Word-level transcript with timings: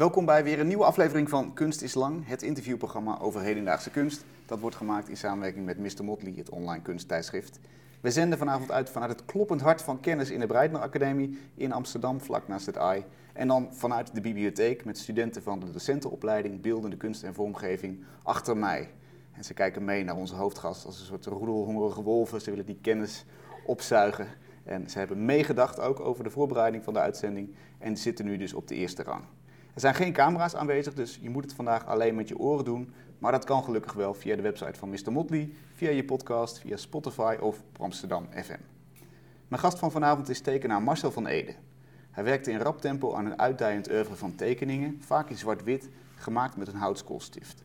Welkom 0.00 0.24
bij 0.24 0.44
weer 0.44 0.60
een 0.60 0.66
nieuwe 0.66 0.84
aflevering 0.84 1.28
van 1.28 1.52
Kunst 1.54 1.82
is 1.82 1.94
Lang, 1.94 2.26
het 2.26 2.42
interviewprogramma 2.42 3.18
over 3.18 3.40
hedendaagse 3.40 3.90
kunst. 3.90 4.24
Dat 4.46 4.60
wordt 4.60 4.76
gemaakt 4.76 5.08
in 5.08 5.16
samenwerking 5.16 5.64
met 5.64 5.78
Mr. 5.78 6.04
Motley, 6.04 6.32
het 6.36 6.50
online 6.50 6.82
kunsttijdschrift. 6.82 7.60
We 8.00 8.10
zenden 8.10 8.38
vanavond 8.38 8.70
uit 8.70 8.90
vanuit 8.90 9.10
het 9.10 9.24
kloppend 9.24 9.60
hart 9.60 9.82
van 9.82 10.00
kennis 10.00 10.30
in 10.30 10.40
de 10.40 10.46
Breitner 10.46 10.80
Academie 10.80 11.38
in 11.54 11.72
Amsterdam, 11.72 12.20
vlak 12.20 12.48
naast 12.48 12.66
het 12.66 12.78
AI. 12.78 13.04
En 13.32 13.48
dan 13.48 13.68
vanuit 13.72 14.14
de 14.14 14.20
bibliotheek 14.20 14.84
met 14.84 14.98
studenten 14.98 15.42
van 15.42 15.60
de 15.60 15.70
docentenopleiding 15.70 16.60
Beeldende 16.60 16.96
Kunst 16.96 17.22
en 17.22 17.34
Vormgeving 17.34 18.04
achter 18.22 18.56
mij. 18.56 18.90
En 19.32 19.44
ze 19.44 19.54
kijken 19.54 19.84
mee 19.84 20.04
naar 20.04 20.16
onze 20.16 20.34
hoofdgast 20.34 20.86
als 20.86 21.00
een 21.00 21.06
soort 21.06 21.26
roedelhongerige 21.26 22.02
wolven. 22.02 22.40
Ze 22.40 22.50
willen 22.50 22.66
die 22.66 22.78
kennis 22.80 23.24
opzuigen. 23.66 24.26
En 24.64 24.90
ze 24.90 24.98
hebben 24.98 25.24
meegedacht 25.24 25.80
ook 25.80 26.00
over 26.00 26.24
de 26.24 26.30
voorbereiding 26.30 26.84
van 26.84 26.92
de 26.92 27.00
uitzending 27.00 27.54
en 27.78 27.96
zitten 27.96 28.24
nu 28.24 28.36
dus 28.36 28.52
op 28.52 28.68
de 28.68 28.74
eerste 28.74 29.02
rang. 29.02 29.24
Er 29.80 29.86
zijn 29.86 30.04
geen 30.04 30.12
camera's 30.12 30.54
aanwezig, 30.54 30.94
dus 30.94 31.18
je 31.22 31.30
moet 31.30 31.44
het 31.44 31.54
vandaag 31.54 31.86
alleen 31.86 32.14
met 32.14 32.28
je 32.28 32.38
oren 32.38 32.64
doen. 32.64 32.92
Maar 33.18 33.32
dat 33.32 33.44
kan 33.44 33.64
gelukkig 33.64 33.92
wel 33.92 34.14
via 34.14 34.36
de 34.36 34.42
website 34.42 34.78
van 34.78 34.90
Mr. 34.90 35.12
Motley, 35.12 35.50
via 35.74 35.90
je 35.90 36.04
podcast, 36.04 36.58
via 36.58 36.76
Spotify 36.76 37.36
of 37.40 37.62
Amsterdam 37.78 38.26
FM. 38.32 38.58
Mijn 39.48 39.62
gast 39.62 39.78
van 39.78 39.90
vanavond 39.90 40.28
is 40.28 40.40
tekenaar 40.40 40.82
Marcel 40.82 41.10
van 41.10 41.26
Ede. 41.26 41.54
Hij 42.10 42.24
werkte 42.24 42.50
in 42.50 42.58
rap 42.58 42.80
tempo 42.80 43.14
aan 43.14 43.26
een 43.26 43.38
uitdijend 43.38 43.90
oeuvre 43.90 44.14
van 44.14 44.34
tekeningen, 44.34 44.96
vaak 45.00 45.30
in 45.30 45.38
zwart-wit, 45.38 45.88
gemaakt 46.14 46.56
met 46.56 46.68
een 46.68 46.76
houtskoolstift. 46.76 47.64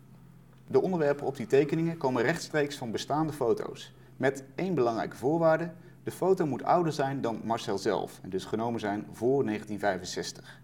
De 0.68 0.82
onderwerpen 0.82 1.26
op 1.26 1.38
die 1.38 1.48
tekeningen 1.48 1.98
komen 1.98 2.24
rechtstreeks 2.24 2.78
van 2.78 2.92
bestaande 2.92 3.34
foto's. 3.34 3.94
Met 4.18 4.44
één 4.56 4.74
belangrijke 4.74 5.16
voorwaarde: 5.16 5.72
de 6.04 6.12
foto 6.12 6.46
moet 6.46 6.64
ouder 6.64 6.94
zijn 6.94 7.22
dan 7.22 7.42
Marcel 7.44 7.78
zelf 7.78 8.20
en 8.22 8.30
dus 8.30 8.46
genomen 8.46 8.80
zijn 8.80 9.06
voor 9.12 9.46
1965. 9.46 10.64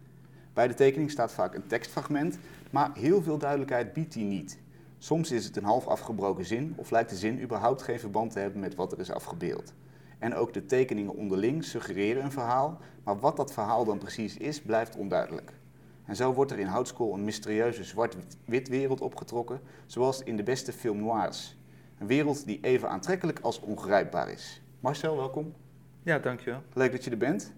Bij 0.54 0.68
de 0.68 0.74
tekening 0.74 1.12
staat 1.12 1.32
vaak 1.32 1.56
een 1.56 1.68
tekstfragment, 1.68 2.38
maar 2.72 2.92
heel 2.94 3.22
veel 3.22 3.38
duidelijkheid 3.38 3.94
biedt 3.94 4.14
die 4.14 4.26
niet. 4.26 4.60
Soms 4.98 5.32
is 5.32 5.46
het 5.46 5.56
een 5.58 5.64
half 5.64 5.88
afgebroken 5.88 6.46
zin 6.46 6.74
of 6.76 6.92
lijkt 6.92 7.10
de 7.10 7.16
zin 7.16 7.42
überhaupt 7.42 7.82
geen 7.82 8.00
verband 8.00 8.32
te 8.32 8.40
hebben 8.40 8.60
met 8.60 8.76
wat 8.76 8.92
er 8.92 9.00
is 9.00 9.12
afgebeeld. 9.12 9.74
En 10.20 10.36
ook 10.36 10.54
de 10.54 10.66
tekeningen 10.66 11.16
onderling 11.16 11.64
suggereren 11.64 12.24
een 12.24 12.32
verhaal, 12.32 12.80
maar 13.04 13.20
wat 13.20 13.38
dat 13.38 13.54
verhaal 13.54 13.86
dan 13.86 13.98
precies 13.98 14.38
is, 14.38 14.62
blijft 14.62 14.96
onduidelijk. 14.96 15.54
En 16.06 16.16
zo 16.16 16.34
wordt 16.34 16.52
er 16.52 16.60
in 16.60 16.66
Houtskool 16.66 17.14
een 17.14 17.24
mysterieuze 17.24 17.84
zwart-wit 17.84 18.68
wereld 18.68 19.02
opgetrokken, 19.02 19.62
zoals 19.86 20.24
in 20.24 20.38
de 20.38 20.44
beste 20.44 20.74
film 20.74 21.00
noirs. 21.00 21.58
Een 21.98 22.08
wereld 22.08 22.46
die 22.46 22.60
even 22.62 22.90
aantrekkelijk 22.90 23.40
als 23.40 23.60
ongrijpbaar 23.60 24.32
is. 24.32 24.62
Marcel, 24.80 25.16
welkom. 25.18 25.54
Ja, 26.04 26.20
dankjewel. 26.20 26.62
Leuk 26.74 26.92
dat 26.92 27.04
je 27.04 27.12
er 27.12 27.18
bent. 27.18 27.54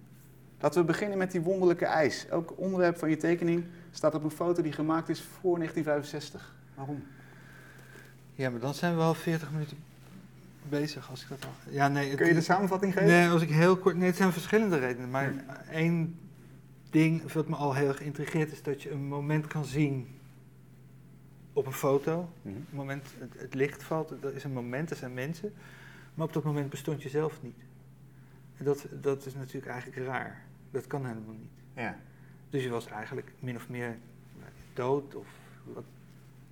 Laten 0.63 0.81
we 0.81 0.87
beginnen 0.87 1.17
met 1.17 1.31
die 1.31 1.41
wonderlijke 1.41 1.85
ijs. 1.85 2.25
Elk 2.27 2.53
onderwerp 2.57 2.97
van 2.97 3.09
je 3.09 3.17
tekening 3.17 3.65
staat 3.91 4.15
op 4.15 4.23
een 4.23 4.31
foto 4.31 4.61
die 4.61 4.71
gemaakt 4.71 5.09
is 5.09 5.21
voor 5.21 5.57
1965. 5.57 6.55
Waarom? 6.75 7.03
Ja, 8.35 8.49
maar 8.49 8.59
dan 8.59 8.73
zijn 8.73 8.95
we 8.95 9.01
al 9.01 9.13
40 9.13 9.51
minuten 9.51 9.77
bezig 10.69 11.09
als 11.09 11.21
ik 11.21 11.29
dat 11.29 11.45
al. 11.45 11.71
Ja, 11.73 11.87
nee, 11.87 12.09
het, 12.09 12.17
Kun 12.17 12.27
je 12.27 12.33
de 12.33 12.41
samenvatting 12.41 12.93
geven? 12.93 13.07
Nee, 13.07 13.29
als 13.29 13.41
ik 13.41 13.49
heel 13.49 13.77
kort. 13.77 13.95
Nee, 13.95 14.07
het 14.07 14.15
zijn 14.15 14.31
verschillende 14.31 14.77
redenen. 14.77 15.09
Maar 15.09 15.33
één 15.71 16.19
ding 16.89 17.31
wat 17.31 17.47
me 17.47 17.55
al 17.55 17.73
heel 17.73 17.87
erg 17.87 18.01
intrigeert 18.01 18.51
is 18.51 18.63
dat 18.63 18.81
je 18.81 18.91
een 18.91 19.07
moment 19.07 19.47
kan 19.47 19.65
zien 19.65 20.07
op 21.53 21.65
een 21.65 21.73
foto. 21.73 22.29
Mhm. 22.41 22.55
Een 22.55 22.65
moment, 22.69 23.07
het, 23.19 23.33
het 23.37 23.53
licht 23.53 23.83
valt, 23.83 24.13
dat 24.21 24.33
is 24.33 24.43
een 24.43 24.53
moment, 24.53 24.89
er 24.89 24.95
zijn 24.95 25.13
mensen. 25.13 25.53
Maar 26.13 26.27
op 26.27 26.33
dat 26.33 26.43
moment 26.43 26.69
bestond 26.69 27.03
je 27.03 27.09
zelf 27.09 27.41
niet. 27.41 27.59
En 28.57 28.65
dat, 28.65 28.85
dat 29.01 29.25
is 29.25 29.33
natuurlijk 29.33 29.71
eigenlijk 29.71 30.07
raar. 30.07 30.51
Dat 30.73 30.87
kan 30.87 31.05
helemaal 31.05 31.35
niet. 31.39 31.51
Ja. 31.75 31.97
Dus 32.49 32.63
je 32.63 32.69
was 32.69 32.87
eigenlijk 32.87 33.31
min 33.39 33.55
of 33.55 33.69
meer 33.69 33.97
dood 34.73 35.15
of 35.15 35.27
wat, 35.63 35.83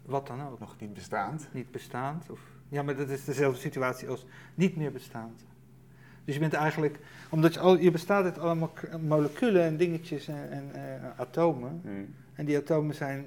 wat 0.05 0.28
dan 0.28 0.41
ook. 0.41 0.59
Nog 0.59 0.75
niet 0.80 0.94
bestaand. 0.94 1.47
Niet 1.52 1.72
bestaand. 1.72 2.30
Of, 2.30 2.39
ja, 2.69 2.83
maar 2.83 2.95
dat 2.95 3.09
is 3.09 3.25
dezelfde 3.25 3.59
situatie 3.59 4.08
als 4.08 4.25
niet 4.55 4.75
meer 4.75 4.91
bestaand. 4.91 5.46
Dus 6.25 6.34
je 6.34 6.40
bent 6.40 6.53
eigenlijk, 6.53 7.00
omdat 7.29 7.53
je, 7.53 7.59
al, 7.59 7.78
je 7.78 7.91
bestaat 7.91 8.23
uit 8.23 8.40
allemaal 8.40 8.72
moleculen 9.00 9.63
en 9.63 9.78
dingetjes 9.78 10.28
en, 10.28 10.51
en 10.51 10.72
eh, 10.73 11.19
atomen. 11.19 11.81
Mhm. 11.84 12.03
En 12.34 12.46
die 12.46 12.57
atomen 12.57 12.96
zijn 12.96 13.25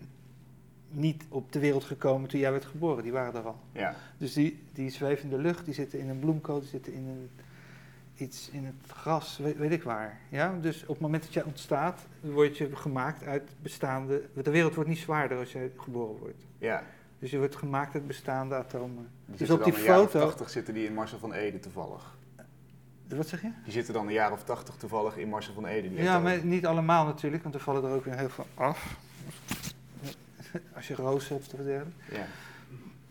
niet 0.89 1.25
op 1.29 1.53
de 1.53 1.59
wereld 1.59 1.85
gekomen 1.85 2.29
toen 2.29 2.41
jij 2.41 2.51
werd 2.51 2.65
geboren, 2.65 3.03
die 3.03 3.13
waren 3.13 3.35
er 3.35 3.47
al. 3.47 3.61
Ja. 3.73 3.95
Dus 4.19 4.33
die, 4.33 4.63
die 4.73 4.91
zweven 4.91 5.25
in 5.25 5.37
de 5.37 5.43
lucht, 5.43 5.65
die 5.65 5.75
zitten 5.75 5.99
in 5.99 6.09
een 6.09 6.19
bloemkool, 6.19 6.61
die 6.61 6.69
zitten 6.69 6.93
in 6.93 7.07
een, 7.07 7.31
iets 8.17 8.49
in 8.51 8.65
het 8.65 8.75
gras, 8.93 9.39
weet, 9.39 9.57
weet 9.57 9.71
ik 9.73 9.83
waar. 9.83 10.19
Ja? 10.29 10.59
Dus 10.61 10.83
op 10.83 10.89
het 10.89 11.01
moment 11.01 11.23
dat 11.23 11.33
jij 11.33 11.43
ontstaat, 11.43 12.01
word 12.21 12.57
je 12.59 12.77
gemaakt 12.77 13.25
uit 13.25 13.51
bestaande... 13.63 14.23
De 14.43 14.51
wereld 14.51 14.75
wordt 14.75 14.91
niet 14.91 14.99
zwaarder 14.99 15.39
als 15.39 15.53
jij 15.53 15.71
geboren 15.79 16.19
wordt. 16.19 16.43
ja. 16.59 16.83
Dus 17.19 17.33
je 17.33 17.39
wordt 17.39 17.57
gemaakt 17.57 17.95
uit 17.95 18.07
bestaande 18.07 18.55
atomen. 18.55 19.09
Die 19.27 19.37
Dus 19.37 19.51
op 19.51 19.65
die 19.65 19.73
foto- 19.73 20.19
80 20.19 20.51
zitten 20.51 20.75
die 20.75 20.87
in 20.87 20.95
Marcel 20.95 21.19
van 21.19 21.33
Ede 21.33 21.61
toevallig. 21.61 22.17
Wat 23.09 23.29
zeg 23.29 23.43
je? 23.43 23.51
Die 23.65 23.73
zitten 23.73 23.95
dan 23.95 24.07
een 24.07 24.13
jaar 24.13 24.33
of 24.33 24.45
80 24.45 24.75
toevallig 24.77 25.17
in 25.17 25.29
Marcel 25.29 25.55
van 25.55 25.67
Ede. 25.67 26.03
Ja, 26.03 26.19
maar 26.19 26.45
niet 26.45 26.67
allemaal 26.67 27.05
natuurlijk, 27.05 27.43
want 27.43 27.55
er 27.55 27.61
vallen 27.61 27.85
er 27.85 27.91
ook 27.91 28.05
weer 28.05 28.19
heel 28.19 28.29
veel 28.29 28.47
af. 28.55 28.97
Als 30.75 30.89
je 30.89 30.95
roos 30.95 31.29
hebt 31.29 31.55
of 31.55 31.61
dergelijke. 31.65 31.91
Ja. 32.13 32.27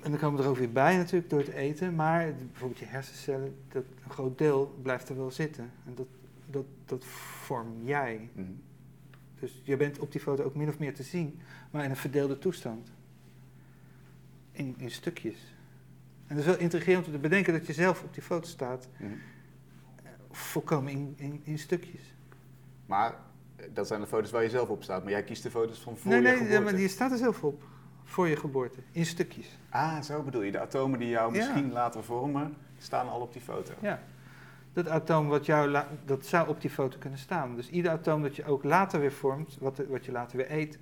En 0.03 0.12
dan 0.12 0.19
komen 0.19 0.44
er 0.44 0.50
ook 0.50 0.58
weer 0.58 0.72
bij 0.72 0.97
natuurlijk 0.97 1.30
door 1.30 1.40
het 1.40 1.50
eten, 1.50 1.96
maar 1.96 2.34
bijvoorbeeld 2.36 2.80
je 2.80 2.86
hersencellen, 2.86 3.56
dat, 3.68 3.84
een 4.03 4.12
groot 4.12 4.38
deel 4.38 4.80
blijft 4.81 5.09
er 5.09 5.18
wel 5.18 5.31
zitten. 5.31 5.72
En 5.86 5.96
dat, 5.96 6.08
dat, 6.50 6.66
dat 6.86 7.06
vorm 7.06 7.68
jij. 7.84 8.30
Mhm. 8.34 8.47
Dus 9.40 9.62
je 9.64 9.78
bent 9.78 10.00
op 10.00 10.12
die 10.12 10.22
foto 10.22 10.44
ook 10.44 10.56
min 10.56 10.68
of 10.68 10.80
meer 10.80 10.94
te 10.94 11.03
zien, 11.03 11.40
maar 11.72 11.84
in 11.84 11.90
een 11.90 11.96
verdeelde 11.96 12.40
toestand. 12.40 12.91
In, 14.52 14.75
in 14.78 14.91
stukjes. 14.91 15.56
En 16.28 16.35
dat 16.35 16.46
is 16.46 16.52
wel 16.52 16.59
intrigerend 16.59 17.06
om 17.06 17.12
te 17.12 17.18
bedenken 17.18 17.53
dat 17.53 17.68
je 17.68 17.74
zelf 17.74 18.03
op 18.03 18.14
die 18.14 18.24
foto 18.24 18.47
staat, 18.47 18.88
eh, 18.97 19.08
volkomen 20.31 20.91
in, 20.91 21.14
in, 21.18 21.41
in 21.44 21.59
stukjes. 21.59 22.16
Maar 22.85 23.16
eh, 23.56 23.66
dat 23.74 23.88
zijn 23.88 24.02
de 24.02 24.08
foto's 24.08 24.31
waar 24.31 24.44
je 24.44 24.50
zelf 24.50 24.70
op 24.70 24.84
staat. 24.84 25.03
Maar 25.03 25.12
jij 25.12 25.24
kiest 25.24 25.44
de 25.44 25.52
foto's 25.52 25.80
van 25.80 25.97
voor 25.97 26.12
nee, 26.12 26.22
je 26.22 26.41
nee, 26.41 26.52
ja, 26.52 26.59
maar 26.59 26.80
je 26.80 26.88
staat 26.88 27.12
er 27.12 27.18
zelf 27.18 27.44
op. 27.44 27.64
Voor 28.13 28.28
je 28.28 28.35
geboorte. 28.35 28.79
In 28.91 29.06
stukjes. 29.06 29.57
Ah, 29.69 30.01
zo 30.01 30.22
bedoel 30.22 30.41
je. 30.41 30.51
De 30.51 30.59
atomen 30.59 31.00
die 31.00 31.09
jou 31.09 31.34
Ja. 31.34 31.38
misschien 31.38 31.72
later 31.72 32.03
vormen, 32.03 32.56
staan 32.78 33.09
al 33.09 33.22
op 33.22 33.34
die 33.34 33.41
foto. 33.41 33.74
Ja. 33.81 34.03
Dat 34.74 34.88
atoom 34.88 35.28
wat 35.28 35.46
jou 35.46 35.84
dat 36.06 36.25
zou 36.25 36.47
op 36.50 36.62
die 36.62 36.69
foto 36.69 36.97
kunnen 36.97 37.19
staan. 37.19 37.56
Dus 37.56 37.69
ieder 37.69 37.91
atoom 37.91 38.22
dat 38.22 38.35
je 38.35 38.46
ook 38.46 38.63
later 38.63 39.00
weer 39.00 39.12
vormt, 39.12 39.57
wat, 39.59 39.78
wat 39.88 40.06
je 40.06 40.12
later 40.12 40.38
weer 40.38 40.52
eet, 40.52 40.79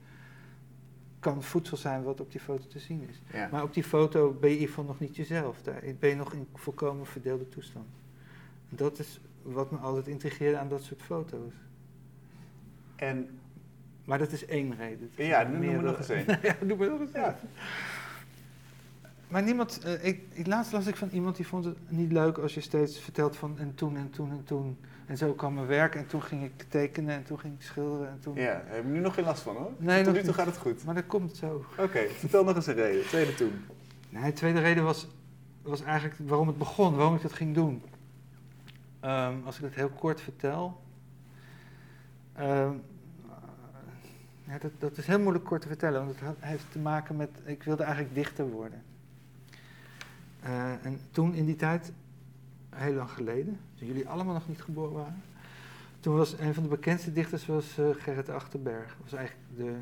kan 1.19 1.43
voedsel 1.43 1.77
zijn 1.77 2.03
wat 2.03 2.19
op 2.19 2.31
die 2.31 2.41
foto 2.41 2.67
te 2.67 2.79
zien 2.79 3.07
is. 3.09 3.21
Ja. 3.33 3.49
Maar 3.51 3.63
op 3.63 3.73
die 3.73 3.83
foto 3.83 4.31
ben 4.31 4.49
je 4.49 4.55
in 4.55 4.61
ieder 4.61 4.67
geval 4.67 4.83
nog 4.85 4.99
niet 4.99 5.15
jezelf. 5.15 5.61
Daar 5.61 5.81
ben 5.99 6.09
je 6.09 6.15
nog 6.15 6.33
in 6.33 6.47
volkomen 6.53 7.05
verdeelde 7.05 7.49
toestand. 7.49 7.87
Dat 8.69 8.99
is 8.99 9.19
wat 9.41 9.71
me 9.71 9.77
altijd 9.77 10.07
intrigeerde 10.07 10.57
aan 10.57 10.69
dat 10.69 10.83
soort 10.83 11.01
foto's. 11.01 11.53
En 12.95 13.39
Maar 14.05 14.17
dat 14.17 14.31
is 14.31 14.45
één 14.45 14.75
reden. 14.77 15.09
Is 15.15 15.27
ja, 15.27 15.41
nog 15.43 15.51
noem 15.51 15.59
me 15.59 15.65
meer- 15.65 15.81
nog 15.81 15.97
eens 15.97 16.09
één. 16.09 16.25
ja, 16.43 16.55
doe 16.65 16.77
maar 16.77 16.89
nog 16.89 16.99
eens 16.99 17.11
Ja. 17.13 17.23
één. 17.25 17.35
Maar 19.27 19.43
niemand, 19.43 19.79
eh, 19.83 20.05
ik, 20.05 20.21
ik, 20.33 20.47
laatst 20.47 20.71
las 20.71 20.87
ik 20.87 20.95
van 20.95 21.09
iemand 21.09 21.35
die 21.35 21.47
vond 21.47 21.65
het 21.65 21.77
niet 21.91 22.11
leuk 22.11 22.37
als 22.37 22.53
je 22.53 22.61
steeds 22.61 22.99
vertelt 22.99 23.35
van 23.37 23.59
en 23.59 23.75
toen 23.75 23.97
en 23.97 24.09
toen 24.09 24.31
en 24.31 24.43
toen. 24.43 24.77
En 25.05 25.17
zo 25.17 25.33
kwam 25.33 25.53
mijn 25.53 25.67
werk 25.67 25.95
en 25.95 26.07
toen 26.07 26.21
ging 26.21 26.43
ik 26.43 26.65
tekenen 26.67 27.15
en 27.15 27.23
toen 27.23 27.39
ging 27.39 27.53
ik 27.53 27.61
schilderen 27.61 28.07
en 28.09 28.19
toen... 28.19 28.35
Ja, 28.35 28.53
daar 28.53 28.63
heb 28.75 28.83
ik 28.85 28.89
nu 28.91 28.99
nog 28.99 29.13
geen 29.13 29.23
last 29.25 29.41
van 29.41 29.55
hoor. 29.55 29.71
Nee, 29.77 29.97
Tot 29.97 30.05
nog 30.05 30.13
nu 30.13 30.19
toe 30.19 30.27
niet. 30.27 30.35
gaat 30.37 30.45
het 30.45 30.57
goed. 30.57 30.83
Maar 30.85 30.95
dat 30.95 31.05
komt 31.07 31.35
zo. 31.37 31.65
Oké, 31.77 32.07
vertel 32.09 32.43
nog 32.43 32.55
eens 32.55 32.67
een 32.67 32.73
reden. 32.73 33.05
Tweede 33.05 33.33
toen. 33.35 33.51
Nee, 34.09 34.23
de 34.23 34.33
tweede 34.33 34.59
reden 34.59 34.83
was, 34.83 35.07
was 35.61 35.81
eigenlijk 35.83 36.15
waarom 36.29 36.47
het 36.47 36.57
begon, 36.57 36.95
waarom 36.95 37.15
ik 37.15 37.21
dat 37.21 37.33
ging 37.33 37.55
doen. 37.55 37.81
Ehm, 38.99 39.33
als 39.45 39.57
ik 39.57 39.63
het 39.63 39.75
heel 39.75 39.89
kort 39.89 40.21
vertel. 40.21 40.81
Ehm, 42.33 42.71
ja, 44.47 44.57
dat, 44.57 44.71
dat 44.79 44.97
is 44.97 45.07
heel 45.07 45.19
moeilijk 45.19 45.45
kort 45.45 45.61
te 45.61 45.67
vertellen, 45.67 46.05
want 46.05 46.19
het 46.19 46.35
heeft 46.39 46.65
te 46.71 46.79
maken 46.79 47.15
met. 47.15 47.29
Ik 47.43 47.63
wilde 47.63 47.83
eigenlijk 47.83 48.15
dichter 48.15 48.49
worden. 48.49 48.83
Eh, 50.41 50.85
en 50.85 50.99
toen 51.11 51.33
in 51.33 51.45
die 51.45 51.55
tijd, 51.55 51.91
heel 52.69 52.93
lang 52.93 53.09
geleden, 53.09 53.59
toen 53.75 53.87
jullie 53.87 54.07
allemaal 54.07 54.33
nog 54.33 54.47
niet 54.47 54.61
geboren 54.61 54.93
waren. 54.93 55.21
Toen 55.99 56.15
was 56.15 56.39
een 56.39 56.53
van 56.53 56.63
de 56.63 56.69
bekendste 56.69 57.13
dichters 57.13 57.45
was, 57.45 57.77
eh, 57.77 57.89
Gerrit 57.97 58.29
Achterberg. 58.29 58.87
Dat 58.87 59.03
was 59.03 59.13
eigenlijk 59.13 59.47
de 59.55 59.73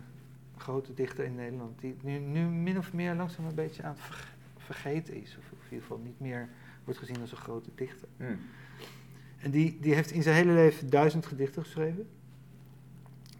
grote 0.57 0.93
dichter 0.93 1.25
in 1.25 1.35
Nederland. 1.35 1.79
Die 1.79 1.97
nu, 2.01 2.17
nu 2.17 2.41
min 2.41 2.77
of 2.77 2.93
meer 2.93 3.15
langzaam 3.15 3.45
een 3.45 3.55
beetje 3.55 3.83
aan 3.83 3.91
het 3.91 4.01
verg- 4.01 4.35
vergeten 4.57 5.21
is. 5.21 5.37
Of 5.39 5.51
in 5.51 5.57
ieder 5.63 5.81
geval 5.81 5.97
niet 6.03 6.19
meer 6.19 6.49
wordt 6.83 6.99
gezien 6.99 7.21
als 7.21 7.31
een 7.31 7.37
grote 7.37 7.69
dichter. 7.75 8.07
En 9.37 9.51
die, 9.51 9.77
die 9.81 9.93
heeft 9.93 10.11
in 10.11 10.23
zijn 10.23 10.35
hele 10.35 10.51
leven 10.51 10.89
duizend 10.89 11.25
gedichten 11.25 11.63
geschreven. 11.63 12.07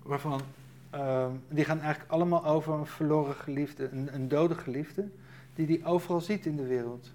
Waarvan, 0.04 0.42
ehm, 0.90 1.32
die 1.50 1.66
gaan 1.66 1.80
eigenlijk 1.82 2.12
allemaal 2.12 2.46
over 2.46 2.74
een 2.74 2.86
verloren 2.86 3.36
geliefde, 3.36 3.90
een, 3.92 4.14
een 4.14 4.28
dode 4.28 4.56
geliefde. 4.56 5.08
Die 5.56 5.66
hij 5.68 5.86
overal 5.86 6.22
ziet 6.22 6.46
in 6.46 6.56
de 6.56 6.66
wereld. 6.68 7.12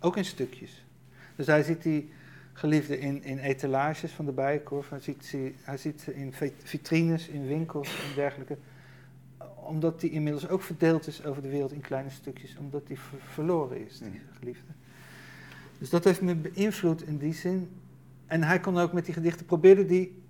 Ook 0.00 0.16
in 0.16 0.24
stukjes. 0.24 0.84
Dus 1.36 1.46
hij 1.46 1.62
ziet 1.62 1.82
die 1.82 2.10
geliefde 2.52 2.98
in, 2.98 3.22
in 3.24 3.38
etalages 3.38 4.12
van 4.12 4.24
de 4.24 4.32
bijenkorf. 4.32 4.88
Hij 4.88 5.00
ziet, 5.00 5.24
ze, 5.24 5.52
hij 5.62 5.76
ziet 5.76 6.00
ze 6.00 6.14
in 6.14 6.32
vit- 6.32 6.52
vitrines, 6.62 7.28
in 7.28 7.46
winkels 7.46 7.88
en 7.88 8.14
dergelijke. 8.14 8.56
omdat 9.54 10.00
die 10.00 10.10
inmiddels 10.10 10.48
ook 10.48 10.62
verdeeld 10.62 11.06
is 11.06 11.24
over 11.24 11.42
de 11.42 11.48
wereld 11.48 11.72
in 11.72 11.80
kleine 11.80 12.10
stukjes, 12.10 12.56
omdat 12.56 12.86
die 12.86 12.98
ver- 13.00 13.18
verloren 13.20 13.86
is, 13.86 13.98
die 13.98 14.08
Mhm. 14.08 14.18
geliefde. 14.38 14.72
Dus 15.78 15.90
dat 15.90 16.04
heeft 16.04 16.20
me 16.20 16.34
beïnvloed 16.34 17.02
in 17.02 17.16
die 17.18 17.34
zin. 17.34 17.70
En 18.26 18.42
hij 18.42 18.60
kon 18.60 18.78
ook 18.78 18.92
met 18.92 19.04
die 19.04 19.14
gedichten, 19.14 19.46
probeerde 19.46 19.86
die 19.86 20.22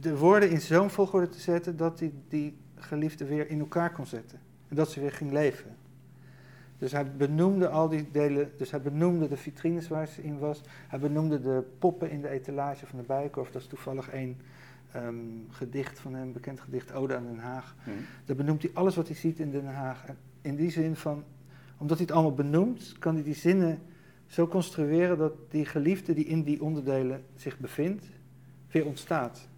de 0.00 0.16
woorden 0.16 0.50
in 0.50 0.60
zo'n 0.60 0.90
volgorde 0.90 1.28
te 1.28 1.40
zetten 1.40 1.76
dat 1.76 2.00
hij 2.00 2.12
die 2.28 2.56
geliefde 2.74 3.24
weer 3.24 3.50
in 3.50 3.58
elkaar 3.58 3.92
kon 3.92 4.06
zetten. 4.06 4.40
En 4.68 4.76
dat 4.76 4.90
ze 4.90 5.00
weer 5.00 5.12
ging 5.12 5.32
leven. 5.32 5.76
Dus 6.78 6.92
hij 6.92 7.12
benoemde 7.16 7.68
al 7.68 7.88
die 7.88 8.08
delen, 8.10 8.50
dus 8.56 8.70
hij 8.70 8.80
benoemde 8.80 9.28
de 9.28 9.36
vitrines 9.36 9.88
waar 9.88 10.06
ze 10.06 10.22
in 10.22 10.38
was. 10.38 10.60
Hij 10.88 10.98
benoemde 10.98 11.40
de 11.40 11.62
poppen 11.78 12.10
in 12.10 12.20
de 12.20 12.28
etalage 12.28 12.86
van 12.86 12.98
de 12.98 13.04
Bijenkorf. 13.04 13.50
Dat 13.50 13.62
is 13.62 13.68
toevallig 13.68 14.08
één 14.08 14.36
ehm, 14.92 15.14
gedicht 15.50 15.98
van 15.98 16.14
hem, 16.14 16.32
bekend 16.32 16.60
gedicht, 16.60 16.92
Ode 16.92 17.16
aan 17.16 17.26
Den 17.26 17.38
Haag. 17.38 17.74
Daar 18.24 18.36
benoemt 18.36 18.62
hij 18.62 18.70
alles 18.74 18.96
wat 18.96 19.06
hij 19.06 19.16
ziet 19.16 19.38
in 19.38 19.50
Den 19.50 19.66
Haag. 19.66 20.06
En 20.06 20.16
in 20.40 20.56
die 20.56 20.70
zin 20.70 20.96
van, 20.96 21.24
omdat 21.76 21.96
hij 21.96 22.06
het 22.06 22.16
allemaal 22.16 22.34
benoemt, 22.34 22.94
kan 22.98 23.14
hij 23.14 23.24
die 23.24 23.34
zinnen 23.34 23.78
zo 24.26 24.46
construeren 24.46 25.18
dat 25.18 25.32
die 25.50 25.64
geliefde 25.64 26.14
die 26.14 26.24
in 26.24 26.42
die 26.42 26.62
onderdelen 26.62 27.24
zich 27.34 27.58
bevindt, 27.58 28.06
weer 28.70 28.86
ontstaat. 28.86 29.48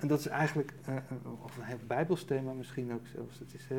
En 0.00 0.08
dat 0.08 0.18
is 0.18 0.26
eigenlijk, 0.26 0.72
eh, 0.84 0.94
een- 0.94 1.30
of 1.42 1.56
een 1.56 1.62
heel 1.62 1.78
bijbels 1.86 2.24
thema 2.24 2.52
misschien 2.52 2.92
ook 2.92 3.06
zelfs. 3.14 3.38
Het 3.38 3.54
is, 3.54 3.66
eh, 3.70 3.76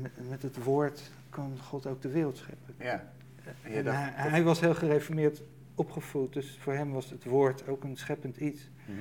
met, 0.00 0.28
met 0.28 0.42
het 0.42 0.64
woord 0.64 1.10
kan 1.30 1.58
God 1.62 1.86
ook 1.86 2.02
de 2.02 2.08
wereld 2.10 2.36
scheppen. 2.36 2.74
Ja. 2.78 3.12
Hij, 3.60 3.82
dat- 3.82 3.94
hij 3.96 4.42
was 4.42 4.60
heel 4.60 4.74
gereformeerd 4.74 5.42
opgevoed, 5.74 6.32
dus 6.32 6.58
voor 6.60 6.72
hem 6.72 6.90
was 6.92 7.10
het 7.10 7.24
woord 7.24 7.68
ook 7.68 7.84
een 7.84 7.96
scheppend 7.96 8.36
iets. 8.36 8.68
Hm. 8.86 8.92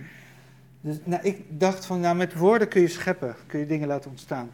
Dus 0.81 1.00
nou, 1.04 1.24
ik 1.24 1.60
dacht 1.60 1.86
van, 1.86 2.00
nou 2.00 2.16
met 2.16 2.33
woorden 2.36 2.68
kun 2.68 2.81
je 2.81 2.88
scheppen, 2.88 3.36
kun 3.48 3.59
je 3.59 3.66
dingen 3.66 3.88
laten 3.88 4.09
ontstaan. 4.09 4.50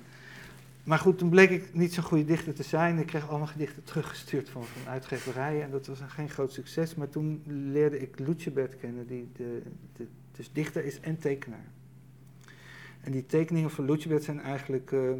Maar 0.83 0.99
goed, 0.99 1.17
toen 1.17 1.29
bleek 1.29 1.49
ik 1.49 1.73
niet 1.73 1.93
zo'n 1.93 2.03
goede 2.03 2.25
dichter 2.25 2.53
te 2.53 2.63
zijn. 2.63 2.97
Ik 2.99 3.05
kreeg 3.05 3.29
allemaal 3.29 3.47
gedichten 3.47 3.83
teruggestuurd 3.83 4.49
van, 4.49 4.63
van 4.65 4.91
uitgeverijen 4.91 5.63
en 5.63 5.71
dat 5.71 5.87
was 5.87 5.99
een 5.99 6.09
geen 6.09 6.29
groot 6.29 6.53
succes. 6.53 6.95
Maar 6.95 7.09
toen 7.09 7.41
leerde 7.45 7.99
ik 7.99 8.19
Lucebert 8.19 8.77
kennen, 8.77 9.07
die 9.07 9.29
de, 9.35 9.61
de, 9.93 10.07
dus 10.39 10.51
dichter 10.51 10.85
is 10.85 10.99
en 10.99 11.17
tekenaar. 11.17 11.65
En 13.01 13.11
die 13.11 13.25
tekeningen 13.25 13.71
van 13.71 13.85
Lucebert 13.85 14.23
zijn 14.23 14.41
eigenlijk 14.41 14.91
ehm, 14.91 15.19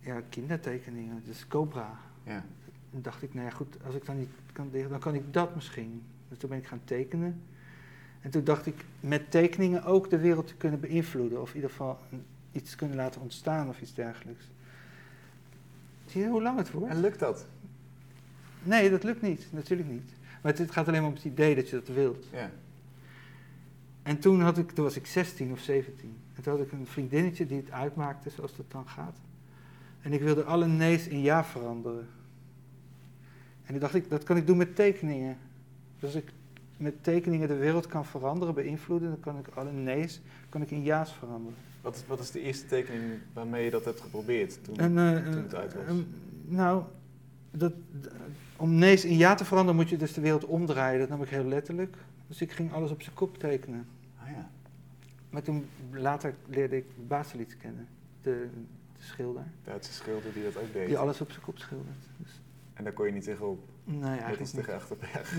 ja, 0.00 0.22
kindertekeningen, 0.28 1.22
dus 1.24 1.46
Cobra. 1.46 1.98
Ja. 2.22 2.44
En 2.92 3.02
dacht 3.02 3.22
ik, 3.22 3.34
nou 3.34 3.46
ja 3.46 3.52
goed, 3.52 3.76
als 3.84 3.94
ik 3.94 4.06
dan 4.06 4.18
niet 4.18 4.28
kan 4.52 4.68
dichten, 4.70 4.90
dan 4.90 5.00
kan 5.00 5.14
ik 5.14 5.32
dat 5.32 5.54
misschien. 5.54 6.02
Dus 6.28 6.38
toen 6.38 6.48
ben 6.48 6.58
ik 6.58 6.66
gaan 6.66 6.80
tekenen. 6.84 7.42
En 8.20 8.30
toen 8.30 8.44
dacht 8.44 8.66
ik, 8.66 8.84
met 9.00 9.30
tekeningen 9.30 9.84
ook 9.84 10.10
de 10.10 10.18
wereld 10.18 10.46
te 10.46 10.54
kunnen 10.54 10.80
beïnvloeden. 10.80 11.40
Of 11.40 11.48
in 11.48 11.54
ieder 11.54 11.70
geval 11.70 11.98
iets 12.52 12.74
kunnen 12.74 12.96
laten 12.96 13.20
ontstaan 13.20 13.68
of 13.68 13.80
iets 13.80 13.94
dergelijks. 13.94 14.44
Zie 16.06 16.20
je 16.20 16.28
hoe 16.28 16.42
lang 16.42 16.58
het 16.58 16.70
wordt? 16.70 16.94
En 16.94 17.00
lukt 17.00 17.18
dat? 17.18 17.46
Nee, 18.62 18.90
dat 18.90 19.02
lukt 19.02 19.22
niet. 19.22 19.46
Natuurlijk 19.50 19.88
niet. 19.88 20.10
Maar 20.42 20.52
het, 20.52 20.60
het 20.60 20.70
gaat 20.70 20.88
alleen 20.88 21.00
maar 21.00 21.10
om 21.10 21.16
het 21.16 21.24
idee 21.24 21.54
dat 21.54 21.68
je 21.68 21.76
dat 21.76 21.94
wilt. 21.94 22.26
Ja. 22.32 22.50
En 24.08 24.18
toen, 24.18 24.40
had 24.40 24.58
ik, 24.58 24.70
toen 24.70 24.84
was 24.84 24.96
ik 24.96 25.06
16 25.06 25.52
of 25.52 25.60
17. 25.60 26.16
En 26.34 26.42
toen 26.42 26.52
had 26.52 26.62
ik 26.62 26.72
een 26.72 26.86
vriendinnetje 26.86 27.46
die 27.46 27.56
het 27.56 27.70
uitmaakte, 27.70 28.30
zoals 28.30 28.56
dat 28.56 28.70
dan 28.70 28.88
gaat. 28.88 29.16
En 30.00 30.12
ik 30.12 30.20
wilde 30.20 30.44
alle 30.44 30.66
nee's 30.66 31.06
in 31.06 31.20
ja 31.20 31.44
veranderen. 31.44 32.06
En 33.64 33.70
toen 33.70 33.78
dacht 33.78 33.94
ik, 33.94 34.10
dat 34.10 34.24
kan 34.24 34.36
ik 34.36 34.46
doen 34.46 34.56
met 34.56 34.76
tekeningen. 34.76 35.36
Dus 35.98 36.14
als 36.14 36.22
ik 36.22 36.32
met 36.76 37.04
tekeningen 37.04 37.48
de 37.48 37.56
wereld 37.56 37.86
kan 37.86 38.04
veranderen, 38.04 38.54
beïnvloeden, 38.54 39.08
dan 39.08 39.20
kan 39.20 39.38
ik 39.38 39.46
alle 39.54 39.72
nee's 39.72 40.20
kan 40.48 40.62
ik 40.62 40.70
in 40.70 40.82
ja's 40.82 41.12
veranderen. 41.12 41.58
Wat 41.80 41.94
is, 41.94 42.02
wat 42.06 42.20
is 42.20 42.30
de 42.30 42.40
eerste 42.40 42.66
tekening 42.66 43.04
waarmee 43.32 43.64
je 43.64 43.70
dat 43.70 43.84
hebt 43.84 44.00
geprobeerd? 44.00 44.64
Toen, 44.64 44.76
En, 44.76 44.98
eh, 44.98 45.32
toen 45.32 45.42
het 45.42 45.54
uit 45.54 45.74
was? 45.74 45.84
nou, 46.44 46.82
dat, 47.50 47.72
om 48.56 48.74
nee's 48.74 49.04
in 49.04 49.16
ja 49.16 49.34
te 49.34 49.44
veranderen 49.44 49.80
moet 49.80 49.90
je 49.90 49.96
dus 49.96 50.12
de 50.12 50.20
wereld 50.20 50.44
omdraaien. 50.44 51.00
Dat 51.00 51.08
nam 51.08 51.22
ik 51.22 51.28
heel 51.28 51.44
letterlijk. 51.44 51.96
Dus 52.26 52.40
ik 52.40 52.52
ging 52.52 52.72
alles 52.72 52.90
op 52.90 53.02
zijn 53.02 53.14
kop 53.14 53.38
tekenen. 53.38 53.86
Maar 55.30 55.42
toen 55.42 55.68
later 55.90 56.34
leerde 56.46 56.76
ik 56.76 56.84
Baselitz 57.08 57.56
kennen, 57.56 57.88
de, 58.22 58.48
de 58.96 59.02
schilder, 59.02 59.44
Duitse 59.64 59.92
schilder 59.92 60.32
die 60.32 60.42
dat 60.42 60.56
ook 60.56 60.72
deed. 60.72 60.86
die 60.86 60.98
alles 60.98 61.20
op 61.20 61.30
zijn 61.30 61.42
kop 61.44 61.58
schildert. 61.58 61.96
Dus, 62.16 62.40
En 62.74 62.84
daar 62.84 62.92
kon 62.92 63.06
je 63.06 63.12
niet 63.12 63.24
tegenop. 63.24 63.58
nee, 63.84 64.10
eigenlijk 64.10 64.40
niet. 64.40 64.54
tegen 64.54 64.74
Achterberg. 64.74 65.34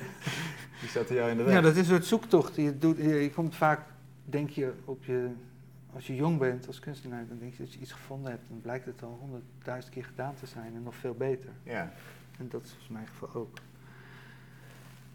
die 0.80 0.88
zat 0.88 1.08
jou 1.08 1.30
in 1.30 1.36
de 1.36 1.42
weg. 1.42 1.54
Ja, 1.54 1.60
dat 1.60 1.72
is 1.72 1.78
een 1.78 1.84
soort 1.84 2.04
zoektocht 2.06 2.56
je 2.56 2.78
doet. 2.78 2.96
Je, 2.96 3.08
je 3.08 3.30
komt 3.30 3.54
vaak, 3.54 3.80
denk 4.24 4.50
je, 4.50 4.72
op 4.84 5.04
je, 5.04 5.28
als 5.92 6.06
je 6.06 6.14
jong 6.14 6.38
bent 6.38 6.66
als 6.66 6.80
kunstenaar, 6.80 7.26
dan 7.28 7.38
denk 7.38 7.54
je 7.54 7.62
dat 7.62 7.72
je 7.72 7.80
iets 7.80 7.92
gevonden 7.92 8.30
hebt. 8.30 8.48
Dan 8.48 8.60
blijkt 8.60 8.84
het 8.84 9.02
al 9.02 9.18
honderdduizend 9.20 9.94
keer 9.94 10.04
gedaan 10.04 10.34
te 10.34 10.46
zijn 10.46 10.74
en 10.74 10.82
nog 10.82 10.94
veel 10.94 11.14
beter. 11.14 11.50
ja. 11.62 11.92
En 12.38 12.48
dat 12.48 12.62
is 12.62 12.68
volgens 12.68 12.88
mijn 12.90 13.06
geval 13.06 13.34
ook. 13.34 13.58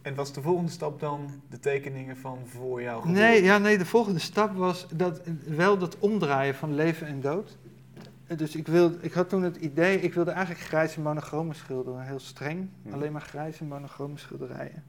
En 0.03 0.15
was 0.15 0.33
de 0.33 0.41
volgende 0.41 0.71
stap 0.71 0.99
dan 0.99 1.29
de 1.49 1.59
tekeningen 1.59 2.17
van 2.17 2.39
voor 2.45 2.81
geboorte? 2.81 3.07
Nee, 3.07 3.43
ja, 3.43 3.57
nee, 3.57 3.77
de 3.77 3.85
volgende 3.85 4.19
stap 4.19 4.55
was 4.55 4.87
dat, 4.93 5.21
wel 5.45 5.77
dat 5.77 5.99
omdraaien 5.99 6.55
van 6.55 6.75
leven 6.75 7.07
en 7.07 7.21
dood. 7.21 7.57
En 8.27 8.37
Dus 8.37 8.55
ik, 8.55 8.67
wilde, 8.67 8.97
ik 9.01 9.13
had 9.13 9.29
toen 9.29 9.43
het 9.43 9.55
idee, 9.55 9.99
ik 9.99 10.13
wilde 10.13 10.31
eigenlijk 10.31 10.65
grijze 10.65 11.01
monochromen 11.01 11.55
schilderen, 11.55 12.01
heel 12.01 12.19
streng. 12.19 12.69
Mhm. 12.81 12.93
Alleen 12.93 13.11
maar 13.11 13.21
grijze 13.21 13.63
monochrome 13.63 14.17
schilderijen. 14.17 14.83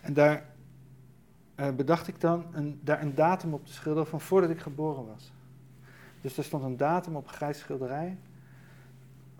En 0.00 0.12
daar 0.12 0.44
eh, 1.54 1.70
bedacht 1.70 2.08
ik 2.08 2.20
dan 2.20 2.44
een, 2.52 2.80
daar 2.82 3.02
een 3.02 3.14
datum 3.14 3.54
op 3.54 3.66
te 3.66 3.72
schilderen 3.72 4.08
van 4.08 4.20
voordat 4.20 4.50
ik 4.50 4.60
geboren 4.60 5.06
was. 5.06 5.32
Dus 6.20 6.36
er 6.36 6.44
stond 6.44 6.64
een 6.64 6.76
datum 6.76 7.16
op 7.16 7.26
een 7.26 7.34
grijs 7.34 7.58
schilderij 7.58 8.16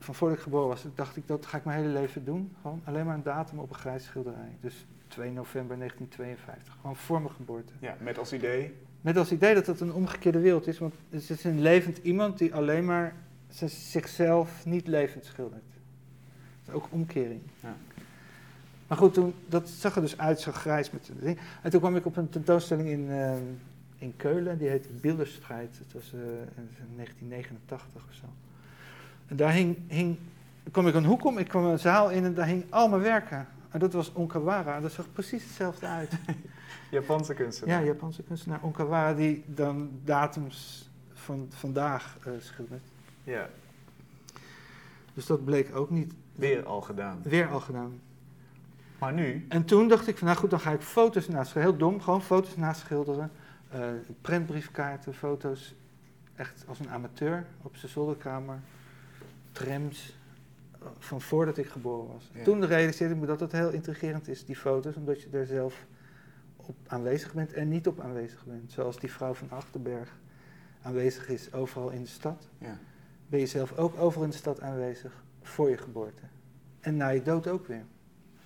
van 0.04 0.14
voordat 0.14 0.36
ik 0.36 0.42
geboren 0.42 0.68
was. 0.68 0.84
Dacht, 0.94 1.16
ik, 1.16 1.26
dat 1.26 1.46
ga 1.46 1.56
ik 1.56 1.64
mijn 1.64 1.78
hele 1.78 1.92
leven 1.92 2.24
doen. 2.24 2.54
Gewoon 2.62 2.80
alleen 2.84 3.06
maar 3.06 3.14
een 3.14 3.22
datum 3.22 3.58
op 3.58 3.70
een 3.70 3.76
grijs 3.76 4.04
schilderij. 4.04 4.56
Dus 4.60 4.86
2 5.08 5.30
november 5.30 5.76
1952, 5.76 6.76
gewoon 6.80 6.96
voor 6.96 7.22
mijn 7.22 7.34
geboorte. 7.34 7.72
Ja, 7.78 7.96
met 8.00 8.18
als 8.18 8.32
idee. 8.32 8.74
Met 9.00 9.16
als 9.16 9.32
idee 9.32 9.54
dat 9.54 9.66
het 9.66 9.80
een 9.80 9.92
omgekeerde 9.92 10.38
wereld 10.38 10.66
is, 10.66 10.78
want 10.78 10.94
het 11.10 11.30
is 11.30 11.44
een 11.44 11.60
levend 11.60 11.98
iemand 11.98 12.38
die 12.38 12.54
alleen 12.54 12.84
maar 12.84 13.14
zichzelf 13.66 14.66
niet 14.66 14.86
levend 14.86 15.24
schildert. 15.24 15.62
Dat 16.64 16.74
is 16.74 16.82
ook 16.82 16.88
omkering. 16.90 17.40
Ja. 17.60 17.76
Maar 18.86 18.98
goed, 18.98 19.14
toen, 19.14 19.34
dat 19.48 19.68
zag 19.68 19.94
er 19.94 20.00
dus 20.00 20.18
uit 20.18 20.40
zo 20.40 20.52
grijs 20.52 20.90
met 20.90 21.06
de 21.06 21.12
ding. 21.20 21.38
En 21.62 21.70
toen 21.70 21.80
kwam 21.80 21.96
ik 21.96 22.06
op 22.06 22.16
een 22.16 22.28
tentoonstelling 22.28 22.88
in, 22.88 23.10
eh, 23.10 23.34
in 23.98 24.16
Keulen, 24.16 24.58
die 24.58 24.68
heette 24.68 24.88
Bilderstrijd. 25.00 25.78
Dat 25.78 25.92
was 25.92 26.12
eh, 26.12 26.20
in 26.20 26.96
1989 26.96 28.04
of 28.08 28.14
zo. 28.14 28.26
En 29.26 29.36
daar 29.36 29.52
hing, 29.52 29.76
hing, 29.88 30.18
kwam 30.70 30.86
ik 30.86 30.94
een 30.94 31.04
hoek 31.04 31.24
om, 31.24 31.38
ik 31.38 31.48
kwam 31.48 31.64
een 31.64 31.78
zaal 31.78 32.10
in 32.10 32.24
en 32.24 32.34
daar 32.34 32.46
hing 32.46 32.64
al 32.70 32.88
mijn 32.88 33.02
werken. 33.02 33.46
En 33.70 33.78
dat 33.80 33.92
was 33.92 34.12
Onkawara, 34.12 34.80
dat 34.80 34.92
zag 34.92 35.12
precies 35.12 35.42
hetzelfde 35.44 35.86
uit. 35.86 36.12
Japanse 36.90 37.34
kunstenaar. 37.34 37.80
Ja, 37.80 37.86
Japanse 37.86 38.22
kunstenaar 38.22 38.58
Onkawara 38.62 39.14
die 39.14 39.44
dan 39.46 39.90
datums 40.04 40.88
van 41.12 41.46
vandaag 41.50 42.16
eh, 42.24 42.32
schildert. 42.38 42.82
Ja, 43.24 43.48
Dus 45.14 45.26
dat 45.26 45.44
bleek 45.44 45.76
ook 45.76 45.90
niet 45.90 46.14
weer 46.34 46.64
al 46.64 46.80
gedaan. 46.80 47.20
weer 47.22 47.48
al 47.48 47.60
gedaan. 47.60 48.00
Maar 48.98 49.12
nu, 49.12 49.46
En 49.48 49.64
toen 49.64 49.88
dacht 49.88 50.06
ik 50.08 50.18
van 50.18 50.26
nou 50.26 50.38
goed, 50.38 50.50
dan 50.50 50.60
ga 50.60 50.70
ik 50.70 50.80
foto's 50.80 51.28
naschilderen. 51.28 51.68
Heel 51.68 51.76
dom, 51.78 52.00
gewoon 52.00 52.22
foto's 52.22 52.56
naschilderen. 52.56 53.30
Eh 53.70 53.80
prentbriefkaarten, 54.20 55.14
foto's. 55.14 55.74
Echt 56.36 56.64
als 56.68 56.78
een 56.78 56.90
amateur 56.90 57.46
op 57.62 57.76
zijn 57.76 57.92
zolderkamer. 57.92 58.58
Trams. 59.54 60.16
eh, 60.80 60.86
Van 60.98 61.20
voordat 61.20 61.56
ik 61.56 61.66
geboren 61.66 62.12
was. 62.12 62.30
Ja. 62.34 62.42
Toen 62.44 62.66
realiseerde 62.66 63.14
ik 63.14 63.20
me 63.20 63.26
dat 63.26 63.40
het 63.40 63.52
heel 63.52 63.70
intrigerend 63.70 64.28
is, 64.28 64.44
die 64.44 64.56
foto's. 64.56 64.96
Omdat 64.96 65.22
je 65.22 65.28
er 65.32 65.46
zelf 65.46 65.86
op 66.56 66.76
aanwezig 66.86 67.34
bent 67.34 67.52
en 67.52 67.68
niet 67.68 67.86
op 67.86 68.00
aanwezig 68.00 68.44
bent. 68.44 68.72
Zoals 68.72 68.98
die 68.98 69.12
vrouw 69.12 69.34
van 69.34 69.50
Achterberg 69.50 70.16
aanwezig 70.82 71.28
is 71.28 71.52
overal 71.52 71.90
in 71.90 72.02
de 72.02 72.08
stad. 72.08 72.48
ja. 72.58 72.78
Ben 73.26 73.40
je 73.40 73.46
zelf 73.46 73.78
ook 73.78 73.98
overal 73.98 74.24
in 74.24 74.30
de 74.30 74.36
stad 74.36 74.60
aanwezig 74.60 75.22
voor 75.42 75.70
je 75.70 75.76
geboorte. 75.76 76.22
En 76.80 76.96
na 76.96 77.08
je 77.08 77.22
dood 77.22 77.46
ook 77.46 77.66
weer. 77.66 77.84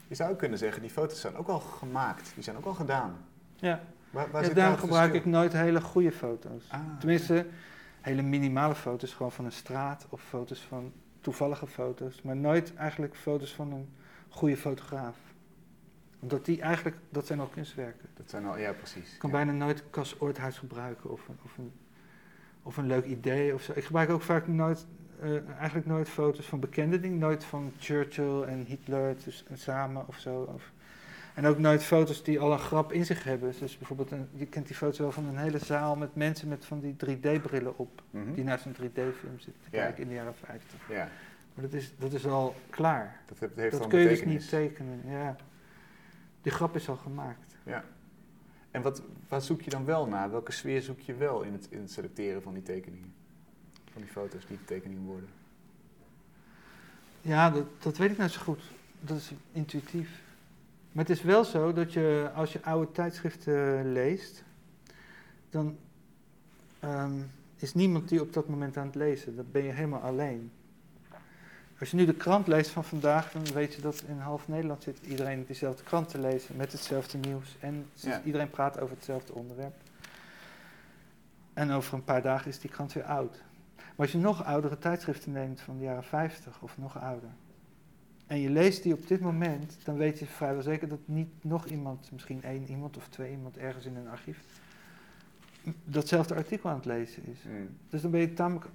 je 0.09 0.15
zou 0.15 0.31
ook 0.33 0.38
kunnen 0.38 0.59
zeggen, 0.59 0.83
die 0.83 0.91
foto's 0.91 1.21
zijn 1.21 1.37
ook 1.37 1.49
al 1.49 1.61
gemaakt. 1.61 2.31
Die 2.35 2.43
zijn 2.43 2.57
ook 2.57 2.65
al 2.65 2.75
gedaan. 2.75 3.17
Ja. 3.57 3.81
Waar, 4.11 4.31
waar 4.31 4.43
Ja, 4.43 4.49
daarom 4.55 4.75
nou 4.75 4.87
gebruik 4.87 5.15
ik 5.15 5.25
nooit 5.25 5.53
hele 5.53 5.81
goede 5.81 6.12
foto's. 6.12 6.69
Ah, 6.71 6.81
Tenminste, 6.99 7.47
hele 8.09 8.23
minimale 8.23 8.75
foto's, 8.75 9.12
gewoon 9.12 9.33
van 9.33 9.45
een 9.45 9.53
straat 9.53 10.07
of 10.09 10.23
foto's 10.23 10.61
van 10.61 10.93
toevallige 11.21 11.67
foto's. 11.67 12.23
Maar 12.23 12.37
nooit 12.37 12.75
eigenlijk 12.75 13.17
foto's 13.17 13.55
van 13.55 13.73
een 13.73 13.88
goede 14.29 14.57
fotograaf. 14.57 15.17
Omdat 16.21 16.45
die 16.45 16.61
eigenlijk, 16.61 16.97
dat 17.11 17.27
zijn 17.27 17.41
al 17.41 17.47
kunstwerken. 17.47 18.09
Dat 18.15 18.31
zijn 18.31 18.47
al, 18.47 18.59
ja 18.59 18.73
precies. 18.73 19.12
Ik 19.12 19.19
kan 19.19 19.31
ja. 19.31 19.37
bijna 19.37 19.53
nooit 19.53 19.91
Cas 19.91 20.21
Oorthuis 20.21 20.59
gebruiken 20.59 21.11
of 21.11 21.29
een, 21.29 21.38
of, 21.45 21.59
een, 21.59 21.73
of 22.62 22.77
een 22.77 22.87
leuk 22.87 23.05
idee 23.05 23.55
of 23.55 23.62
zo. 23.62 23.73
Ik 23.75 23.85
gebruik 23.85 24.11
ook 24.11 24.23
vaak 24.23 24.47
nooit, 24.47 24.87
eh, 25.21 25.50
eigenlijk 25.50 25.87
nooit 25.87 26.09
foto's 26.09 26.47
van 26.47 26.61
bekende 26.61 27.00
dingen. 27.00 27.19
Nooit 27.19 27.45
van 27.45 27.73
Churchill 27.79 28.43
en 28.43 28.65
Hitler 28.65 29.17
dus, 29.25 29.45
en 29.49 29.59
samen 29.59 30.09
of 30.09 30.19
zo. 30.19 30.50
Of, 30.55 30.73
En 31.35 31.47
ook 31.47 31.59
nooit 31.59 31.83
foto's 31.85 32.23
die 32.23 32.41
al 32.41 32.53
een 32.53 32.59
grap 32.59 32.93
in 32.93 33.05
zich 33.07 33.25
hebben. 33.25 33.55
Dus 33.61 33.79
bijvoorbeeld, 33.79 34.11
een, 34.11 34.29
je 34.35 34.47
kent 34.47 34.67
die 34.67 34.77
foto's 34.77 34.99
wel 34.99 35.13
van 35.13 35.25
een 35.27 35.37
hele 35.39 35.59
zaal 35.59 35.97
met 35.97 36.15
mensen 36.15 36.49
met 36.49 36.65
van 36.65 36.81
die 36.81 36.95
3D-brillen 37.07 37.79
op. 37.79 38.03
Mhm. 38.11 38.33
Die 38.33 38.45
naar 38.45 38.59
zo'n 38.59 38.73
3D-film 38.75 39.39
zitten 39.39 39.63
te 39.63 39.77
Ja. 39.77 39.83
kijken 39.83 40.03
in 40.03 40.09
de 40.09 40.15
jaren 40.15 40.35
50. 40.35 40.81
Ja, 40.89 41.09
Maar 41.55 41.65
dat 41.65 41.73
is, 41.73 41.93
dat 41.99 42.13
is 42.13 42.27
al 42.27 42.55
klaar. 42.71 43.21
dat 43.27 43.39
heeft, 43.39 43.57
heeft 43.57 43.79
dat 43.79 43.87
kun 43.87 43.99
je 44.01 44.09
dus 44.09 44.25
niet 44.25 44.49
tekenen. 44.49 45.01
Ja. 45.07 45.37
Die 46.43 46.53
grap 46.53 46.77
is 46.77 46.89
al 46.89 46.97
gemaakt. 46.97 47.57
En 48.71 48.83
wat, 48.83 49.03
wat 49.29 49.45
zoek 49.45 49.61
je 49.63 49.71
dan 49.71 49.85
wel 49.85 50.07
naar? 50.07 50.31
Welke 50.31 50.53
sfeer 50.53 50.83
zoek 50.83 51.01
je 51.01 51.15
wel 51.15 51.43
in 51.43 51.53
het, 51.53 51.67
in 51.71 51.81
het 51.81 51.91
selecteren 51.91 52.43
van 52.43 52.55
die 52.55 52.63
tekeningen? 52.63 53.13
Van 53.93 54.03
die 54.03 54.11
foto's 54.11 54.47
die 54.47 54.59
tekeningen 54.65 55.03
worden? 55.05 55.29
Ja, 57.21 57.51
dat, 57.51 57.65
dat 57.83 57.97
weet 57.97 58.11
ik 58.11 58.17
nou 58.17 58.31
zo 58.31 58.41
goed. 58.41 58.63
Dat 59.01 59.17
is 59.17 59.33
intuïtief. 59.53 60.21
Maar 60.99 61.07
het 61.07 61.17
is 61.17 61.23
wel 61.23 61.45
zo 61.45 61.73
dat 61.73 61.93
je, 61.93 62.31
als 62.35 62.52
je 62.52 62.62
oude 62.62 62.93
tijdschriften 62.93 63.93
leest, 63.93 64.45
dan 65.50 65.78
ehm, 66.81 67.21
is 67.57 67.75
niemand 67.75 68.09
die 68.09 68.21
op 68.21 68.33
dat 68.33 68.49
moment 68.49 68.76
aan 68.76 68.87
het 68.87 68.95
lezen. 68.95 69.37
Dan 69.37 69.45
ben 69.52 69.62
je 69.64 69.73
helemaal 69.73 70.00
alleen. 70.00 70.52
Als 71.81 71.90
je 71.90 71.97
nu 71.97 72.05
de 72.05 72.14
krant 72.14 72.47
leest 72.47 72.71
van 72.71 72.85
vandaag, 72.85 73.33
dan 73.33 73.45
weet 73.45 73.75
je 73.75 73.81
dat 73.83 74.02
in 74.07 74.19
half 74.19 74.49
Nederland 74.49 74.83
zit 74.83 74.99
iedereen 75.02 75.45
diezelfde 75.47 75.83
krant 75.83 76.09
te 76.09 76.21
lezen 76.21 76.57
met 76.57 76.73
hetzelfde 76.73 77.19
nieuws. 77.19 77.57
En 77.61 77.87
Ja. 77.95 78.23
iedereen 78.25 78.50
praat 78.50 78.81
over 78.81 78.95
hetzelfde 78.95 79.35
onderwerp. 79.35 79.76
En 81.52 81.71
over 81.71 81.95
een 81.95 82.05
paar 82.05 82.23
dagen 82.23 82.49
is 82.49 82.59
die 82.59 82.71
krant 82.71 82.93
weer 82.93 83.05
oud. 83.05 83.43
Maar 83.76 84.07
als 84.07 84.12
je 84.12 84.19
nog 84.19 84.45
oudere 84.45 84.78
tijdschriften 84.78 85.33
neemt 85.33 85.61
van 85.61 85.76
de 85.76 85.85
jaren 85.85 86.05
50 86.05 86.62
of 86.62 86.78
nog 86.78 87.00
ouder. 87.00 87.31
En 88.29 88.41
je 88.41 88.51
leest 88.51 88.83
die 88.83 88.93
op 88.93 89.07
dit 89.09 89.21
moment, 89.21 89.79
dan 89.85 89.97
weet 89.97 90.19
je 90.19 90.27
vrijwel 90.27 90.63
zeker 90.63 90.89
dat 90.89 90.99
niet 91.05 91.45
nog 91.45 91.67
iemand, 91.67 92.13
misschien 92.13 92.43
één 92.43 92.71
iemand 92.71 92.97
of 92.97 93.09
twee 93.09 93.31
iemand 93.31 93.57
ergens 93.57 93.85
in 93.87 93.97
een 93.97 94.09
archief, 94.09 94.41
datzelfde 95.85 96.35
artikel 96.35 96.71
aan 96.71 96.77
het 96.77 96.85
lezen 96.85 97.23
is. 97.27 97.39
Mm. 97.43 97.69
Dus 97.89 98.03
dan 98.03 98.11
ben 98.11 98.21
je 98.21 98.33
tamelijk, 98.33 98.67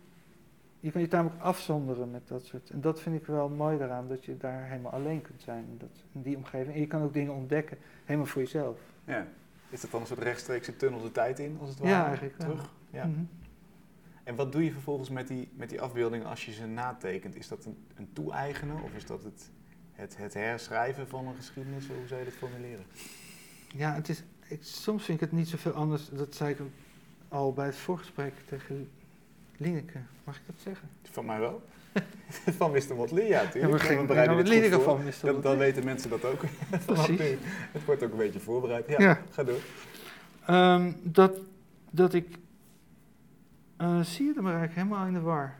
je 0.79 0.91
kan 0.91 1.01
je 1.01 1.07
tamelijk 1.07 1.41
afzonderen 1.41 2.11
met 2.11 2.27
dat 2.27 2.45
soort. 2.45 2.69
En 2.69 2.81
dat 2.81 3.01
vind 3.01 3.15
ik 3.15 3.25
wel 3.25 3.49
mooi 3.49 3.77
daaraan, 3.77 4.07
dat 4.07 4.25
je 4.25 4.37
daar 4.37 4.67
helemaal 4.67 4.91
alleen 4.91 5.21
kunt 5.21 5.41
zijn 5.41 5.65
in, 5.69 5.77
dat, 5.77 6.03
in 6.11 6.21
die 6.21 6.37
omgeving. 6.37 6.73
En 6.73 6.79
je 6.79 6.87
kan 6.87 7.01
ook 7.01 7.13
dingen 7.13 7.33
ontdekken, 7.33 7.77
helemaal 8.05 8.27
voor 8.27 8.41
jezelf. 8.41 8.79
Ja. 9.05 9.27
Is 9.69 9.81
dat 9.81 9.91
dan 9.91 10.01
een 10.01 10.07
soort 10.07 10.19
rechtstreekse 10.19 10.75
tunnel 10.75 11.01
de 11.01 11.11
tijd 11.11 11.39
in, 11.39 11.57
als 11.59 11.69
het 11.69 11.79
ware? 11.79 11.91
Ja, 11.91 12.05
eigenlijk. 12.05 12.37
Terug? 12.37 12.73
Ja. 12.89 13.05
Mhm. 13.05 13.23
En 14.23 14.35
wat 14.35 14.51
doe 14.51 14.63
je 14.63 14.71
vervolgens 14.71 15.09
met 15.09 15.27
die, 15.27 15.49
met 15.55 15.69
die 15.69 15.81
afbeeldingen 15.81 16.27
als 16.27 16.45
je 16.45 16.51
ze 16.51 16.65
natekent? 16.65 17.35
Is 17.35 17.47
dat 17.47 17.65
een, 17.65 17.77
een 17.95 18.09
toe-eigenen 18.13 18.83
of 18.83 18.93
is 18.95 19.05
dat 19.05 19.23
het, 19.23 19.49
het, 19.91 20.17
het 20.17 20.33
herschrijven 20.33 21.07
van 21.07 21.27
een 21.27 21.35
geschiedenis? 21.35 21.87
Hoe 21.87 22.07
zou 22.07 22.19
je 22.19 22.25
dat 22.25 22.33
formuleren? 22.33 22.85
Ja, 23.75 23.93
het 23.93 24.09
is, 24.09 24.23
ik, 24.47 24.63
soms 24.63 25.03
vind 25.03 25.21
ik 25.21 25.29
het 25.29 25.39
niet 25.39 25.47
zoveel 25.47 25.71
anders. 25.71 26.09
Dat 26.09 26.35
zei 26.35 26.51
ik 26.51 26.57
al 27.27 27.53
bij 27.53 27.65
het 27.65 27.75
voorgesprek 27.75 28.33
tegen 28.45 28.89
Lineke. 29.57 29.99
Mag 30.23 30.35
ik 30.35 30.41
dat 30.45 30.55
zeggen? 30.63 30.89
Van 31.11 31.25
mij 31.25 31.39
wel. 31.39 31.61
van 32.57 32.71
Mr. 32.71 32.95
Motley, 32.95 33.27
ja, 33.27 33.39
Ja, 33.39 33.43
natuurlijk. 33.43 33.83
we 33.83 34.05
bereiden 34.05 34.45
dit 34.45 34.73
goed 34.73 34.83
van 34.83 35.03
Mr. 35.03 35.13
Dan, 35.21 35.41
dan 35.41 35.57
weten 35.57 35.85
mensen 35.85 36.09
dat 36.09 36.25
ook. 36.25 36.41
Precies. 36.85 37.19
het 37.71 37.85
wordt 37.85 38.03
ook 38.03 38.11
een 38.11 38.17
beetje 38.17 38.39
voorbereid. 38.39 38.87
Ja, 38.87 39.01
Ja. 39.01 39.21
ga 39.29 39.43
door. 39.43 39.59
Ehm, 40.45 40.91
dat, 41.03 41.37
dat 41.89 42.13
ik... 42.13 42.37
eh, 43.83 43.99
zie 44.01 44.25
je, 44.25 44.33
dan 44.33 44.43
ben 44.43 44.63
ik 44.63 44.71
helemaal 44.71 45.05
in 45.05 45.13
de 45.13 45.21
war. 45.21 45.55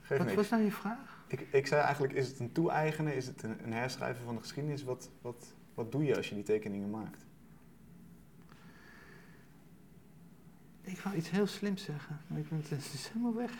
Geef 0.00 0.18
Wat 0.18 0.34
was 0.34 0.48
nou 0.48 0.62
je 0.62 0.72
vraag? 0.72 1.24
Ik, 1.26 1.46
ik 1.50 1.66
zei 1.66 1.82
eigenlijk, 1.82 2.12
is 2.12 2.28
het 2.28 2.38
een 2.38 2.52
toe-eigenen? 2.52 3.14
Is 3.14 3.26
het 3.26 3.42
een, 3.42 3.64
een 3.64 3.72
herschrijven 3.72 4.24
van 4.24 4.34
de 4.34 4.40
geschiedenis? 4.40 4.84
Wat, 4.84 5.10
wat, 5.22 5.54
wat 5.74 5.92
doe 5.92 6.04
je 6.04 6.16
als 6.16 6.28
je 6.28 6.34
die 6.34 6.44
tekeningen 6.44 6.90
maakt? 6.90 7.26
Ik 10.80 11.00
wou 11.00 11.16
iets 11.16 11.30
heel 11.30 11.46
slims 11.46 11.84
zeggen, 11.84 12.20
maar 12.26 12.38
ik 12.38 12.48
ben, 12.48 12.58
het 12.68 12.92
is 12.94 13.10
helemaal 13.12 13.34
weg. 13.34 13.52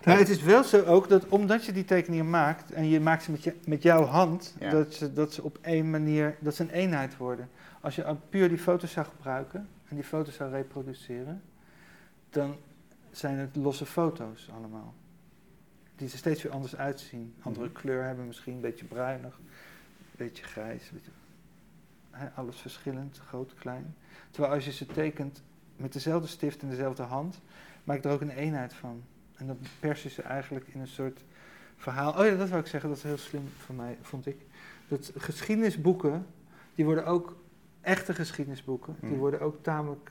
Het 0.00 0.28
is 0.28 0.42
wel 0.42 0.64
zo 0.64 0.84
ook 0.84 1.08
dat 1.08 1.28
omdat 1.28 1.64
je 1.64 1.72
die 1.72 1.84
tekeningen 1.84 2.30
maakt 2.30 2.72
en 2.72 2.88
je 2.88 3.00
maakt 3.00 3.22
ze 3.22 3.30
met, 3.30 3.42
je, 3.42 3.54
met 3.66 3.82
jouw 3.82 4.04
hand, 4.04 4.54
Ja. 4.58 4.70
dat, 4.70 4.94
ze, 4.94 5.12
dat 5.12 5.32
ze 5.32 5.42
op 5.42 5.58
één 5.60 5.90
manier, 5.90 6.36
dat 6.40 6.54
ze 6.54 6.62
een 6.62 6.70
eenheid 6.70 7.16
worden. 7.16 7.50
Als 7.80 7.94
je 7.94 8.16
puur 8.28 8.48
die 8.48 8.58
foto's 8.58 8.92
zou 8.92 9.06
gebruiken 9.06 9.68
en 9.92 9.98
die 9.98 10.06
foto's 10.06 10.34
zou 10.34 10.50
reproduceren, 10.50 11.42
dan 12.30 12.56
zijn 13.10 13.38
het 13.38 13.56
losse 13.56 13.86
foto's 13.86 14.48
allemaal. 14.52 14.94
Die 15.96 16.10
er 16.10 16.18
steeds 16.18 16.42
weer 16.42 16.52
anders 16.52 16.76
uitzien. 16.76 17.34
Andere 17.42 17.66
Mhm. 17.66 17.74
kleur 17.74 18.04
hebben 18.04 18.26
misschien, 18.26 18.54
een 18.54 18.60
beetje 18.60 18.84
bruinig, 18.84 19.36
een 19.36 20.16
beetje 20.16 20.44
grijs, 20.44 20.90
een 20.90 21.00
beetje, 21.02 22.30
alles 22.34 22.56
verschillend, 22.56 23.18
groot, 23.18 23.54
klein. 23.54 23.94
Terwijl 24.30 24.54
als 24.54 24.64
je 24.64 24.72
ze 24.72 24.86
tekent 24.86 25.42
met 25.76 25.92
dezelfde 25.92 26.28
stift 26.28 26.62
en 26.62 26.68
dezelfde 26.68 27.02
hand, 27.02 27.40
maak 27.84 28.02
je 28.02 28.08
er 28.08 28.14
ook 28.14 28.20
een 28.20 28.30
eenheid 28.30 28.74
van. 28.74 29.02
En 29.36 29.46
dan 29.46 29.58
pers 29.80 30.02
je 30.02 30.08
ze 30.08 30.22
eigenlijk 30.22 30.66
in 30.68 30.80
een 30.80 30.86
soort 30.86 31.24
verhaal. 31.76 32.18
Oh 32.18 32.24
ja, 32.26 32.36
dat 32.36 32.48
wou 32.48 32.60
ik 32.60 32.66
zeggen, 32.66 32.88
dat 32.88 32.98
is 32.98 33.04
heel 33.04 33.18
slim 33.18 33.48
van 33.58 33.76
mij, 33.76 33.98
vond 34.00 34.26
ik. 34.26 34.36
Dat 34.88 35.12
geschiedenisboeken, 35.16 36.26
die 36.74 36.84
worden 36.84 37.06
ook, 37.06 37.36
echte 37.82 38.14
geschiedenisboeken, 38.14 38.96
die 39.00 39.10
Mhm. 39.10 39.18
worden 39.18 39.40
ook 39.40 39.62
tamelijk 39.62 40.10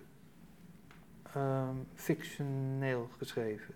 ehm, 1.33 1.75
fictioneel 1.93 3.09
geschreven. 3.17 3.73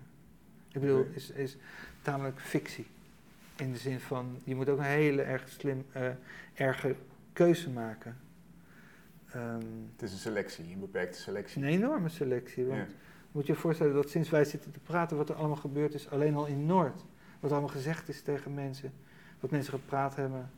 Ik 0.72 0.80
bedoel, 0.80 1.06
is, 1.14 1.30
is 1.30 1.56
tamelijk 2.02 2.40
fictie. 2.40 2.86
In 3.56 3.72
de 3.72 3.78
zin 3.78 4.00
van, 4.00 4.36
je 4.44 4.54
moet 4.54 4.68
ook 4.68 4.78
een 4.78 4.84
hele 4.84 5.22
erg 5.22 5.48
slim, 5.48 5.84
eh, 5.92 6.08
erge 6.54 6.94
keuze 7.32 7.70
maken. 7.70 8.16
Ehm, 9.30 9.60
Het 9.92 10.02
is 10.02 10.12
een 10.12 10.18
selectie, 10.18 10.72
een 10.72 10.80
beperkte 10.80 11.20
selectie. 11.20 11.62
een 11.62 11.68
enorme 11.68 12.08
selectie. 12.08 12.64
Want 12.64 12.80
Ja. 12.90 12.94
moet 13.32 13.46
je 13.46 13.52
je 13.52 13.58
voorstellen 13.58 13.94
dat 13.94 14.10
sinds 14.10 14.30
wij 14.30 14.44
zitten 14.44 14.72
te 14.72 14.80
praten, 14.80 15.16
wat 15.16 15.28
er 15.28 15.34
allemaal 15.34 15.56
gebeurd 15.56 15.94
is, 15.94 16.10
alleen 16.10 16.34
al 16.34 16.46
in 16.46 16.66
Noord. 16.66 17.04
Wat 17.40 17.50
allemaal 17.50 17.68
gezegd 17.70 18.08
is 18.08 18.22
tegen 18.22 18.54
mensen, 18.54 18.92
wat 19.40 19.50
mensen 19.50 19.72
gepraat 19.72 20.16
hebben. 20.16 20.50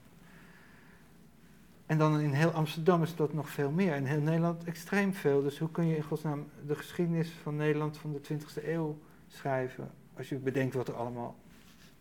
En 1.88 1.98
dan 1.98 2.20
in 2.20 2.32
heel 2.32 2.50
Amsterdam 2.50 3.02
is 3.02 3.16
dat 3.16 3.32
nog 3.32 3.48
veel 3.48 3.70
meer. 3.70 3.94
In 3.94 4.04
heel 4.04 4.20
Nederland 4.20 4.64
extreem 4.64 5.14
veel. 5.14 5.42
Dus 5.42 5.58
hoe 5.58 5.70
kun 5.70 5.86
je 5.86 5.96
in 5.96 6.02
godsnaam 6.02 6.46
de 6.66 6.74
geschiedenis 6.74 7.30
van 7.42 7.56
Nederland 7.56 7.96
van 7.96 8.12
de 8.12 8.20
20e 8.20 8.66
eeuw 8.66 8.98
schrijven, 9.28 9.90
als 10.16 10.28
je 10.28 10.36
bedenkt 10.36 10.74
wat 10.74 10.88
er 10.88 10.94
allemaal 10.94 11.36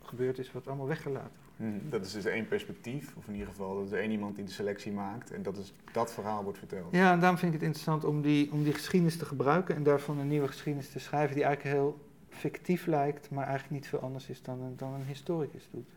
gebeurd 0.02 0.38
is, 0.40 0.52
wat 0.52 0.68
allemaal 0.68 0.88
weggelaten 0.88 1.32
wordt. 1.58 1.76
Mhm, 1.76 1.90
Dat 1.90 2.06
is 2.06 2.12
dus 2.12 2.26
één 2.26 2.48
perspectief, 2.48 3.16
of 3.16 3.28
in 3.28 3.34
ieder 3.34 3.48
geval 3.48 3.76
dat 3.76 3.86
is 3.86 3.92
één 3.92 4.12
iemand 4.12 4.36
die 4.36 4.46
de 4.46 4.52
selectie 4.52 4.92
maakt 4.92 5.32
en 5.32 5.44
dat, 5.44 5.58
is, 5.58 5.74
dat 5.92 6.14
verhaal 6.14 6.44
wordt 6.44 6.58
verteld. 6.58 6.92
Ja, 6.92 7.12
en 7.12 7.20
daarom 7.20 7.38
vind 7.38 7.54
ik 7.54 7.60
het 7.60 7.68
interessant 7.68 8.04
om 8.04 8.22
die, 8.22 8.52
om 8.52 8.64
die 8.64 8.74
geschiedenis 8.74 9.18
te 9.18 9.26
gebruiken 9.26 9.76
en 9.76 9.84
daarvan 9.84 10.18
een 10.20 10.28
nieuwe 10.28 10.48
geschiedenis 10.48 10.90
te 10.90 11.00
schrijven 11.00 11.36
die 11.36 11.44
eigenlijk 11.44 11.76
heel 11.76 12.00
fictief 12.30 12.86
lijkt, 12.86 13.30
maar 13.30 13.46
eigenlijk 13.46 13.74
niet 13.74 13.88
veel 13.88 14.00
anders 14.00 14.30
is 14.30 14.42
dan 14.42 14.62
een, 14.62 14.78
dan 14.78 14.94
een 14.94 15.06
historicus 15.06 15.68
doet. 15.72 15.90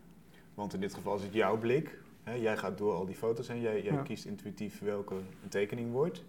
Want 0.55 0.75
in 0.75 0.81
dit 0.81 0.95
geval 0.95 1.17
is 1.17 1.23
het 1.23 1.33
jouw 1.33 1.59
blik. 1.59 1.99
Hè? 2.23 2.33
Jij 2.35 2.57
gaat 2.57 2.79
door 2.79 2.95
al 2.95 3.07
die 3.07 3.15
foto's 3.15 3.49
en 3.49 3.61
jij, 3.61 3.83
jij 3.83 3.93
Ja. 3.93 4.03
kiest 4.03 4.25
intuïtief 4.25 4.81
welke 4.81 5.15
een 5.15 5.49
tekening 5.49 5.93
wordt. 5.93 6.25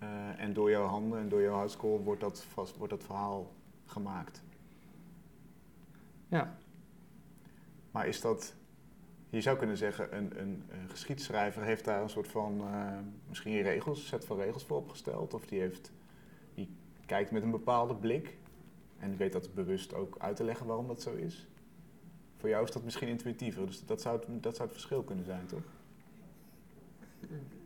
Eh, 0.00 0.40
en 0.40 0.52
door 0.52 0.70
jouw 0.70 0.86
handen 0.86 1.18
en 1.18 1.28
door 1.28 1.40
jouw 1.42 1.54
houtskool 1.54 2.02
wordt 2.02 2.20
dat, 2.20 2.42
vast, 2.44 2.76
wordt 2.76 2.92
dat 2.92 3.04
verhaal 3.04 3.52
gemaakt. 3.86 4.42
Ja. 6.28 6.56
Maar 7.90 8.06
is 8.06 8.20
dat, 8.20 8.54
je 9.30 9.40
zou 9.40 9.56
kunnen 9.58 9.76
zeggen, 9.76 10.16
een, 10.16 10.40
een, 10.40 10.64
een 10.68 10.88
geschiedschrijver 10.88 11.62
heeft 11.62 11.84
daar 11.84 12.02
een 12.02 12.10
soort 12.10 12.28
van, 12.28 12.60
eh, 12.60 12.98
misschien 13.28 13.62
regels, 13.62 13.98
een 14.00 14.06
set 14.06 14.24
van 14.24 14.36
regels 14.36 14.64
voor 14.64 14.76
opgesteld. 14.76 15.34
Of 15.34 15.46
die, 15.46 15.60
heeft, 15.60 15.92
die 16.54 16.68
kijkt 17.06 17.30
met 17.30 17.42
een 17.42 17.50
bepaalde 17.50 17.94
blik 17.94 18.36
en 18.98 19.16
weet 19.16 19.32
dat 19.32 19.54
bewust 19.54 19.94
ook 19.94 20.16
uit 20.18 20.36
te 20.36 20.44
leggen 20.44 20.66
waarom 20.66 20.86
dat 20.86 21.02
zo 21.02 21.14
is. 21.14 21.48
Voor 22.40 22.48
jou 22.48 22.64
is 22.64 22.70
dat 22.70 22.84
misschien 22.84 23.08
intuïtiever, 23.08 23.66
dus 23.66 23.86
dat 23.86 24.00
zou 24.00 24.20
het, 24.20 24.42
dat 24.42 24.56
zou 24.56 24.68
het 24.68 24.76
verschil 24.76 25.02
kunnen 25.02 25.24
zijn, 25.24 25.46
toch? 25.46 25.62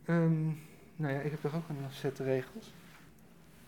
Ehm, 0.05 0.43
nou 0.95 1.13
ja, 1.13 1.19
ik 1.19 1.31
heb 1.31 1.41
toch 1.41 1.55
ook 1.55 1.69
een 1.69 1.77
set 1.89 2.19
regels. 2.19 2.73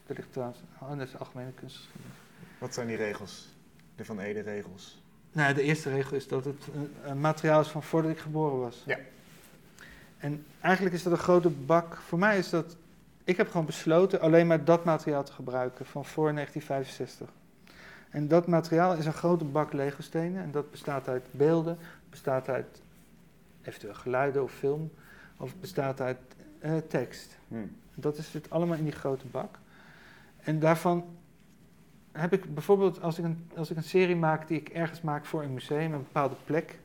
Dat 0.06 0.18
ligt 0.18 0.32
trouwens, 0.32 0.60
oh, 0.82 1.02
is 1.02 1.12
de 1.12 1.18
algemene 1.18 1.52
kunstgeschiedenis. 1.52 2.18
Wat 2.60 2.74
zijn 2.74 2.88
die 2.88 2.96
regels? 2.96 3.56
De 3.96 4.06
Van 4.06 4.20
Ede 4.20 4.40
regels. 4.40 5.02
Nou, 5.32 5.48
ja, 5.48 5.54
de 5.54 5.62
eerste 5.62 5.90
regel 5.90 6.16
is 6.16 6.28
dat 6.28 6.46
het 6.46 6.68
een, 6.74 6.94
een 7.04 7.22
materiaal 7.22 7.62
is 7.62 7.68
van 7.68 7.84
voordat 7.84 8.12
ik 8.12 8.18
geboren 8.18 8.60
was. 8.60 8.84
Ja. 8.86 9.00
En 10.18 10.46
eigenlijk 10.62 10.96
is 10.96 11.04
dat 11.04 11.14
een 11.14 11.20
grote 11.20 11.50
bak. 11.50 11.96
Voor 11.96 12.20
mij 12.20 12.38
is 12.38 12.50
dat. 12.50 12.78
Ik 13.24 13.38
heb 13.38 13.50
gewoon 13.50 13.66
besloten 13.66 14.20
alleen 14.20 14.48
maar 14.48 14.66
dat 14.66 14.86
materiaal 14.86 15.24
te 15.24 15.32
gebruiken 15.32 15.86
van 15.86 16.06
voor 16.06 16.34
1965. 16.34 17.30
En 18.10 18.28
dat 18.28 18.48
materiaal 18.48 18.96
is 18.96 19.06
een 19.06 19.14
grote 19.14 19.46
bak 19.46 19.74
Lego-stenen. 19.74 20.44
En 20.44 20.52
dat 20.52 20.72
bestaat 20.72 21.08
uit 21.08 21.26
beelden, 21.32 21.78
bestaat 22.10 22.50
uit 22.50 22.82
eventueel 23.62 23.94
geluiden 23.94 24.44
of 24.44 24.52
film, 24.52 24.92
of 25.38 25.56
bestaat 25.56 26.02
uit 26.02 26.18
eh, 26.60 26.78
tekst. 26.88 27.38
Hm. 27.48 27.56
Dat 27.96 28.18
is 28.18 28.34
het 28.34 28.50
allemaal 28.50 28.78
in 28.78 28.84
die 28.84 28.94
grote 28.94 29.28
bak. 29.28 29.60
En 30.40 30.60
daarvan 30.60 31.06
heb 32.12 32.34
ik 32.34 32.54
bijvoorbeeld, 32.54 33.02
als 33.02 33.18
ik, 33.18 33.26
een, 33.26 33.50
als 33.56 33.72
ik 33.72 33.78
een 33.78 33.84
serie 33.84 34.16
maak 34.16 34.48
die 34.48 34.60
ik 34.60 34.70
ergens 34.70 35.02
maak 35.02 35.26
voor 35.26 35.44
een 35.44 35.54
museum, 35.54 35.94
een 35.94 36.04
bepaalde 36.04 36.36
plek, 36.46 36.80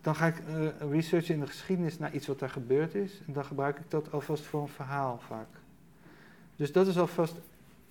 dan 0.00 0.14
ga 0.14 0.26
ik 0.26 0.36
uh, 0.48 0.68
researchen 0.90 1.34
in 1.34 1.40
de 1.40 1.46
geschiedenis 1.46 1.98
naar 1.98 2.12
iets 2.12 2.26
wat 2.26 2.38
daar 2.38 2.50
gebeurd 2.50 2.94
is. 2.94 3.20
En 3.26 3.32
dan 3.32 3.44
gebruik 3.44 3.78
ik 3.78 3.90
dat 3.90 4.12
alvast 4.12 4.44
voor 4.44 4.62
een 4.62 4.68
verhaal 4.68 5.20
vaak. 5.26 5.48
Dus 6.56 6.72
dat 6.72 6.86
is 6.86 6.98
alvast 6.98 7.36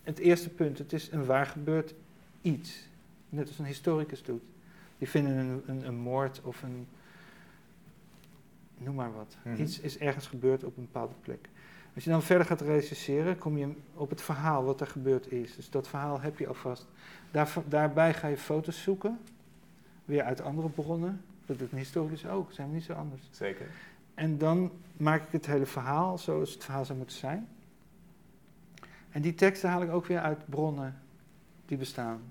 het 0.04 0.20
eerste 0.20 0.50
punt. 0.50 0.78
Het 0.78 0.94
is 0.94 1.12
een 1.12 1.26
waar 1.26 1.46
gebeurd 1.46 1.94
iets. 2.42 2.88
Net 3.30 3.48
als 3.48 3.60
een 3.60 3.66
historicus 3.66 4.24
doet. 4.24 4.42
Die 4.98 5.10
vinden 5.10 5.38
een, 5.38 5.64
een, 5.66 5.88
een 5.88 5.96
moord 5.96 6.42
of 6.44 6.64
een. 6.64 6.88
noem 8.78 8.96
maar 8.96 9.14
wat. 9.14 9.38
Mhm. 9.44 9.62
Iets 9.62 9.80
is 9.80 9.98
ergens 9.98 10.28
gebeurd 10.28 10.64
op 10.64 10.78
een 10.78 10.84
bepaalde 10.84 11.14
plek. 11.22 11.50
Als 11.96 12.04
je 12.04 12.10
dan 12.10 12.24
verder 12.24 12.48
gaat 12.48 12.62
rechercheren, 12.62 13.38
kom 13.38 13.58
je 13.58 13.74
op 13.94 14.10
het 14.10 14.22
verhaal 14.22 14.64
wat 14.64 14.82
er 14.82 14.88
gebeurd 14.88 15.32
is. 15.32 15.56
Dus 15.56 15.70
dat 15.70 15.88
verhaal 15.88 16.22
heb 16.22 16.40
je 16.40 16.48
alvast. 16.48 16.86
Daar, 17.32 17.54
daarbij 17.68 18.14
ga 18.14 18.28
je 18.28 18.38
foto's 18.38 18.82
zoeken, 18.82 19.20
weer 20.06 20.24
uit 20.24 20.42
andere 20.42 20.70
bronnen. 20.70 21.22
Dat 21.46 21.58
een 21.60 21.78
historicus 21.78 22.28
ook, 22.28 22.52
zijn 22.52 22.68
we 22.68 22.74
niet 22.74 22.84
zo 22.84 22.94
anders. 22.94 23.22
Zeker. 23.32 23.68
En 24.14 24.38
dan 24.38 24.72
maak 24.98 25.24
ik 25.24 25.32
het 25.32 25.46
hele 25.46 25.66
verhaal 25.66 26.18
zoals 26.18 26.54
het 26.54 26.64
verhaal 26.64 26.86
zou 26.86 26.98
moeten 26.98 27.18
zijn. 27.18 27.48
En 29.12 29.22
die 29.22 29.36
teksten 29.36 29.70
haal 29.70 29.82
ik 29.82 29.92
ook 29.92 30.06
weer 30.06 30.20
uit 30.20 30.40
bronnen 30.50 31.00
die 31.66 31.78
bestaan. 31.78 32.22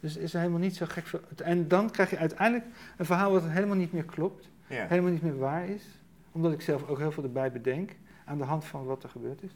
Dus 0.00 0.16
is 0.16 0.32
er 0.34 0.38
helemaal 0.40 0.60
niet 0.60 0.76
zo 0.76 0.86
gek. 0.88 1.10
En 1.44 1.68
dan 1.68 1.90
krijg 1.90 2.10
je 2.10 2.18
uiteindelijk 2.18 2.66
een 2.96 3.04
verhaal 3.04 3.32
wat 3.32 3.42
helemaal 3.48 3.76
niet 3.76 3.92
meer 3.92 4.04
klopt, 4.04 4.48
Ja. 4.66 4.86
helemaal 4.86 5.10
niet 5.12 5.22
meer 5.22 5.38
waar 5.38 5.68
is, 5.68 5.84
omdat 6.32 6.52
ik 6.52 6.60
zelf 6.60 6.86
ook 6.88 6.98
heel 6.98 7.12
veel 7.12 7.22
erbij 7.22 7.52
bedenk 7.52 7.90
aan 8.24 8.38
de 8.38 8.44
hand 8.44 8.64
van 8.64 8.84
wat 8.84 9.02
er 9.02 9.08
gebeurd 9.08 9.42
is. 9.42 9.50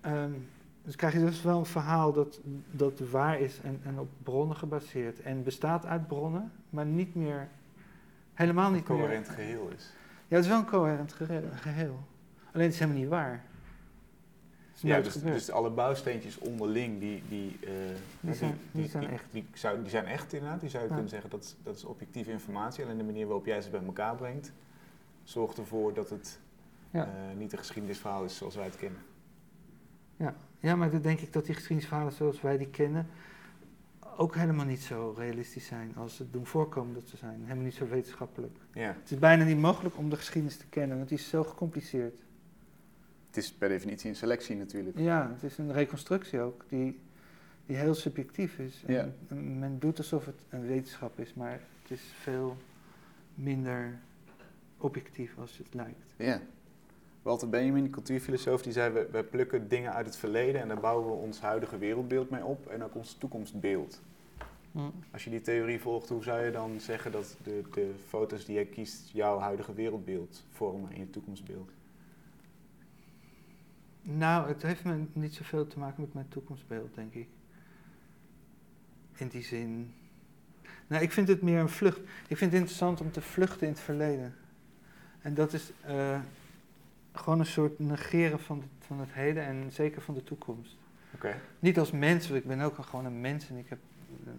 Ehm, 0.00 0.30
dus 0.82 0.96
krijg 0.96 1.12
je 1.12 1.18
dus 1.20 1.42
wel 1.42 1.58
een 1.58 1.64
verhaal 1.66 2.12
dat, 2.12 2.40
dat 2.70 2.98
waar 2.98 3.40
is 3.40 3.60
en, 3.60 3.80
en 3.84 3.98
op 3.98 4.08
bronnen 4.22 4.56
gebaseerd. 4.56 5.20
En 5.20 5.42
bestaat 5.42 5.86
uit 5.86 6.06
bronnen, 6.06 6.52
maar 6.70 6.86
niet 6.86 7.14
meer, 7.14 7.48
helemaal 8.34 8.66
Een 8.66 8.72
niet 8.72 8.88
meer. 8.88 8.98
coherent 8.98 9.28
geheel 9.28 9.68
is. 9.76 9.92
Ja, 10.28 10.36
het 10.36 10.44
is 10.44 10.50
wel 10.50 10.58
een 10.60 10.66
coherent 10.66 11.12
geheel. 11.54 11.98
Alleen 12.52 12.64
het 12.64 12.72
is 12.72 12.78
helemaal 12.78 13.00
niet 13.00 13.10
waar. 13.10 13.42
Ja, 14.80 15.00
dus, 15.00 15.14
dus 15.14 15.50
alle 15.50 15.70
bouwsteentjes 15.70 16.38
onderling, 16.38 17.00
die, 17.00 17.22
die, 17.28 17.58
eh, 17.64 17.70
Die 18.20 18.34
zijn- 18.34 18.58
die 18.72 18.88
zijn 18.88 19.08
echt. 19.10 19.24
Die, 19.30 19.46
zou, 19.54 19.80
die 19.80 19.90
zijn 19.90 20.04
echt 20.06 20.32
inderdaad. 20.32 20.60
Die 20.60 20.68
zou 20.68 20.82
je 20.82 20.88
Ja. 20.88 20.94
kunnen 20.94 21.10
zeggen, 21.12 21.30
dat 21.30 21.42
is, 21.44 21.54
dat 21.62 21.76
is 21.76 21.84
objectieve 21.84 22.30
informatie. 22.30 22.84
Alleen 22.84 22.98
de 22.98 23.04
manier 23.04 23.26
waarop 23.26 23.46
jij 23.46 23.62
ze 23.62 23.70
bij 23.70 23.84
elkaar 23.84 24.14
brengt, 24.16 24.52
zorgt 25.22 25.58
ervoor 25.58 25.94
dat 25.94 26.10
het 26.10 26.38
Ja. 26.90 27.04
eh, 27.04 27.36
niet 27.38 27.52
een 27.52 27.58
geschiedenisverhaal 27.58 28.24
is 28.24 28.36
zoals 28.36 28.54
wij 28.54 28.64
het 28.64 28.76
kennen. 28.76 29.00
Ja, 30.60 30.76
maar 30.76 30.90
dan 30.90 31.00
denk 31.00 31.20
ik 31.20 31.32
dat 31.32 31.44
die 31.44 31.54
geschiedenisverhalen 31.54 32.12
zoals 32.12 32.40
wij 32.40 32.58
die 32.58 32.68
kennen 32.70 33.06
ook 34.16 34.34
helemaal 34.34 34.64
niet 34.66 34.80
zo 34.82 35.14
realistisch 35.18 35.66
zijn 35.66 35.92
als 35.96 36.16
ze 36.16 36.30
doen 36.30 36.46
voorkomen 36.46 36.94
dat 36.94 37.06
ze 37.08 37.16
zijn. 37.16 37.40
Helemaal 37.42 37.64
niet 37.64 37.74
zo 37.74 37.88
wetenschappelijk. 37.88 38.56
Ja. 38.72 38.96
Het 39.00 39.10
is 39.10 39.18
bijna 39.18 39.44
niet 39.44 39.58
mogelijk 39.58 39.96
om 39.96 40.10
de 40.10 40.16
geschiedenis 40.16 40.56
te 40.56 40.66
kennen, 40.66 40.96
want 40.96 41.08
die 41.08 41.18
is 41.18 41.28
zo 41.28 41.44
gecompliceerd. 41.44 42.22
Het 43.34 43.42
is 43.44 43.52
per 43.52 43.68
definitie 43.68 44.10
een 44.10 44.16
selectie 44.16 44.56
natuurlijk. 44.56 44.98
Ja, 44.98 45.30
het 45.34 45.50
is 45.50 45.58
een 45.58 45.72
reconstructie 45.72 46.40
ook, 46.40 46.64
die, 46.68 47.00
die 47.66 47.76
heel 47.76 47.94
subjectief 47.94 48.58
is. 48.58 48.82
En 48.86 48.94
Ja. 48.94 49.08
Men 49.34 49.78
doet 49.78 49.98
alsof 49.98 50.26
het 50.26 50.34
een 50.48 50.66
wetenschap 50.66 51.18
is, 51.18 51.34
maar 51.34 51.60
het 51.82 51.90
is 51.90 52.00
veel 52.20 52.56
minder 53.34 53.98
objectief 54.78 55.38
als 55.38 55.58
het 55.58 55.74
lijkt. 55.74 56.14
Ja. 56.16 56.40
Walter 57.22 57.48
Benjamin, 57.48 57.90
cultuurfilosoof, 57.90 58.62
die 58.62 58.72
zei: 58.72 58.92
we, 58.92 59.08
we 59.10 59.24
plukken 59.24 59.68
dingen 59.68 59.92
uit 59.92 60.06
het 60.06 60.16
verleden 60.16 60.60
en 60.60 60.68
daar 60.68 60.80
bouwen 60.80 61.06
we 61.06 61.12
ons 61.12 61.40
huidige 61.40 61.78
wereldbeeld 61.78 62.30
mee 62.30 62.44
op 62.44 62.66
en 62.66 62.82
ook 62.84 62.94
ons 62.94 63.14
toekomstbeeld. 63.14 64.00
Als 65.12 65.24
je 65.24 65.30
die 65.30 65.40
theorie 65.40 65.80
volgt, 65.80 66.08
hoe 66.08 66.22
zou 66.22 66.44
je 66.44 66.50
dan 66.50 66.80
zeggen 66.80 67.12
dat 67.12 67.36
de, 67.42 67.62
de 67.72 67.94
foto's 68.08 68.44
die 68.44 68.54
jij 68.54 68.66
kiest 68.66 69.10
jouw 69.12 69.38
huidige 69.38 69.74
wereldbeeld 69.74 70.44
vormen 70.52 70.92
in 70.92 71.00
je 71.00 71.10
toekomstbeeld? 71.10 71.70
Nou, 74.06 74.48
het 74.48 74.62
heeft 74.62 74.84
me 74.84 75.04
niet 75.12 75.34
zoveel 75.34 75.66
te 75.66 75.78
maken 75.78 76.00
met 76.00 76.14
mijn 76.14 76.28
toekomstbeeld, 76.28 76.94
denk 76.94 77.14
ik. 77.14 77.28
In 79.16 79.28
die 79.28 79.42
zin. 79.42 79.94
Nou, 80.86 81.02
ik 81.02 81.12
vind 81.12 81.28
het 81.28 81.42
meer 81.42 81.58
een 81.60 81.68
vlucht. 81.68 81.98
Ik 82.28 82.36
vind 82.36 82.40
het 82.40 82.52
interessant 82.60 83.00
om 83.00 83.10
te 83.10 83.20
vluchten 83.20 83.66
in 83.66 83.72
het 83.72 83.82
verleden. 83.82 84.34
En 85.22 85.34
dat 85.34 85.52
is 85.52 85.72
eh, 85.86 86.20
gewoon 87.12 87.38
een 87.38 87.46
soort 87.46 87.78
negeren 87.78 88.40
van, 88.40 88.58
het- 88.60 88.86
van 88.86 89.00
het 89.00 89.12
heden 89.12 89.42
en 89.44 89.72
zeker 89.72 90.00
van 90.02 90.14
de 90.14 90.22
toekomst. 90.22 90.76
Oké, 91.14 91.34
Niet 91.58 91.78
als 91.78 91.90
mens, 91.90 92.28
want 92.28 92.40
ik 92.42 92.46
ben 92.48 92.60
ook 92.60 92.84
gewoon 92.84 93.04
een 93.04 93.20
mens 93.20 93.48
en 93.48 93.56
ik 93.56 93.68
heb 93.68 93.78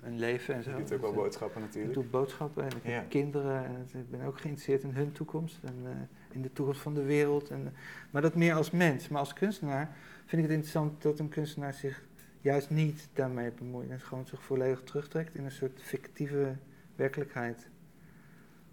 een 0.01 0.19
leven 0.19 0.56
en 0.56 0.63
zo. 0.63 0.69
je 0.71 0.75
doet 0.78 0.84
ook 0.84 0.89
wel 0.89 0.99
Dus, 0.99 1.10
eh, 1.10 1.15
boodschappen 1.23 1.62
ik 1.62 1.67
natuurlijk. 1.67 1.93
doe 1.93 2.04
boodschappen 2.04 2.63
en 2.63 2.78
ik 2.78 2.84
Ja. 2.86 2.91
heb 2.91 3.10
kinderen 3.10 3.65
en 3.65 3.88
ik 3.99 4.10
ben 4.12 4.21
ook 4.21 4.39
geïnteresseerd 4.39 4.84
in 4.84 4.89
hun 4.91 5.12
toekomst 5.12 5.60
en 5.63 5.75
eh, 5.84 5.91
in 6.36 6.41
de 6.41 6.54
toekomst 6.54 6.82
van 6.82 6.93
de 6.93 7.04
wereld. 7.04 7.50
En, 7.50 7.74
maar 8.12 8.21
dat 8.21 8.36
meer 8.36 8.54
als 8.54 8.71
mens. 8.71 9.08
Maar 9.08 9.19
als 9.19 9.34
kunstenaar 9.34 9.95
vind 10.26 10.32
ik 10.41 10.48
het 10.48 10.58
interessant 10.58 11.02
dat 11.02 11.19
een 11.19 11.30
kunstenaar 11.30 11.74
zich 11.74 12.04
juist 12.41 12.69
niet 12.69 13.08
daarmee 13.13 13.52
bemoeit. 13.52 13.89
En 13.89 14.00
gewoon 14.00 14.26
zich 14.26 14.43
volledig 14.43 14.82
terugtrekt 14.84 15.36
in 15.36 15.45
een 15.45 15.52
soort 15.52 15.82
fictieve 15.82 16.56
werkelijkheid. 16.95 17.69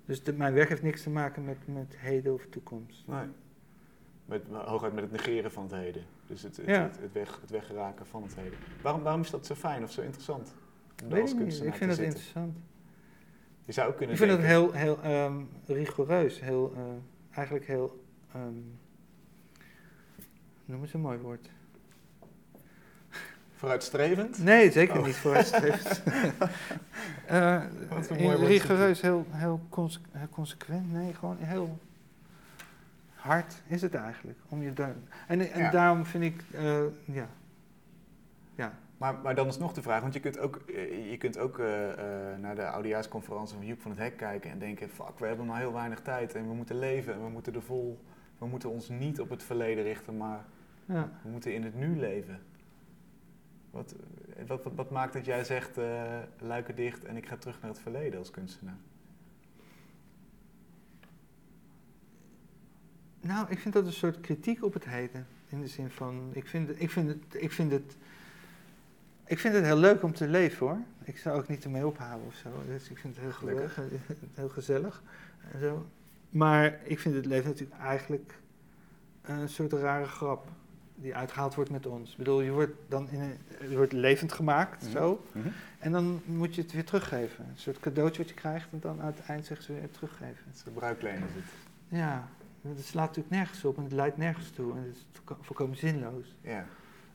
Dus 0.04 0.22
de- 0.22 0.32
mijn 0.32 0.54
werk 0.54 0.68
heeft 0.68 0.82
niks 0.82 1.02
te 1.02 1.10
maken 1.10 1.44
met, 1.44 1.56
met 1.64 1.94
heden 1.98 2.32
of 2.34 2.46
toekomst. 2.50 3.02
Nee. 3.06 3.26
Met, 4.24 4.42
hooguit 4.52 4.92
met 4.92 5.02
het 5.02 5.12
negeren 5.12 5.52
van 5.52 5.62
het 5.62 5.72
heden. 5.72 6.02
Dus 6.26 6.42
het, 6.42 6.56
het, 6.56 6.66
Ja. 6.66 6.82
het, 6.82 6.98
het 7.00 7.12
weg, 7.12 7.38
het 7.40 7.50
weggeraken 7.50 8.06
van 8.06 8.22
het 8.22 8.34
heden. 8.34 8.58
Waarom, 8.82 9.02
waarom 9.02 9.20
is 9.20 9.30
dat 9.30 9.46
zo 9.46 9.54
fijn 9.54 9.82
of 9.82 9.90
zo 9.92 10.00
interessant? 10.02 10.54
Om 11.02 11.08
daar 11.08 11.10
Weet 11.10 11.20
als 11.20 11.30
ik 11.30 11.36
niet, 11.36 11.44
kunstenaar 11.46 11.72
ik 11.72 11.78
vind 11.78 11.90
dat 11.90 11.98
zitten? 11.98 12.16
interessant. 12.16 12.56
Je 13.64 13.72
zou 13.72 13.88
ook 13.90 13.96
kunnen 13.96 14.14
Ik 14.16 14.20
vind 14.22 14.32
het 14.32 14.40
denken, 14.40 14.72
heel, 14.78 14.98
heel 14.98 15.02
ehm, 15.02 15.42
rigoureus, 15.66 16.40
heel, 16.40 16.72
eh, 16.76 16.82
eigenlijk 17.34 17.66
heel, 17.66 18.04
ehm, 18.34 18.54
noem 20.64 20.80
eens 20.82 20.92
een 20.94 21.00
mooi 21.00 21.18
woord. 21.18 21.48
vooruitstrevend. 23.56 24.38
Nee, 24.38 24.70
zeker 24.70 24.98
Oh. 24.98 25.06
niet 25.06 25.14
vooruitstrevend. 25.16 26.02
Wat 27.88 28.10
een 28.10 28.16
in- 28.16 28.24
mooi 28.24 28.36
woord. 28.36 28.48
rigoureus, 28.48 29.00
heel, 29.00 29.26
heel, 29.30 29.60
conse- 29.68 30.00
heel 30.10 30.28
consequent. 30.28 30.92
Nee, 30.92 31.14
gewoon 31.14 31.36
heel 31.40 31.78
hard 33.14 33.54
is 33.66 33.82
het 33.82 33.94
eigenlijk. 33.94 34.38
Om 34.48 34.62
je 34.62 34.72
daar, 34.72 34.94
en 35.26 35.52
en 35.52 35.60
Ja. 35.60 35.70
daarom 35.70 36.04
vind 36.06 36.24
ik, 36.24 36.42
eh, 36.52 36.80
ja. 37.04 37.28
Maar, 39.02 39.18
maar 39.22 39.34
dan 39.34 39.46
is 39.46 39.58
nog 39.58 39.72
de 39.72 39.82
vraag, 39.82 40.00
want 40.00 40.14
je 40.14 40.20
kunt 40.20 40.38
ook, 40.38 40.56
eh, 40.56 41.10
je 41.10 41.16
kunt 41.16 41.38
ook 41.38 41.58
eh, 41.58 41.92
eh, 41.92 42.38
naar 42.38 42.54
de 42.54 42.68
oudejaarsconferentie 42.68 43.56
van 43.56 43.66
Joep 43.66 43.80
van 43.80 43.90
het 43.90 44.00
Hek 44.00 44.16
kijken 44.16 44.50
en 44.50 44.58
denken, 44.58 44.88
fuck, 44.88 45.18
we 45.18 45.26
hebben 45.26 45.46
maar 45.46 45.58
heel 45.58 45.72
weinig 45.72 46.00
tijd 46.00 46.34
en 46.34 46.48
we 46.48 46.54
moeten 46.54 46.78
leven 46.78 47.14
en 47.14 47.24
we 47.24 47.28
moeten 47.28 47.54
er 47.54 47.62
vol, 47.62 48.04
we 48.38 48.46
moeten 48.46 48.70
ons 48.70 48.88
niet 48.88 49.20
op 49.20 49.28
het 49.30 49.42
verleden 49.42 49.84
richten, 49.84 50.16
maar 50.16 50.44
ja. 50.84 51.10
we 51.22 51.28
moeten 51.30 51.54
in 51.54 51.62
het 51.62 51.74
nu 51.74 51.98
leven. 51.98 52.40
Wat, 53.70 53.94
wat, 54.46 54.62
wat, 54.62 54.72
wat 54.74 54.90
maakt 54.90 55.12
dat 55.12 55.24
jij 55.24 55.44
zegt, 55.44 55.78
eh 55.78 56.18
luiken 56.38 56.74
dicht 56.74 57.04
en 57.04 57.16
ik 57.16 57.26
ga 57.26 57.36
terug 57.36 57.60
naar 57.60 57.70
het 57.70 57.80
verleden 57.80 58.18
als 58.18 58.30
kunstenaar? 58.30 58.78
Nou, 63.20 63.46
ik 63.48 63.58
vind 63.58 63.74
dat 63.74 63.86
een 63.86 63.92
soort 63.92 64.20
kritiek 64.20 64.64
op 64.64 64.72
het 64.72 64.84
heden. 64.84 65.26
In 65.48 65.60
de 65.60 65.68
zin 65.68 65.90
van, 65.90 66.30
ik 66.32 66.46
vind, 66.46 66.80
ik 66.80 66.90
vind, 66.90 67.08
het, 67.08 67.42
ik 67.42 67.52
vind, 67.52 67.72
het, 67.72 67.96
ik 69.32 69.38
vind 69.38 69.54
het 69.54 69.64
heel 69.64 69.76
leuk 69.76 70.02
om 70.02 70.12
te 70.14 70.28
leven 70.28 70.66
hoor. 70.66 70.78
Ik 71.04 71.18
zou 71.18 71.38
ook 71.38 71.48
niet 71.48 71.64
ermee 71.64 71.86
ophouden 71.86 72.26
of 72.26 72.34
zo. 72.34 72.48
Dus 72.66 72.88
ik 72.90 72.98
vind 72.98 73.14
het 73.14 73.24
heel 73.24 73.32
Gelukkig. 73.32 73.78
heel 74.34 74.48
gezellig 74.48 75.02
en 75.52 75.60
zo. 75.60 75.86
Maar 76.30 76.78
ik 76.82 76.98
vind 76.98 77.14
het 77.14 77.26
leven 77.26 77.50
natuurlijk 77.50 77.80
eigenlijk 77.80 78.34
een 79.22 79.48
soort 79.48 79.72
rare 79.72 80.04
grap 80.06 80.48
die 80.94 81.14
uitgehaald 81.14 81.54
wordt 81.54 81.70
met 81.70 81.86
ons. 81.86 82.10
Ik 82.10 82.16
bedoel, 82.16 82.40
je 82.40 82.50
wordt 82.50 82.72
dan 82.88 83.08
in 83.10 83.20
een, 83.20 83.36
je 83.70 83.76
wordt 83.76 83.92
levend 83.92 84.32
gemaakt, 84.32 84.82
Mhm. 84.82 84.90
zo. 84.92 85.24
En 85.78 85.92
dan 85.92 86.20
moet 86.24 86.54
je 86.54 86.62
het 86.62 86.72
weer 86.72 86.84
teruggeven. 86.84 87.44
Een 87.44 87.58
soort 87.58 87.80
cadeautje 87.80 88.18
wat 88.22 88.28
je 88.28 88.34
krijgt 88.34 88.68
en 88.72 88.78
dan 88.80 89.00
aan 89.00 89.06
het 89.06 89.20
eind 89.26 89.46
zeggen 89.46 89.66
ze 89.66 89.72
weer 89.72 89.90
teruggeven. 89.90 90.42
Het 90.46 90.54
is 90.54 90.62
is 91.28 91.34
het. 91.34 91.44
Ja, 91.88 92.28
het 92.62 92.84
slaat 92.84 93.06
natuurlijk 93.06 93.34
nergens 93.34 93.64
op 93.64 93.76
en 93.76 93.82
het 93.82 93.92
leidt 93.92 94.16
nergens 94.16 94.50
toe. 94.50 94.72
En 94.72 94.82
het 94.82 94.96
is 94.96 95.06
volko- 95.12 95.42
volkomen 95.42 95.76
zinloos. 95.76 96.34
Ja. 96.40 96.66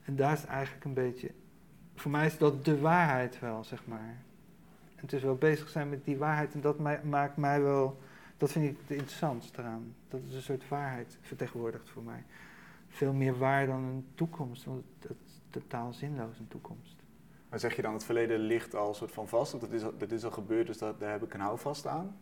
En 0.06 0.16
daar 0.16 0.34
is 0.34 0.40
het 0.42 0.50
eigenlijk 0.50 0.86
een 0.86 0.94
beetje... 0.94 1.32
Voor 1.98 2.12
mij 2.12 2.26
is 2.26 2.38
dat 2.38 2.66
de 2.66 2.80
waarheid 2.80 3.40
wel, 3.40 3.64
zeg 3.64 3.86
maar. 3.86 4.16
En 4.96 5.02
het 5.04 5.14
is 5.14 5.24
wel 5.24 5.36
bezig 5.36 5.70
zijn 5.70 5.90
met 5.90 6.06
die 6.06 6.18
waarheid 6.18 6.54
en 6.54 6.62
dat 6.62 6.80
mij- 6.80 7.02
maakt 7.04 7.38
mij 7.38 7.62
wel... 7.62 8.00
Dat 8.38 8.52
vind 8.52 8.66
ik 8.70 8.78
het 8.82 8.90
interessantste 8.98 9.62
eraan. 9.62 9.96
Dat 10.10 10.20
is 10.30 10.36
een 10.36 10.42
soort 10.42 10.68
waarheid 10.68 11.18
vertegenwoordigt 11.22 11.90
voor 11.90 12.04
mij. 12.04 12.24
Veel 12.90 13.14
meer 13.14 13.38
waar 13.38 13.66
dan 13.66 13.84
een 13.84 14.06
toekomst, 14.16 14.64
want 14.64 14.84
het, 15.00 15.10
het 15.10 15.18
is 15.26 15.40
totaal 15.50 15.94
zinloos 15.94 16.40
een 16.40 16.48
toekomst. 16.48 16.96
Maar 17.50 17.60
zeg 17.60 17.76
je 17.76 17.82
dan, 17.82 17.94
het 17.94 18.04
verleden 18.04 18.40
ligt 18.40 18.76
al 18.76 18.94
soort 18.94 19.12
van 19.12 19.28
vast, 19.28 19.52
want 19.52 19.64
dat 19.64 19.74
is 19.74 19.84
al, 19.84 19.94
dat 19.98 20.12
is 20.12 20.24
al 20.24 20.32
gebeurd, 20.32 20.68
dus 20.68 20.78
dat, 20.78 21.00
daar 21.00 21.12
heb 21.12 21.24
ik 21.24 21.34
een 21.34 21.40
houvast 21.40 21.88
aan? 21.88 22.16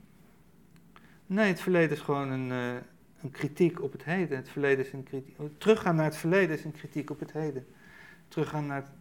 Nee, 1.26 1.48
het 1.48 1.62
verleden 1.62 1.98
is 1.98 2.04
gewoon 2.04 2.32
een, 2.32 2.52
eh, 2.52 2.82
een 3.22 3.32
kritiek 3.32 3.82
op 3.82 3.92
het 3.92 4.04
heden. 4.04 4.38
Het 4.38 4.50
verleden 4.50 4.86
is 4.86 4.94
een 4.94 5.04
kritiek. 5.04 5.38
Teruggaan 5.58 5.96
naar 5.96 6.06
het 6.06 6.18
verleden 6.18 6.58
is 6.58 6.64
een 6.64 6.72
kritiek 6.72 7.10
op 7.10 7.20
het 7.20 7.32
heden. 7.32 7.66
Teruggaan 8.28 8.66
naar. 8.66 8.78
het- 8.82 8.92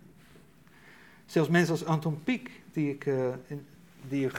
zelfs 1.26 1.48
mensen 1.48 1.72
als 1.72 1.84
Anton 1.84 2.22
Pieck, 2.24 2.50
die 2.72 2.90
ik. 2.90 3.06
eh, 3.06 3.28
in- 3.46 3.66
die, 4.08 4.30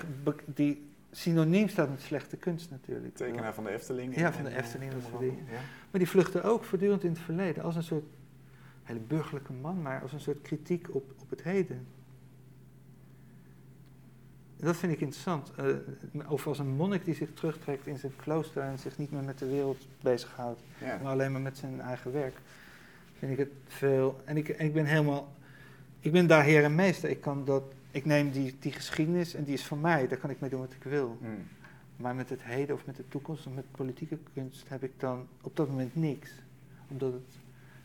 die 0.45 0.89
synoniem 1.11 1.67
staat 1.67 1.89
met 1.89 2.01
slechte 2.01 2.37
kunst 2.37 2.69
natuurlijk. 2.69 3.15
Tekenaar 3.15 3.53
van 3.53 3.63
de 3.63 3.69
Efteling. 3.69 4.15
Ja, 4.15 4.33
van 4.33 4.43
de 4.43 4.55
Efteling, 4.55 4.91
dat 4.91 5.19
dingen. 5.19 5.35
Ja. 5.45 5.59
Maar 5.91 5.99
die 5.99 6.09
vluchtte 6.09 6.41
ook 6.41 6.63
voortdurend 6.63 7.03
in 7.03 7.09
het 7.09 7.19
verleden 7.19 7.63
als 7.63 7.75
een 7.75 7.83
soort 7.83 8.05
hele 8.83 8.99
burgerlijke 8.99 9.53
man, 9.53 9.81
maar 9.81 10.01
als 10.01 10.13
een 10.13 10.19
soort 10.19 10.41
kritiek 10.41 10.95
op, 10.95 11.13
op 11.21 11.29
het 11.29 11.43
heden. 11.43 11.87
Dat 14.57 14.75
vind 14.77 14.91
ik 14.91 14.99
interessant. 15.01 15.51
Eh, 15.55 16.31
of 16.31 16.47
als 16.47 16.59
een 16.59 16.67
monnik 16.75 17.05
die 17.05 17.13
zich 17.15 17.33
terugtrekt 17.33 17.87
in 17.87 17.97
zijn 17.97 18.15
klooster 18.15 18.61
en 18.63 18.79
zich 18.79 18.97
niet 18.97 19.11
meer 19.11 19.23
met 19.23 19.39
de 19.39 19.47
wereld 19.47 19.87
bezighoudt, 20.01 20.61
Ja. 20.79 20.99
maar 21.03 21.11
alleen 21.11 21.31
maar 21.31 21.41
met 21.41 21.57
zijn 21.57 21.81
eigen 21.81 22.11
werk. 22.11 22.35
Vind 23.17 23.31
ik 23.31 23.37
het 23.37 23.49
veel. 23.67 24.21
En 24.25 24.37
ik, 24.37 24.49
en 24.49 24.65
ik 24.65 24.73
ben 24.73 24.85
helemaal. 24.85 25.33
Ik 26.05 26.11
ben 26.11 26.27
daar 26.27 26.43
heer 26.43 26.63
en 26.63 26.75
meester. 26.75 27.09
Ik, 27.09 27.21
kan 27.21 27.45
dat, 27.45 27.63
ik 27.91 28.05
neem 28.05 28.31
die, 28.31 28.55
die 28.59 28.71
geschiedenis 28.71 29.33
en 29.33 29.43
die 29.43 29.53
is 29.53 29.63
van 29.65 29.81
mij. 29.81 30.07
Daar 30.07 30.17
kan 30.17 30.29
ik 30.29 30.39
mee 30.39 30.49
doen 30.49 30.59
wat 30.59 30.73
ik 30.73 30.83
wil. 30.83 31.17
Mm. 31.21 31.47
Maar 31.95 32.15
met 32.15 32.29
het 32.29 32.43
heden 32.43 32.75
of 32.75 32.85
met 32.85 32.95
de 32.95 33.07
toekomst 33.07 33.47
of 33.47 33.53
met 33.53 33.71
politieke 33.71 34.17
kunst 34.33 34.69
heb 34.69 34.83
ik 34.83 34.91
dan 34.99 35.27
op 35.41 35.55
dat 35.55 35.67
moment 35.69 35.95
niks. 35.95 36.31
Omdat 36.87 37.13
het 37.13 37.37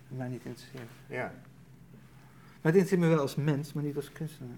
mij 0.08 0.28
niet 0.28 0.44
interesseert. 0.44 0.90
ja. 1.06 1.32
Maar 2.62 2.72
het 2.72 2.80
interesseert 2.80 3.00
me 3.00 3.08
wel 3.08 3.18
als 3.18 3.34
mens, 3.34 3.72
maar 3.72 3.84
niet 3.84 3.96
als 3.96 4.12
kunstenaar. 4.12 4.56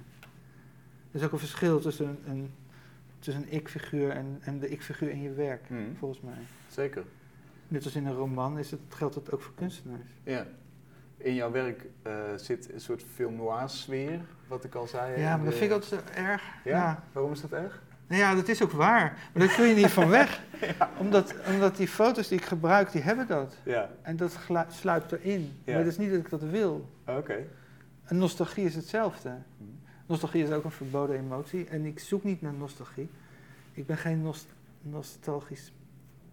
Er 1.10 1.18
is 1.18 1.22
ook 1.22 1.32
een 1.32 1.38
verschil 1.38 1.80
tussen 1.80 2.06
een, 2.06 2.30
een, 2.30 2.50
tussen 3.18 3.42
een 3.42 3.52
ik-figuur 3.52 4.10
en, 4.10 4.38
en 4.40 4.58
de 4.58 4.68
ik-figuur 4.68 5.10
in 5.10 5.22
je 5.22 5.32
werk, 5.32 5.70
Mm. 5.70 5.96
volgens 5.98 6.20
mij. 6.20 6.38
Zeker. 6.70 7.04
Net 7.68 7.84
als 7.84 7.94
in 7.94 8.06
een 8.06 8.14
roman 8.14 8.58
is 8.58 8.70
het, 8.70 8.80
geldt 8.88 9.14
dat 9.14 9.32
ook 9.32 9.42
voor 9.42 9.54
kunstenaars. 9.54 10.10
Ja. 10.24 10.46
In 11.22 11.34
jouw 11.34 11.50
werk 11.50 11.86
eh, 12.02 12.12
zit 12.36 12.72
een 12.72 12.80
soort 12.80 13.04
film 13.14 13.36
noir 13.36 13.68
sfeer, 13.68 14.20
wat 14.48 14.64
ik 14.64 14.74
al 14.74 14.86
zei. 14.86 15.20
Ja, 15.20 15.36
maar 15.36 15.44
dat 15.44 15.54
vind 15.54 15.64
ik 15.64 15.72
altijd 15.72 16.02
zo 16.04 16.20
erg. 16.20 16.42
Ja? 16.64 16.70
ja. 16.70 17.02
Waarom 17.12 17.32
is 17.32 17.40
dat 17.40 17.52
erg? 17.52 17.82
Nou 18.06 18.20
ja, 18.20 18.34
dat 18.34 18.48
is 18.48 18.62
ook 18.62 18.70
waar. 18.72 19.18
Maar 19.32 19.46
daar 19.46 19.56
kun 19.56 19.66
je 19.66 19.74
niet 19.74 19.86
van 19.90 20.08
weg. 20.08 20.40
Omdat, 20.98 21.34
omdat 21.52 21.76
die 21.76 21.88
foto's 21.88 22.28
die 22.28 22.38
ik 22.38 22.44
gebruik, 22.44 22.92
die 22.92 23.02
hebben 23.02 23.26
dat. 23.26 23.56
Ja. 23.62 23.90
En 24.02 24.16
dat 24.16 24.38
sluipt 24.68 25.12
erin. 25.12 25.52
Ja. 25.64 25.74
Maar 25.74 25.82
dat 25.82 25.92
is 25.92 25.98
niet 25.98 26.10
dat 26.10 26.18
ik 26.20 26.30
dat 26.30 26.42
wil. 26.42 26.88
Oké. 27.06 27.36
En 28.04 28.18
nostalgie 28.18 28.64
is 28.64 28.74
hetzelfde. 28.74 29.28
Hm. 29.28 29.64
Nostalgie 30.06 30.42
is 30.44 30.50
ook 30.50 30.64
een 30.64 30.70
verboden 30.70 31.16
emotie. 31.16 31.66
En 31.68 31.84
ik 31.84 31.98
zoek 31.98 32.24
niet 32.24 32.42
naar 32.42 32.52
nostalgie. 32.52 33.10
Ik 33.72 33.86
ben 33.86 33.96
geen 33.96 34.22
nost- 34.22 34.52
nostalgisch 34.82 35.72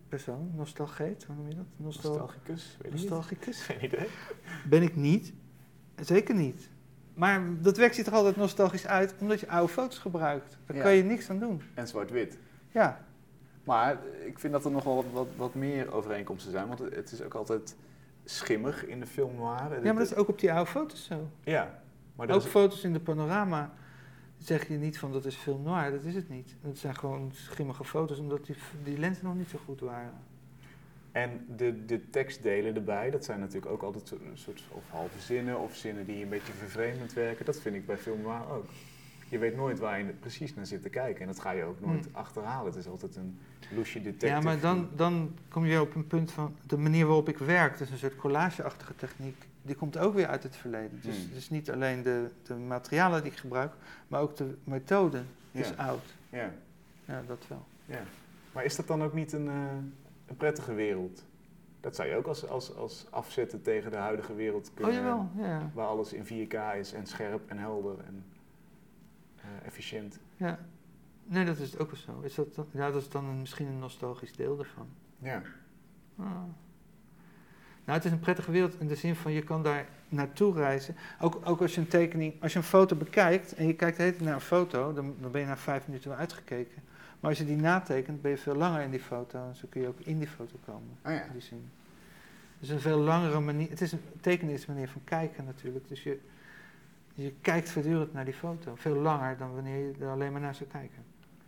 persoon. 0.09 0.51
Nostalgeet, 0.55 1.23
hoe 1.23 1.35
noem 1.35 1.49
je 1.49 1.55
dat? 1.55 1.65
Nostal 1.75 2.09
Nostalgicus? 2.11 2.77
Weet 2.81 2.91
nostalgicus? 2.91 3.61
Geen 3.61 3.83
idee. 3.83 4.07
Ben 4.69 4.81
ik 4.81 4.95
niet. 4.95 5.33
Zeker 5.95 6.35
niet. 6.35 6.69
Maar 7.13 7.41
dat 7.61 7.77
werkt 7.77 7.95
zich 7.95 8.03
toch 8.03 8.13
altijd 8.13 8.35
nostalgisch 8.35 8.87
uit, 8.87 9.15
omdat 9.19 9.39
je 9.39 9.47
oude 9.49 9.73
foto's 9.73 9.97
gebruikt. 9.97 10.57
Daar 10.65 10.77
Ja. 10.77 10.83
kan 10.83 10.93
je 10.93 11.03
niks 11.03 11.29
aan 11.29 11.39
doen. 11.39 11.61
En 11.73 11.87
zwart-wit. 11.87 12.37
Ja, 12.71 13.05
Maar 13.63 13.97
ik 14.25 14.39
vind 14.39 14.53
dat 14.53 14.65
er 14.65 14.71
nog 14.71 14.83
wel 14.83 14.95
wat, 14.95 15.05
wat, 15.13 15.27
wat 15.37 15.55
meer 15.55 15.93
overeenkomsten 15.93 16.51
zijn. 16.51 16.67
Want 16.67 16.79
het 16.79 17.11
is 17.11 17.21
ook 17.21 17.33
altijd 17.33 17.75
schimmig 18.23 18.85
in 18.85 18.99
de 18.99 19.05
film 19.07 19.35
noir. 19.35 19.73
ja 19.73 19.81
maar 19.83 19.93
dat 20.03 20.11
is 20.11 20.15
ook 20.15 20.27
op 20.27 20.39
die 20.39 20.51
oude 20.53 20.69
foto's 20.71 21.03
zo. 21.05 21.29
Ja. 21.43 21.81
Maar 22.15 22.27
er 22.29 22.35
Ook 22.35 22.41
is- 22.43 22.47
foto's 22.47 22.83
in 22.83 22.93
de 22.93 22.99
panorama 22.99 23.73
zeg 24.39 24.67
je 24.67 24.77
niet 24.77 24.99
van 24.99 25.11
dat 25.11 25.25
is 25.25 25.35
film 25.35 25.63
noir, 25.63 25.91
dat 25.91 26.03
is 26.03 26.15
het 26.15 26.29
niet. 26.29 26.55
Dat 26.61 26.77
zijn 26.77 26.95
gewoon 26.95 27.31
schimmige 27.33 27.83
foto's, 27.83 28.19
omdat 28.19 28.45
die, 28.45 28.55
die 28.83 28.97
lenzen 28.97 29.25
nog 29.25 29.35
niet 29.35 29.49
zo 29.49 29.59
goed 29.65 29.79
waren. 29.79 30.13
En 31.11 31.45
de, 31.55 31.85
de 31.85 32.09
tekstdelen 32.09 32.75
erbij, 32.75 33.09
dat 33.09 33.25
zijn 33.25 33.39
natuurlijk 33.39 33.71
ook 33.71 33.81
altijd 33.81 34.11
een 34.11 34.37
soort 34.37 34.63
of 34.71 34.83
halve 34.89 35.19
zinnen 35.19 35.59
of 35.59 35.75
zinnen 35.75 36.05
die 36.05 36.23
een 36.23 36.29
beetje 36.29 36.53
vervreemdend 36.53 37.13
werken. 37.13 37.45
Dat 37.45 37.59
vind 37.59 37.75
ik 37.75 37.85
bij 37.85 37.97
film 37.97 38.21
noir 38.21 38.49
ook. 38.51 38.65
Je 39.29 39.37
weet 39.37 39.55
nooit 39.55 39.79
waar 39.79 39.99
je 39.99 40.05
precies 40.05 40.55
naar 40.55 40.65
zit 40.65 40.81
te 40.81 40.89
kijken 40.89 41.21
en 41.21 41.27
dat 41.27 41.39
ga 41.39 41.51
je 41.51 41.63
ook 41.63 41.79
nooit 41.81 42.05
Hmm. 42.05 42.15
achterhalen. 42.15 42.65
Het 42.65 42.75
is 42.75 42.87
altijd 42.87 43.15
een 43.15 43.39
loesje 43.75 44.01
detective. 44.01 44.33
Ja, 44.33 44.39
maar 44.41 44.59
dan, 44.59 44.89
dan 44.95 45.33
kom 45.49 45.65
je 45.65 45.81
op 45.81 45.95
een 45.95 46.07
punt 46.07 46.31
van 46.31 46.55
de 46.67 46.77
manier 46.77 47.05
waarop 47.05 47.29
ik 47.29 47.37
werk, 47.37 47.77
dus 47.77 47.89
een 47.89 47.97
soort 47.97 48.15
collageachtige 48.15 48.95
techniek, 48.95 49.47
die 49.61 49.75
komt 49.75 49.97
ook 49.97 50.13
weer 50.13 50.27
uit 50.27 50.43
het 50.43 50.55
verleden. 50.55 50.99
Dus, 51.01 51.17
Hmm. 51.23 51.33
dus 51.33 51.49
niet 51.49 51.71
alleen 51.71 52.03
de, 52.03 52.29
de 52.43 52.53
materialen 52.55 53.23
die 53.23 53.31
ik 53.31 53.37
gebruik, 53.37 53.73
maar 54.07 54.21
ook 54.21 54.35
de 54.35 54.57
methode 54.63 55.21
is 55.51 55.69
Ja. 55.69 55.75
oud. 55.75 56.13
Ja, 56.29 56.51
Ja, 57.05 57.21
dat 57.27 57.47
wel. 57.47 57.65
ja. 57.85 58.01
Maar 58.53 58.63
is 58.65 58.75
dat 58.75 58.87
dan 58.87 59.03
ook 59.03 59.13
niet 59.13 59.33
een, 59.33 59.47
eh, 59.47 59.71
een 60.27 60.37
prettige 60.37 60.73
wereld? 60.73 61.25
Dat 61.79 61.95
zou 61.95 62.07
je 62.09 62.15
ook 62.15 62.27
als, 62.27 62.47
als, 62.47 62.75
als 62.75 63.05
afzetten 63.09 63.61
tegen 63.61 63.91
de 63.91 63.97
huidige 63.97 64.35
wereld 64.35 64.71
kunnen. 64.73 64.93
Oh 64.93 64.99
jawel, 64.99 65.29
ja. 65.37 65.69
Waar 65.73 65.87
alles 65.87 66.13
in 66.13 66.25
4K 66.25 66.53
is 66.79 66.93
en 66.93 67.05
scherp 67.07 67.49
en 67.49 67.57
helder 67.57 67.99
en 68.05 68.23
eh, 69.35 69.65
efficiënt. 69.65 70.19
ja. 70.37 70.59
Nee, 71.23 71.45
dat 71.45 71.57
is 71.57 71.77
ook 71.77 71.91
wel 71.91 71.99
zo. 71.99 72.19
Is 72.21 72.35
dat, 72.35 72.55
dan- 72.55 72.67
ja, 72.71 72.91
dat 72.91 73.01
is 73.01 73.09
dan 73.09 73.25
een- 73.25 73.39
misschien 73.39 73.67
een 73.67 73.79
nostalgisch 73.79 74.33
deel 74.35 74.59
ervan. 74.59 74.87
Ja. 75.19 75.41
Ah. 76.17 76.25
Nou, 77.89 78.01
het 78.01 78.09
is 78.09 78.15
een 78.17 78.23
prettige 78.23 78.51
wereld 78.51 78.79
in 78.79 78.87
de 78.87 78.95
zin 78.95 79.15
van 79.15 79.31
je 79.31 79.43
kan 79.43 79.63
daar 79.63 79.85
naartoe 80.09 80.53
reizen. 80.53 80.95
Ook, 81.19 81.39
ook 81.43 81.61
als 81.61 81.75
je 81.75 81.81
een 81.81 81.87
tekening, 81.87 82.33
als 82.41 82.53
je 82.53 82.57
een 82.57 82.65
foto 82.65 82.95
bekijkt 82.95 83.53
en 83.53 83.67
je 83.67 83.73
kijkt 83.73 83.97
de 83.97 84.03
hele 84.03 84.15
tijd 84.15 84.25
naar 84.25 84.35
een 84.35 84.41
foto, 84.41 84.93
dan, 84.93 85.15
dan 85.19 85.31
ben 85.31 85.41
je 85.41 85.47
na 85.47 85.57
vijf 85.57 85.87
minuten 85.87 86.09
wel 86.09 86.19
uitgekeken. 86.19 86.83
Maar 87.19 87.29
als 87.29 87.39
je 87.39 87.45
die 87.45 87.55
natekent, 87.55 88.21
ben 88.21 88.31
je 88.31 88.37
veel 88.37 88.55
langer 88.55 88.81
in 88.81 88.91
die 88.91 88.99
foto 88.99 89.47
en 89.47 89.55
zo 89.55 89.67
kun 89.69 89.81
je 89.81 89.87
ook 89.87 89.99
in 89.99 90.17
die 90.17 90.27
foto 90.27 90.55
komen. 90.65 90.97
Oh 91.05 91.11
ja. 91.11 91.23
In 91.23 91.31
die 91.31 91.41
zin. 91.41 91.69
Dus 92.59 92.69
een 92.69 92.79
veel 92.79 92.99
langere 92.99 93.39
manier. 93.39 93.69
Het 93.69 93.81
is 93.81 93.91
een, 93.91 94.01
tekenen 94.21 94.53
is 94.53 94.67
een 94.67 94.73
manier 94.73 94.89
van 94.89 95.01
kijken 95.03 95.45
natuurlijk. 95.45 95.87
Dus 95.87 96.03
je, 96.03 96.19
je 97.13 97.33
kijkt 97.41 97.69
voortdurend 97.69 98.13
naar 98.13 98.25
die 98.25 98.33
foto. 98.33 98.75
Veel 98.75 98.95
langer 98.95 99.37
dan 99.37 99.53
wanneer 99.53 99.77
je 99.77 99.93
er 99.99 100.09
alleen 100.09 100.31
maar 100.31 100.41
naar 100.41 100.55
zou 100.55 100.69
kijken. 100.69 101.03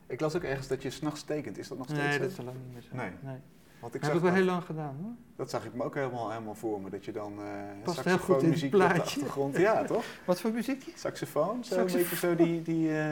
Ik 0.07 0.19
las 0.19 0.35
ook 0.35 0.43
ergens 0.43 0.67
dat 0.67 0.81
je 0.81 0.89
s'nachts 0.89 1.23
tekent. 1.23 1.57
Is 1.57 1.67
dat 1.67 1.77
nog 1.77 1.87
steeds 1.87 2.01
Nee, 2.01 2.19
dat 2.19 2.31
is 2.31 2.39
al 2.39 2.45
lang 2.45 2.57
niet 2.57 2.73
meer 2.73 2.81
zo. 2.81 2.95
Nee. 2.95 3.11
Dat 3.21 3.60
Want 3.81 3.93
ik 3.95 4.01
heb 4.01 4.09
zag 4.09 4.13
ik 4.19 4.21
wel 4.25 4.31
dat, 4.31 4.39
heel 4.39 4.49
lang 4.49 4.63
gedaan 4.63 4.95
hoor. 5.01 5.11
dat 5.35 5.49
zag 5.49 5.65
ik 5.65 5.73
me 5.73 5.83
ook 5.83 5.95
helemaal, 5.95 6.29
helemaal 6.31 6.55
voor 6.55 6.81
me. 6.81 6.89
Dat 6.89 7.05
je 7.05 7.11
dan 7.11 7.33
eh 7.39 7.45
Past 7.83 8.03
heel 8.03 8.17
goed 8.17 8.43
in 8.43 8.51
het 8.51 8.63
op 8.63 8.71
de 8.71 8.83
achtergrond. 9.01 9.57
Ja, 9.57 9.83
toch? 9.83 10.03
Wat 10.25 10.41
voor 10.41 10.51
muziekje? 10.51 10.91
Saxofoon, 10.95 11.63
zo 11.63 11.73
Saxofoon. 11.75 11.99
een 12.01 12.07
beetje 12.09 12.15
zo 12.15 12.35
die, 12.35 12.61
die 12.61 12.97
eh 12.99 13.05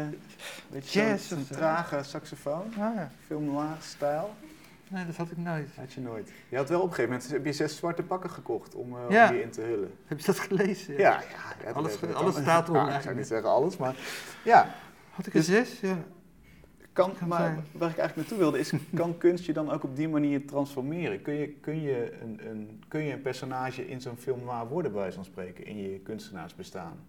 beetje 0.70 1.00
Jazz 1.02 1.28
zo. 1.28 1.36
trage 1.52 2.04
saxofoon. 2.04 2.64
Ah 2.72 2.96
ja. 2.96 3.12
Film 3.26 3.46
noir 3.46 3.68
stijl. 3.82 4.30
Nee, 4.88 5.06
dat 5.06 5.16
had 5.16 5.32
ik 5.32 5.38
nooit. 5.38 5.70
Had 5.76 5.94
je 5.94 6.02
nooit. 6.02 6.32
Je 6.50 6.58
had 6.58 6.70
wel 6.70 6.80
op 6.82 6.88
een 6.88 6.94
gegeven 6.94 7.12
moment 7.12 7.32
heb 7.32 7.46
je 7.46 7.54
zes 7.54 7.76
zwarte 7.76 8.04
pakken 8.04 8.30
gekocht 8.30 8.76
om, 8.76 8.96
eh 8.98 9.02
Ja. 9.10 9.28
om 9.28 9.34
die 9.34 9.42
in 9.44 9.50
te 9.52 9.62
hullen. 9.62 9.94
Heb 10.06 10.20
je 10.20 10.26
dat 10.26 10.40
gelezen? 10.40 10.94
Ja, 10.94 11.00
ja. 11.00 11.20
ja 11.66 11.72
Alles 11.72 12.00
dat- 12.00 12.10
dat 12.10 12.20
alles 12.20 12.36
staat 12.36 12.70
online. 12.70 12.96
ik 12.96 13.02
zou 13.02 13.16
niet 13.16 13.28
zeggen 13.28 13.50
alles, 13.50 13.78
maar 13.78 13.96
ja. 14.44 14.70
Had 15.12 15.26
ik 15.28 15.34
een 15.34 15.44
zes? 15.44 15.80
Ja. 15.80 15.98
Kan, 17.00 17.28
maar 17.28 17.64
waar 17.72 17.90
ik 17.90 17.98
eigenlijk 17.98 18.16
naartoe 18.16 18.38
wilde 18.38 18.60
is, 18.60 18.74
kan 18.94 19.18
kunst 19.18 19.46
je 19.46 19.54
dan 19.54 19.72
ook 19.72 19.84
op 19.84 19.96
die 19.96 20.10
manier 20.10 20.46
transformeren? 20.46 21.22
Kun 21.22 21.34
je, 21.34 21.48
kun 21.48 21.82
je, 21.82 22.22
een, 22.22 22.50
een, 22.50 22.84
kun 22.88 23.02
je 23.02 23.14
een 23.14 23.22
personage 23.22 23.88
in 23.88 24.02
zo'n 24.02 24.18
film 24.18 24.44
noir 24.44 24.68
worden, 24.68 24.92
bij 24.92 25.12
van 25.12 25.26
spreken, 25.26 25.66
in 25.66 25.78
je 25.78 26.00
kunstenaarsbestaan? 26.00 27.00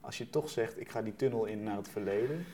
Als 0.00 0.18
je 0.18 0.30
toch 0.30 0.50
zegt, 0.50 0.80
ik 0.80 0.90
ga 0.90 1.02
die 1.02 1.16
tunnel 1.16 1.44
in 1.44 1.62
naar 1.62 1.76
het 1.76 1.88
verleden. 1.88 2.44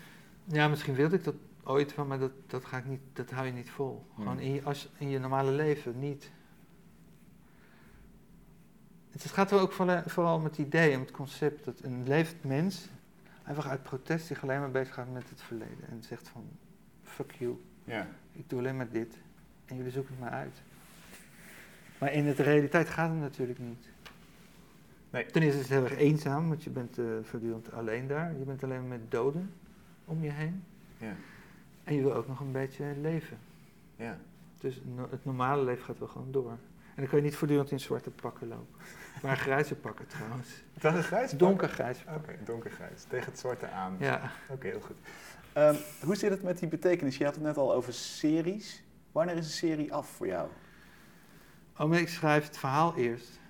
ja, 0.44 0.68
misschien 0.68 0.94
wilde 0.94 1.16
ik 1.16 1.25
dat 1.25 1.35
ooit 1.64 1.94
wel, 1.94 2.05
maar 2.05 2.18
dat, 2.18 2.33
dat, 2.46 2.64
ga 2.64 2.77
ik 2.77 2.87
niet, 2.87 3.01
dat 3.12 3.31
hou 3.31 3.46
je 3.46 3.53
niet 3.53 3.70
vol. 3.70 4.07
Hmm. 4.14 4.25
Gewoon 4.25 4.40
in 4.40 4.53
je, 4.53 4.62
als, 4.62 4.88
in 4.99 5.09
je 5.09 5.18
normale 5.18 5.51
leven 5.51 5.99
niet. 5.99 6.31
Het 9.11 9.25
gaat 9.25 9.51
er 9.51 9.61
ook 9.61 9.72
vooral, 9.72 10.03
vooral 10.07 10.37
om 10.37 10.44
het 10.44 10.59
idee, 10.59 10.94
om 10.94 11.01
het 11.01 11.11
concept 11.11 11.64
dat 11.64 11.81
een 11.83 12.09
levend 12.09 12.44
mens, 12.44 12.88
uit 13.44 13.83
protest, 13.83 14.27
zich 14.27 14.42
alleen 14.42 14.61
maar 14.61 14.70
beziggaat 14.70 15.12
met 15.12 15.31
het 15.31 15.42
verleden. 15.42 15.88
En 15.88 16.03
zegt 16.03 16.29
van, 16.29 16.49
fuck 17.16 17.33
you, 17.38 17.57
Ja. 17.85 18.07
ik 18.33 18.48
doe 18.48 18.59
alleen 18.59 18.76
maar 18.76 18.88
dit. 18.90 19.16
En 19.66 19.76
jullie 19.76 19.90
zoeken 19.92 20.12
het 20.14 20.20
maar 20.22 20.31
uit. 20.33 20.62
Maar 21.98 22.12
in 22.12 22.24
de 22.24 22.42
realiteit 22.42 22.88
gaat 22.88 23.11
het 23.11 23.18
natuurlijk 23.20 23.59
niet. 23.59 23.88
Nee. 25.11 25.26
Ten 25.26 25.42
eerste 25.42 25.61
is 25.61 25.68
het 25.68 25.79
heel 25.79 25.85
erg 25.88 25.96
eenzaam, 25.98 26.48
want 26.48 26.64
je 26.64 26.70
bent 26.70 26.98
eh, 26.98 27.05
voortdurend 27.22 27.72
alleen 27.72 28.07
daar. 28.07 28.38
Je 28.38 28.44
bent 28.44 28.64
alleen 28.64 28.88
met 28.88 29.11
doden 29.11 29.52
om 30.05 30.22
je 30.22 30.31
heen. 30.31 30.64
Ja. 30.98 31.12
En 31.85 31.94
je 31.94 32.02
wil 32.02 32.14
ook 32.14 32.29
nog 32.29 32.40
een 32.40 32.52
beetje 32.52 32.85
leven. 33.00 33.38
Ja. 33.96 34.18
Dus 34.61 34.81
no- 34.94 35.09
het 35.11 35.24
normale 35.24 35.64
leven 35.64 35.85
gaat 35.85 35.98
wel 35.98 36.09
gewoon 36.09 36.33
door. 36.33 36.50
En 36.50 37.02
dan 37.02 37.07
kan 37.07 37.18
je 37.18 37.24
niet 37.24 37.37
voortdurend 37.37 37.70
in 37.70 37.81
zwarte 37.81 38.11
pakken 38.11 38.48
lopen. 38.48 38.74
Maar 39.22 39.37
grijze 39.37 39.74
pakken 39.74 40.07
trouwens. 40.07 40.48
Dat 40.79 40.94
is 40.94 41.07
grijs? 41.07 41.31
Donkergrijs. 41.31 42.05
Oké, 42.16 42.37
donkergrijs. 42.44 43.05
Tegen 43.09 43.31
het 43.31 43.38
zwarte 43.38 43.68
aan. 43.68 43.96
Ja. 43.98 44.31
Oké, 44.48 44.66
heel 44.66 44.81
goed. 44.81 44.96
Ehm, 45.57 45.75
hoe 46.05 46.16
zit 46.16 46.31
het 46.31 46.42
met 46.42 46.59
die 46.59 46.69
betekenis? 46.69 47.16
Je 47.16 47.25
had 47.25 47.35
het 47.35 47.45
net 47.45 47.57
al 47.57 47.75
over 47.75 47.92
series. 47.92 48.83
Wanneer 49.12 49.37
is 49.37 49.45
een 49.47 49.53
serie 49.53 49.95
af 49.95 50.09
voor 50.09 50.27
jou? 50.27 50.49
Oh, 51.79 51.95
ik 51.95 52.09
schrijf 52.09 52.45
het 52.47 52.59
verhaal 52.59 52.97
eerst. 52.97 53.40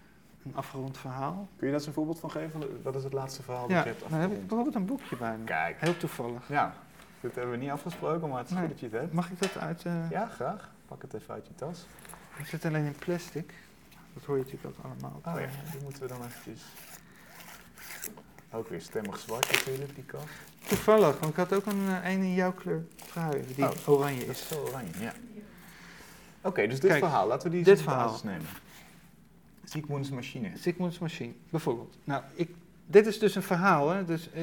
Een 0.44 0.56
afgerond 0.56 0.98
verhaal. 0.98 1.34
Kun 1.34 1.46
je 1.58 1.64
daar 1.66 1.74
eens 1.74 1.86
een 1.86 1.92
voorbeeld 1.92 2.20
van 2.20 2.30
geven? 2.30 2.82
Wat 2.82 2.94
is 2.96 3.04
het 3.04 3.12
laatste 3.12 3.42
verhaal 3.42 3.68
Ja, 3.68 3.74
dat 3.74 3.84
je 3.84 3.90
hebt 3.90 4.00
dan 4.00 4.10
heb 4.10 4.18
ik 4.20 4.24
afgerond? 4.24 4.46
bijvoorbeeld 4.48 4.74
een 4.76 4.86
boekje 4.86 5.16
bij 5.16 5.36
me. 5.38 5.44
Kijk. 5.44 5.80
Heel 5.80 5.96
toevallig. 5.96 6.48
Ja, 6.48 6.74
dit 7.20 7.34
hebben 7.34 7.52
we 7.52 7.58
niet 7.58 7.70
afgesproken, 7.70 8.28
maar 8.28 8.38
het 8.38 8.46
is 8.46 8.52
Nee. 8.52 8.60
goed 8.62 8.70
dat 8.70 8.80
je 8.80 8.86
het 8.86 8.94
hebt. 9.00 9.12
Mag 9.12 9.30
ik 9.30 9.38
dat 9.40 9.56
uit... 9.58 9.84
eh 9.84 10.10
Ja, 10.10 10.26
graag. 10.26 10.70
Pak 10.86 11.02
het 11.02 11.14
even 11.14 11.34
uit 11.34 11.46
je 11.46 11.54
tas. 11.54 11.86
Het 12.30 12.46
zit 12.48 12.64
alleen 12.64 12.84
in 12.84 12.94
plastic. 12.98 13.54
Dat 14.14 14.24
hoor 14.24 14.36
je 14.38 14.42
natuurlijk 14.44 14.78
ook 14.78 14.84
allemaal. 14.84 15.20
Oh 15.24 15.40
ja, 15.40 15.70
die 15.72 15.82
moeten 15.82 16.02
we 16.02 16.08
dan 16.08 16.24
eventjes... 16.24 16.62
Ook 18.50 18.68
weer 18.68 18.80
stemmig 18.80 19.18
zwart 19.18 19.52
natuurlijk, 19.52 19.94
die 19.94 20.04
kast. 20.04 20.24
Toevallig, 20.66 21.18
want 21.18 21.30
ik 21.30 21.36
had 21.36 21.52
ook 21.52 21.66
een, 21.66 21.88
eh, 21.88 22.10
een 22.12 22.20
in 22.22 22.34
jouw 22.34 22.52
kleur 22.52 22.84
trui, 23.12 23.44
die 23.54 23.64
Oh. 23.64 23.88
oranje 23.88 24.20
is. 24.24 24.28
is 24.40 24.48
zo 24.48 24.64
oranje, 24.68 24.90
ja. 25.00 25.12
Oké, 26.40 26.66
dus 26.66 26.80
dit 26.80 26.90
Kijk, 26.90 27.02
verhaal, 27.02 27.26
laten 27.26 27.50
we 27.50 27.56
die 27.56 27.64
dit 27.64 27.82
verhaal. 27.82 28.06
basis 28.06 28.22
nemen. 28.22 28.46
Siegmunds 29.64 30.10
machine. 30.10 30.50
Sigmund's 30.56 30.98
Machine, 30.98 31.32
bijvoorbeeld. 31.50 31.96
Nou, 32.04 32.22
ik, 32.34 32.50
dit 32.86 33.06
is 33.06 33.18
dus 33.18 33.34
een 33.34 33.42
verhaal. 33.42 33.90
Hè? 33.90 34.04
Dus, 34.04 34.30
eh, 34.32 34.42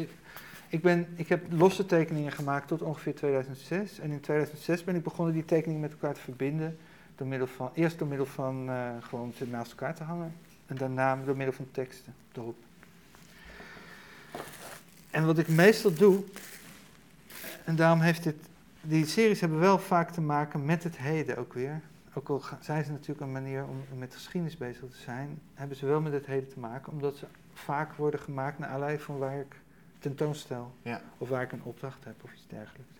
ik, 0.67 0.81
ben, 0.81 1.07
ik 1.15 1.27
heb 1.29 1.45
losse 1.51 1.85
tekeningen 1.85 2.31
gemaakt 2.31 2.67
tot 2.67 2.81
ongeveer 2.81 3.15
2006. 3.15 3.99
En 3.99 4.11
in 4.11 4.19
2006 4.19 4.83
ben 4.83 4.95
ik 4.95 5.03
begonnen 5.03 5.33
die 5.33 5.45
tekeningen 5.45 5.81
met 5.81 5.91
elkaar 5.91 6.13
te 6.13 6.21
verbinden. 6.21 6.77
Door 7.15 7.27
middel 7.27 7.47
van, 7.47 7.71
eerst 7.73 7.99
door 7.99 8.07
middel 8.07 8.25
van 8.25 8.69
eh, 8.69 8.89
gewoon 9.01 9.33
ze 9.37 9.47
naast 9.47 9.71
elkaar 9.71 9.95
te 9.95 10.03
hangen. 10.03 10.33
En 10.65 10.75
daarna 10.75 11.15
door 11.25 11.35
middel 11.35 11.55
van 11.55 11.67
teksten 11.71 12.13
erop. 12.33 12.57
En 15.13 15.25
wat 15.25 15.37
ik 15.37 15.47
meestal 15.47 15.93
doe, 15.93 16.23
en 17.63 17.75
daarom 17.75 17.99
heeft 17.99 18.23
dit, 18.23 18.35
die 18.81 19.05
series 19.05 19.39
hebben 19.39 19.59
wel 19.59 19.79
vaak 19.79 20.11
te 20.11 20.21
maken 20.21 20.65
met 20.65 20.83
het 20.83 20.97
heden 20.97 21.37
ook 21.37 21.53
weer. 21.53 21.81
Ook 22.13 22.29
al 22.29 22.41
zijn 22.59 22.85
ze 22.85 22.91
natuurlijk 22.91 23.21
een 23.21 23.31
manier 23.31 23.65
om 23.65 23.97
met 23.97 24.13
geschiedenis 24.13 24.57
bezig 24.57 24.89
te 24.89 24.97
zijn, 24.97 25.41
hebben 25.53 25.77
ze 25.77 25.85
wel 25.85 26.01
met 26.01 26.13
het 26.13 26.25
heden 26.25 26.49
te 26.49 26.59
maken, 26.59 26.91
omdat 26.91 27.15
ze 27.15 27.25
vaak 27.53 27.93
worden 27.93 28.19
gemaakt 28.19 28.59
naar 28.59 28.69
aanleiding 28.69 29.03
van 29.03 29.17
waar 29.17 29.39
ik 29.39 29.55
tentoonstel. 29.99 30.71
Ja. 30.81 31.01
Of 31.17 31.29
waar 31.29 31.41
ik 31.41 31.51
een 31.51 31.63
opdracht 31.63 32.03
heb 32.03 32.23
of 32.23 32.33
iets 32.33 32.47
dergelijks. 32.47 32.97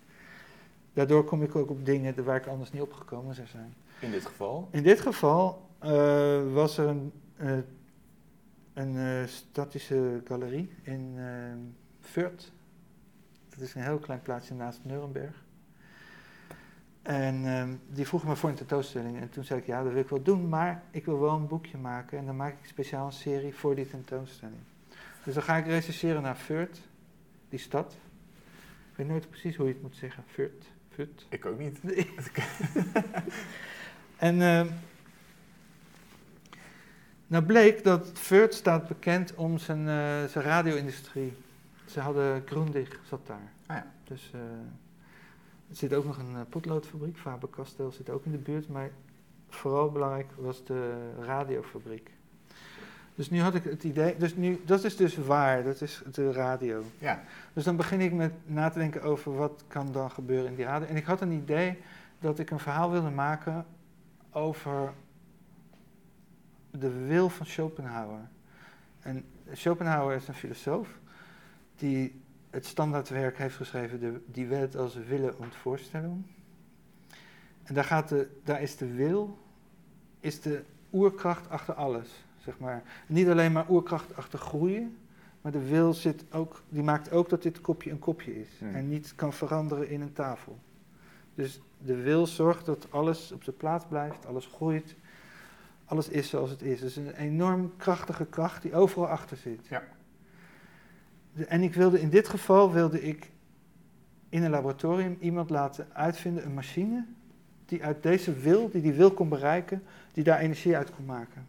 Daardoor 0.92 1.24
kom 1.24 1.42
ik 1.42 1.56
ook 1.56 1.70
op 1.70 1.84
dingen 1.84 2.24
waar 2.24 2.36
ik 2.36 2.46
anders 2.46 2.72
niet 2.72 2.82
opgekomen 2.82 3.34
zou 3.34 3.46
zijn. 3.46 3.74
In 4.00 4.10
dit 4.10 4.26
geval. 4.26 4.68
In 4.70 4.82
dit 4.82 5.00
geval 5.00 5.68
eh, 5.78 6.52
was 6.52 6.78
er 6.78 6.86
een, 6.86 7.12
eh, 7.36 7.56
een 8.74 8.96
eh, 8.96 9.26
statische 9.26 10.20
galerie 10.24 10.70
in 10.82 11.14
eh 11.16 11.82
Fürth. 12.04 12.52
Dat 13.48 13.60
is 13.60 13.74
een 13.74 13.82
heel 13.82 13.98
klein 13.98 14.22
plaatsje 14.22 14.54
naast 14.54 14.80
Nuremberg. 14.82 15.42
En 17.02 17.46
ehm, 17.46 17.74
die 17.88 18.06
vroegen 18.06 18.28
me 18.28 18.36
voor 18.36 18.48
een 18.48 18.54
tentoonstelling. 18.54 19.20
En 19.20 19.30
toen 19.30 19.44
zei 19.44 19.60
ik, 19.60 19.66
ja, 19.66 19.82
dat 19.82 19.92
wil 19.92 20.02
ik 20.02 20.08
wel 20.08 20.22
doen, 20.22 20.48
maar 20.48 20.82
ik 20.90 21.04
wil 21.04 21.20
wel 21.20 21.34
een 21.34 21.46
boekje 21.46 21.78
maken. 21.78 22.18
En 22.18 22.26
dan 22.26 22.36
maak 22.36 22.52
ik 22.52 22.68
speciaal 22.68 23.06
een 23.06 23.12
serie 23.12 23.54
voor 23.54 23.74
die 23.74 23.88
tentoonstelling. 23.88 24.58
Dus 25.24 25.34
dan 25.34 25.42
ga 25.42 25.56
ik 25.56 25.66
rechercheren 25.66 26.22
naar 26.22 26.36
Fürth, 26.36 26.80
die 27.48 27.58
stad. 27.58 27.92
Ik 28.90 28.96
weet 28.96 29.08
nooit 29.08 29.30
precies 29.30 29.56
hoe 29.56 29.66
je 29.66 29.72
het 29.72 29.82
moet 29.82 29.96
zeggen. 29.96 30.24
Fürth, 30.26 30.66
Fürth. 30.90 31.26
Ik 31.28 31.46
ook 31.46 31.58
niet. 31.58 31.82
Nee. 31.82 32.14
en 34.16 34.42
ehm, 34.42 34.66
nou 37.26 37.44
bleek 37.44 37.84
dat 37.84 38.10
Fürth 38.14 38.54
staat 38.54 38.88
bekend 38.88 39.34
om 39.34 39.58
zijn, 39.58 39.88
eh, 39.88 40.30
zijn 40.30 40.44
radio-industrie. 40.44 41.32
Ze 41.94 42.00
hadden 42.00 42.42
Grundig 42.46 43.00
zat 43.08 43.26
daar. 43.26 43.52
Ah 43.66 43.76
ja. 43.76 43.86
Dus 44.04 44.30
eh, 44.34 44.40
er 45.68 45.76
zit 45.76 45.94
ook 45.94 46.04
nog 46.04 46.18
een 46.18 46.34
eh, 46.34 46.40
potloodfabriek, 46.48 47.18
Faber-Castell 47.18 47.90
zit 47.90 48.10
ook 48.10 48.24
in 48.24 48.30
de 48.30 48.38
buurt, 48.38 48.68
maar 48.68 48.90
vooral 49.48 49.90
belangrijk 49.90 50.30
was 50.36 50.64
de 50.64 51.10
radiofabriek. 51.20 52.10
Dus 53.14 53.30
nu 53.30 53.40
had 53.40 53.54
ik 53.54 53.64
het 53.64 53.84
idee, 53.84 54.16
dus 54.16 54.36
nu, 54.36 54.60
dat 54.64 54.84
is 54.84 54.96
dus 54.96 55.16
waar, 55.16 55.64
dat 55.64 55.80
is 55.80 56.02
de 56.12 56.32
radio. 56.32 56.82
Ja. 56.98 57.22
Dus 57.52 57.64
dan 57.64 57.76
begin 57.76 58.00
ik 58.00 58.12
met 58.12 58.32
na 58.44 58.68
te 58.68 58.78
denken 58.78 59.02
over 59.02 59.36
wat 59.36 59.64
kan 59.66 59.92
dan 59.92 60.10
gebeuren 60.10 60.50
in 60.50 60.56
die 60.56 60.64
radio. 60.64 60.88
En 60.88 60.96
ik 60.96 61.04
had 61.04 61.20
een 61.20 61.32
idee 61.32 61.78
dat 62.18 62.38
ik 62.38 62.50
een 62.50 62.60
verhaal 62.60 62.90
wilde 62.90 63.10
maken 63.10 63.66
over 64.30 64.92
de 66.70 67.06
wil 67.06 67.28
van 67.28 67.46
Schopenhauer. 67.46 68.28
En 69.00 69.24
Schopenhauer 69.52 70.14
is 70.14 70.28
een 70.28 70.34
filosoof 70.34 71.02
die 71.84 72.22
het 72.50 72.66
standaardwerk 72.66 73.38
heeft 73.38 73.56
geschreven, 73.56 74.00
de, 74.00 74.20
die 74.26 74.46
wet 74.46 74.76
als 74.76 74.94
Wille 74.94 75.36
und 75.36 75.54
Vorstellung. 75.54 76.24
En 77.62 77.74
daar, 77.74 77.84
gaat 77.84 78.08
de, 78.08 78.28
daar 78.44 78.62
is 78.62 78.76
de 78.76 78.92
wil, 78.94 79.38
is 80.20 80.40
de 80.40 80.62
oerkracht 80.92 81.48
achter 81.48 81.74
alles, 81.74 82.24
zeg 82.38 82.58
maar. 82.58 82.82
Niet 83.06 83.28
alleen 83.28 83.52
maar 83.52 83.70
oerkracht 83.70 84.16
achter 84.16 84.38
groeien, 84.38 84.96
maar 85.40 85.52
de 85.52 85.68
wil 85.68 85.94
zit 85.94 86.24
ook, 86.32 86.62
die 86.68 86.82
maakt 86.82 87.10
ook 87.10 87.28
dat 87.28 87.42
dit 87.42 87.60
kopje 87.60 87.90
een 87.90 87.98
kopje 87.98 88.40
is 88.40 88.48
Hmm. 88.58 88.74
en 88.74 88.88
niet 88.88 89.14
kan 89.14 89.32
veranderen 89.32 89.88
in 89.88 90.00
een 90.00 90.12
tafel. 90.12 90.58
Dus 91.34 91.60
de 91.78 91.96
wil 91.96 92.26
zorgt 92.26 92.66
dat 92.66 92.86
alles 92.90 93.32
op 93.32 93.42
zijn 93.42 93.56
plaats 93.56 93.84
blijft, 93.88 94.26
alles 94.26 94.46
groeit, 94.46 94.94
alles 95.84 96.08
is 96.08 96.28
zoals 96.28 96.50
het 96.50 96.62
is. 96.62 96.80
Dus 96.80 96.96
een 96.96 97.14
enorm 97.14 97.72
krachtige 97.76 98.24
kracht 98.24 98.62
die 98.62 98.74
overal 98.74 99.08
achter 99.08 99.36
zit. 99.36 99.66
Ja. 99.66 99.82
En 101.48 101.62
ik 101.62 101.74
wilde 101.74 102.00
in 102.00 102.10
dit 102.10 102.28
geval 102.28 102.72
wilde 102.72 103.02
ik 103.02 103.30
in 104.28 104.42
een 104.42 104.50
laboratorium 104.50 105.16
iemand 105.20 105.50
laten 105.50 105.86
uitvinden, 105.92 106.44
een 106.44 106.54
machine, 106.54 107.04
die 107.66 107.84
uit 107.84 108.02
deze 108.02 108.32
wil, 108.32 108.70
die 108.70 108.82
die 108.82 108.92
wil 108.92 109.10
kon 109.12 109.28
bereiken, 109.28 109.82
die 110.12 110.24
daar 110.24 110.38
energie 110.38 110.76
uit 110.76 110.90
kon 110.90 111.04
maken. 111.04 111.46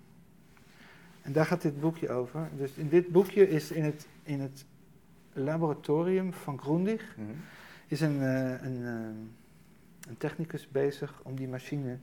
En 1.21 1.31
daar 1.31 1.45
gaat 1.45 1.61
dit 1.61 1.79
boekje 1.79 2.09
over. 2.09 2.49
Dus 2.57 2.71
in 2.71 2.89
dit 2.89 3.07
boekje 3.07 3.49
is 3.49 3.71
in 3.71 3.83
het, 3.83 4.07
in 4.23 4.39
het 4.39 4.65
laboratorium 5.33 6.33
van 6.33 6.59
Grundig 6.59 7.15
Mhm. 7.17 7.29
is 7.87 8.01
een, 8.01 8.21
eh, 8.21 8.49
een, 8.49 8.85
eh, 8.85 10.09
een 10.09 10.17
technicus 10.17 10.67
bezig 10.67 11.21
om 11.23 11.35
die 11.35 11.47
machine 11.47 11.97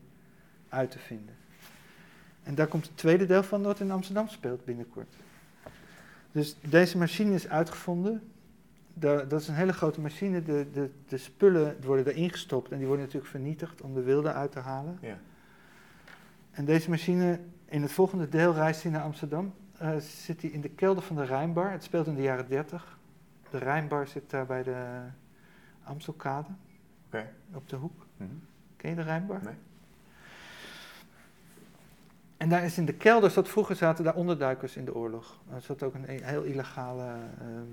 uit 0.69 0.91
te 0.91 0.99
vinden. 0.99 1.35
En 2.43 2.55
daar 2.55 2.67
komt 2.67 2.87
het 2.87 2.97
tweede 2.97 3.27
deel 3.27 3.43
van 3.43 3.63
dat 3.63 3.81
in 3.81 3.91
Amsterdam 3.91 4.29
speelt 4.29 4.65
binnenkort. 4.65 5.15
Dus 6.33 6.57
deze 6.61 6.99
machine 6.99 7.35
is 7.35 7.49
uitgevonden. 7.49 8.23
Da- 8.95 9.25
dat 9.25 9.41
is 9.41 9.49
een 9.49 9.55
hele 9.55 9.73
grote 9.73 10.01
machine. 10.01 10.43
De, 10.43 10.67
de, 10.73 10.91
de 11.07 11.19
spullen 11.19 11.77
worden 11.85 12.07
erin 12.07 12.31
gestopt 12.31 12.71
en 12.71 12.77
die 12.79 12.87
worden 12.87 13.05
natuurlijk 13.05 13.31
vernietigd 13.33 13.81
om 13.83 13.95
de 13.95 14.03
wilde 14.03 14.33
uit 14.33 14.53
te 14.53 14.59
halen. 14.59 14.99
Ja. 15.01 15.19
En 16.51 16.65
deze 16.65 16.91
machine, 16.91 17.41
in 17.65 17.83
het 17.83 17.93
volgende 17.93 18.29
deel 18.29 18.55
reist 18.55 18.83
hij 18.83 18.93
naar 18.93 19.03
Amsterdam. 19.03 19.55
Eh, 19.79 19.97
zit 19.97 20.43
hij 20.43 20.51
in 20.51 20.61
de 20.61 20.69
kelder 20.69 21.03
van 21.03 21.17
de 21.17 21.25
Rijnbar. 21.25 21.71
Het 21.71 21.83
speelt 21.83 22.07
in 22.07 22.15
de 22.15 22.23
jaren 22.23 22.49
30. 22.49 22.99
De 23.51 23.59
Rijnbar 23.59 24.07
zit 24.07 24.31
daar 24.31 24.47
bij 24.47 24.63
de 24.63 25.01
Amstelkade. 25.83 26.49
Op 27.55 27.69
de 27.69 27.77
hoek. 27.77 28.07
Mhm. 28.17 28.31
Ken 28.77 28.91
je 28.91 28.97
de 28.97 29.03
Rijnbar? 29.03 29.41
Nee. 29.45 29.55
En 32.43 32.49
daar 32.49 32.65
is 32.65 32.79
in 32.79 32.85
de 32.85 32.95
kelder, 32.95 33.31
zat, 33.31 33.49
vroeger 33.49 33.77
zaten 33.77 34.05
daar 34.05 34.15
onderduikers 34.15 34.77
in 34.77 34.85
de 34.85 34.95
oorlog. 34.95 35.39
Er 35.55 35.61
zat 35.61 35.83
ook 35.83 35.95
een 35.95 36.05
e- 36.09 36.23
heel 36.23 36.43
illegale 36.43 37.05
ehm, 37.05 37.71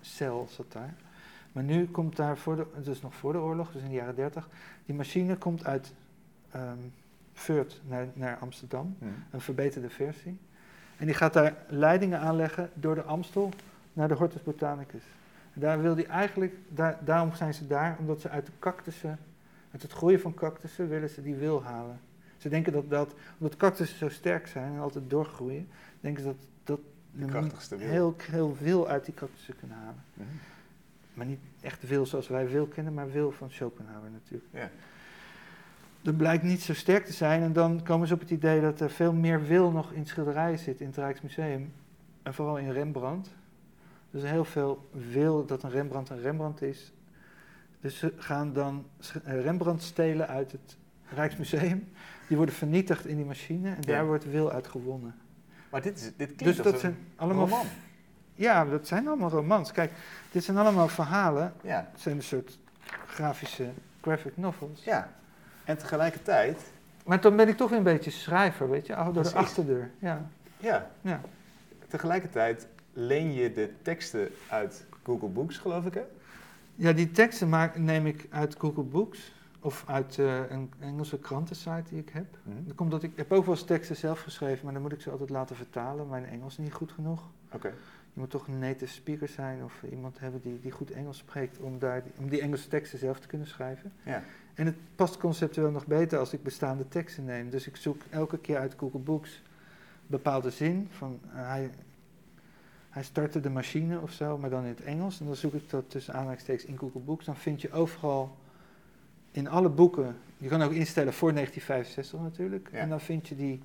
cel 0.00 0.48
zat 0.50 0.72
daar. 0.72 0.94
Maar 1.52 1.62
nu 1.62 1.86
komt 1.86 2.16
daar, 2.16 2.36
voor 2.36 2.56
de, 2.56 2.66
dus 2.82 3.00
nog 3.00 3.14
voor 3.14 3.32
de 3.32 3.38
oorlog, 3.38 3.72
dus 3.72 3.82
in 3.82 3.88
de 3.88 3.94
jaren 3.94 4.14
30, 4.14 4.48
die 4.86 4.94
machine 4.94 5.36
komt 5.36 5.64
uit 5.64 5.92
Fürth 7.32 7.80
naar, 7.86 8.06
naar 8.14 8.36
Amsterdam. 8.36 8.96
Een 9.30 9.40
verbeterde 9.40 9.90
versie. 9.90 10.38
En 10.96 11.06
die 11.06 11.14
gaat 11.14 11.32
daar 11.32 11.56
leidingen 11.68 12.20
aanleggen 12.20 12.70
door 12.74 12.94
de 12.94 13.02
Amstel 13.02 13.50
naar 13.92 14.08
de 14.08 14.14
Hortus 14.14 14.42
Botanicus. 14.42 15.04
En 15.54 15.60
daar 15.60 15.82
wil 15.82 15.94
die 15.94 16.06
eigenlijk, 16.06 16.54
daar, 16.68 16.98
daarom 17.04 17.34
zijn 17.34 17.54
ze 17.54 17.66
daar, 17.66 17.96
omdat 17.98 18.20
ze 18.20 18.28
uit 18.28 18.46
de 18.46 18.52
cactussen, 18.58 19.18
uit 19.72 19.82
het 19.82 19.92
groeien 19.92 20.20
van 20.20 20.34
cactussen, 20.34 20.88
willen 20.88 21.10
ze 21.10 21.22
die 21.22 21.34
wil 21.34 21.62
halen. 21.62 22.00
Ze 22.38 22.48
denken 22.48 22.72
dat, 22.72 22.90
dat 22.90 23.14
omdat 23.38 23.56
cactussen 23.56 23.98
zo 23.98 24.08
sterk 24.08 24.46
zijn 24.46 24.72
en 24.72 24.80
altijd 24.80 25.10
doorgroeien, 25.10 25.68
denken 26.00 26.22
ze 26.22 26.28
dat, 26.28 26.46
dat 26.64 26.80
De 27.10 27.26
krachtigste 27.26 27.76
wil. 27.76 27.88
heel, 27.88 28.14
heel 28.18 28.56
wil 28.60 28.88
uit 28.88 29.04
die 29.04 29.14
cactussen 29.14 29.56
kunnen 29.56 29.76
halen. 29.76 30.04
Mhm. 30.14 30.26
Maar 31.14 31.26
niet 31.26 31.40
echt 31.60 31.88
wil 31.88 32.06
zoals 32.06 32.28
wij 32.28 32.48
wil 32.48 32.66
kennen, 32.66 32.94
maar 32.94 33.10
wil 33.10 33.30
van 33.30 33.50
Schopenhauer 33.50 34.10
natuurlijk. 34.10 34.50
Ja. 34.52 34.70
Dat 36.02 36.16
blijkt 36.16 36.42
niet 36.42 36.62
zo 36.62 36.74
sterk 36.74 37.04
te 37.04 37.12
zijn 37.12 37.42
en 37.42 37.52
dan 37.52 37.82
komen 37.82 38.08
ze 38.08 38.14
op 38.14 38.20
het 38.20 38.30
idee 38.30 38.60
dat 38.60 38.80
er 38.80 38.90
veel 38.90 39.12
meer 39.12 39.44
wil 39.44 39.70
nog 39.70 39.92
in 39.92 40.06
schilderijen 40.06 40.58
zit 40.58 40.80
in 40.80 40.86
het 40.86 40.96
Rijksmuseum. 40.96 41.72
En 42.22 42.34
vooral 42.34 42.58
in 42.58 42.70
Rembrandt. 42.70 43.28
Dus 44.10 44.22
heel 44.22 44.44
veel 44.44 44.88
wil 45.10 45.46
dat 45.46 45.62
een 45.62 45.70
Rembrandt 45.70 46.10
een 46.10 46.20
Rembrandt 46.20 46.62
is. 46.62 46.92
Dus 47.80 47.98
ze 47.98 48.12
gaan 48.16 48.52
dan 48.52 48.86
Rembrandt 49.24 49.82
stelen 49.82 50.28
uit 50.28 50.52
het 50.52 50.76
Rijksmuseum. 51.14 51.88
Die 52.26 52.36
worden 52.36 52.54
vernietigd 52.54 53.06
in 53.06 53.16
die 53.16 53.24
machine 53.24 53.68
en 53.68 53.76
Ja. 53.80 53.86
daar 53.92 54.06
wordt 54.06 54.30
wil 54.30 54.52
uit 54.52 54.66
gewonnen. 54.68 55.14
Maar 55.70 55.82
dit, 55.82 55.96
is, 55.96 56.02
dit 56.02 56.12
klinkt 56.16 56.38
Dus 56.44 56.56
als 56.56 56.64
dat 56.64 56.74
een 56.74 56.80
zijn 56.80 56.96
allemaal... 57.16 57.48
roman. 57.48 57.66
Ja, 58.34 58.64
dat 58.64 58.86
zijn 58.86 59.06
allemaal 59.08 59.30
romans. 59.30 59.72
Kijk, 59.72 59.90
dit 60.32 60.44
zijn 60.44 60.56
allemaal 60.56 60.88
verhalen. 60.88 61.52
Ja. 61.62 61.88
Het 61.92 62.00
zijn 62.00 62.16
een 62.16 62.22
soort 62.22 62.58
grafische 63.06 63.68
graphic 64.00 64.36
novels. 64.36 64.84
ja. 64.84 65.12
En 65.64 65.78
tegelijkertijd, 65.78 66.60
Maar 67.04 67.20
dan 67.20 67.36
ben 67.36 67.48
ik 67.48 67.56
toch 67.56 67.68
weer 67.68 67.78
een 67.78 67.84
beetje 67.84 68.10
schrijver, 68.10 68.70
weet 68.70 68.86
je, 68.86 68.92
oh, 68.92 69.14
door 69.14 69.22
de 69.22 69.32
achterdeur. 69.34 69.90
Ja, 69.98 70.28
ja, 70.56 70.90
ja. 71.00 71.20
tegelijkertijd 71.88 72.66
leen 72.92 73.32
je 73.32 73.52
de 73.52 73.72
teksten 73.82 74.28
uit 74.48 74.86
Google 75.04 75.28
Books, 75.28 75.56
geloof 75.58 75.84
ik, 75.84 75.94
hè? 75.94 76.02
ja 76.74 76.92
die 76.92 77.10
teksten 77.10 77.48
maak, 77.48 77.78
neem 77.78 78.06
ik 78.06 78.26
uit 78.30 78.54
Google 78.58 78.82
Books. 78.82 79.32
Of 79.60 79.84
uit 79.86 80.18
eh, 80.18 80.50
een 80.50 80.70
Engelse 80.78 81.18
krantensite 81.18 81.82
die 81.88 81.98
ik 81.98 82.08
heb. 82.08 82.26
Dat 82.66 82.74
komt 82.76 82.90
dat 82.90 83.02
ik, 83.02 83.10
ik 83.10 83.16
heb 83.16 83.32
ook 83.32 83.44
wel 83.44 83.54
eens 83.54 83.64
teksten 83.64 83.96
zelf 83.96 84.20
geschreven, 84.20 84.64
maar 84.64 84.72
dan 84.72 84.82
moet 84.82 84.92
ik 84.92 85.00
ze 85.00 85.10
altijd 85.10 85.30
laten 85.30 85.56
vertalen. 85.56 86.08
Mijn 86.08 86.24
Engels 86.26 86.52
is 86.58 86.64
niet 86.64 86.72
goed 86.72 86.92
genoeg. 86.92 87.22
Oké. 87.52 87.68
Je 88.12 88.20
moet 88.24 88.30
toch 88.30 88.46
een 88.46 88.58
native 88.58 88.92
speaker 88.92 89.28
zijn 89.28 89.64
of 89.64 89.82
iemand 89.90 90.18
hebben 90.20 90.40
die, 90.42 90.60
die 90.60 90.70
goed 90.70 90.90
Engels 90.90 91.18
spreekt 91.18 91.58
om, 91.58 91.78
daar, 91.78 92.02
die- 92.02 92.12
om 92.18 92.28
die 92.28 92.40
Engelse 92.40 92.68
teksten 92.68 92.98
zelf 92.98 93.20
te 93.20 93.26
kunnen 93.26 93.46
schrijven. 93.46 93.92
Ja. 94.02 94.22
En 94.54 94.66
het 94.66 94.74
past 94.96 95.16
conceptueel 95.16 95.70
nog 95.70 95.86
beter 95.86 96.18
als 96.18 96.32
ik 96.32 96.42
bestaande 96.42 96.88
teksten 96.88 97.24
neem. 97.24 97.50
Dus 97.50 97.66
ik 97.66 97.76
zoek 97.76 98.02
elke 98.10 98.38
keer 98.38 98.58
uit 98.58 98.74
Google 98.78 98.98
Books 99.00 99.34
een 99.34 100.06
bepaalde 100.06 100.50
zin. 100.50 100.88
Van, 100.90 101.20
eh, 101.34 101.48
hij, 101.48 101.70
hij 102.90 103.02
startte 103.02 103.40
de 103.40 103.50
machine 103.50 104.00
of 104.00 104.12
zo, 104.12 104.38
maar 104.38 104.50
dan 104.50 104.62
in 104.62 104.68
het 104.68 104.82
Engels. 104.82 105.20
En 105.20 105.26
dan 105.26 105.36
zoek 105.36 105.54
ik 105.54 105.70
dat 105.70 105.90
tussen 105.90 106.14
aanhalingstekens 106.14 106.64
in 106.64 106.78
Google 106.78 107.00
Books. 107.00 107.24
Dan 107.24 107.36
vind 107.36 107.60
je 107.60 107.72
overal 107.72 108.36
in 109.30 109.48
alle 109.48 109.68
boeken, 109.68 110.16
je 110.36 110.48
kan 110.48 110.62
ook 110.62 110.72
instellen 110.72 111.12
voor 111.12 111.32
1965 111.32 112.20
natuurlijk. 112.20 112.68
Ja. 112.72 112.78
En 112.78 112.88
dan 112.88 113.00
vind 113.00 113.28
je 113.28 113.36
die, 113.36 113.62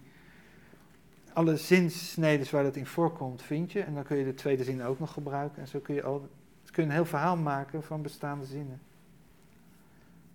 alle 1.34 1.58
zinsneden 1.58 2.52
waar 2.52 2.64
dat 2.64 2.76
in 2.76 2.86
voorkomt, 2.86 3.42
vind 3.42 3.72
je. 3.72 3.82
En 3.82 3.94
dan 3.94 4.04
kun 4.04 4.18
je 4.18 4.24
de 4.24 4.34
tweede 4.34 4.64
zin 4.64 4.84
ook 4.84 5.00
nog 5.00 5.14
gebruiken. 5.14 5.62
En 5.62 5.68
zo 5.68 5.80
kun 5.80 5.96
je, 5.96 6.04
al, 6.04 6.30
kun 6.72 6.84
je 6.84 6.90
een 6.90 6.96
heel 6.96 7.06
verhaal 7.06 7.38
maken 7.38 7.84
van 7.84 8.02
bestaande 8.02 8.46
zinnen. 8.46 8.82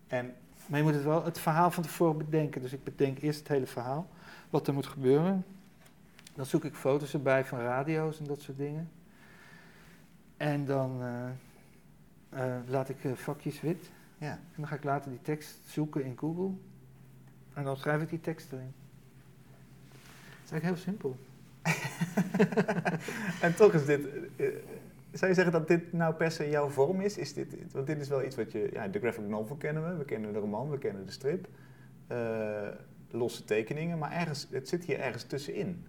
En 0.07 0.35
Maar 0.67 0.79
je 0.79 0.85
moet 0.85 0.95
het 0.95 1.05
wel 1.05 1.25
het 1.25 1.39
verhaal 1.39 1.71
van 1.71 1.83
tevoren 1.83 2.19
bedenken. 2.19 2.63
Dus 2.63 2.73
ik 2.73 2.85
bedenk 2.85 3.19
eerst 3.19 3.39
het 3.39 3.49
hele 3.49 3.67
verhaal, 3.67 4.09
wat 4.51 4.67
er 4.67 4.75
moet 4.75 4.87
gebeuren. 4.87 5.45
Dan 6.35 6.47
zoek 6.47 6.65
ik 6.65 6.75
foto's 6.75 7.13
erbij 7.13 7.45
van 7.45 7.59
radio's 7.59 8.19
en 8.19 8.25
dat 8.25 8.41
soort 8.41 8.59
dingen. 8.59 8.91
En 10.37 10.65
dan 10.65 11.03
eh, 11.03 11.29
eh, 12.29 12.63
laat 12.67 12.89
ik 12.89 13.05
eh, 13.05 13.13
vakjes 13.13 13.61
wit. 13.61 13.91
Ja. 14.19 14.31
En 14.33 14.57
dan 14.57 14.67
ga 14.67 14.75
ik 14.75 14.85
later 14.85 15.11
die 15.11 15.23
tekst 15.23 15.59
zoeken 15.67 16.05
in 16.05 16.19
Google. 16.19 16.51
En 17.55 17.65
dan 17.65 17.77
schrijf 17.77 18.03
ik 18.03 18.09
die 18.09 18.21
tekst 18.21 18.53
erin. 18.53 18.73
Het 19.91 20.45
is 20.45 20.51
eigenlijk 20.51 20.65
heel 20.65 20.93
simpel. 20.93 21.17
en 23.47 23.55
toch 23.55 23.73
is 23.73 23.85
dit. 23.85 24.07
eh, 24.37 24.47
eh, 24.47 24.55
zou 25.13 25.31
je 25.31 25.35
zeggen 25.37 25.53
dat 25.53 25.69
dit 25.69 25.93
nou 25.93 26.15
per 26.15 26.31
se 26.31 26.49
jouw 26.49 26.69
vorm 26.69 27.01
is? 27.01 27.17
is 27.19 27.33
dit, 27.33 27.73
want 27.73 27.87
dit 27.87 28.01
is 28.01 28.09
wel 28.09 28.25
iets 28.25 28.37
wat 28.37 28.53
je. 28.53 28.69
Ja, 28.73 28.89
de 28.89 28.99
graphic 28.99 29.29
novel 29.29 29.57
kennen 29.57 29.89
we, 29.89 29.97
we 29.97 30.05
kennen 30.05 30.33
de 30.33 30.39
roman, 30.39 30.71
we 30.71 30.79
kennen 30.79 31.07
de 31.07 31.13
strip. 31.13 31.49
eh, 32.07 32.69
losse 33.11 33.45
tekeningen, 33.45 33.99
maar 33.99 34.13
ergens, 34.13 34.47
het 34.51 34.69
zit 34.69 34.85
hier 34.85 35.01
ergens 35.01 35.23
tussenin. 35.25 35.87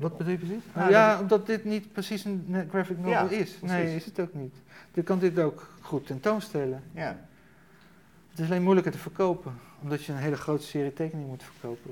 Wat 0.00 0.16
bedoel 0.16 0.32
je 0.32 0.38
precies? 0.38 0.62
Nou, 0.74 0.90
ja, 0.90 1.10
dat- 1.12 1.20
omdat 1.20 1.46
dit 1.46 1.64
niet 1.64 1.92
precies 1.92 2.24
een 2.24 2.66
graphic 2.70 2.96
novel 2.96 3.10
Ja, 3.10 3.28
is. 3.28 3.58
Nee, 3.62 3.82
precies. 3.82 3.96
is 3.96 4.04
het 4.04 4.20
ook 4.20 4.34
niet. 4.34 4.54
Je 4.94 5.02
kan 5.02 5.18
dit 5.18 5.38
ook 5.38 5.70
goed 5.80 6.06
tentoonstellen. 6.06 6.82
Ja, 6.92 7.18
Het 8.30 8.38
is 8.38 8.46
alleen 8.50 8.62
moeilijker 8.62 8.92
te 8.92 8.98
verkopen, 8.98 9.52
omdat 9.82 10.04
je 10.04 10.12
een 10.12 10.18
hele 10.18 10.36
grote 10.36 10.62
serie 10.62 10.92
tekeningen 10.92 11.28
moet 11.30 11.42
verkopen. 11.42 11.90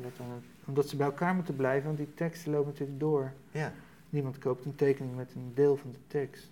Omdat 0.64 0.88
ze 0.88 0.96
bij 0.96 1.06
elkaar 1.06 1.34
moeten 1.34 1.56
blijven, 1.56 1.84
want 1.86 1.98
die 1.98 2.14
teksten 2.14 2.52
lopen 2.52 2.70
natuurlijk 2.70 3.00
door. 3.00 3.32
ja. 3.50 3.72
Niemand 4.10 4.38
koopt 4.38 4.64
een 4.64 4.74
tekening 4.74 5.16
met 5.16 5.30
een 5.34 5.52
deel 5.54 5.76
van 5.76 5.90
de 5.90 5.98
tekst. 6.06 6.50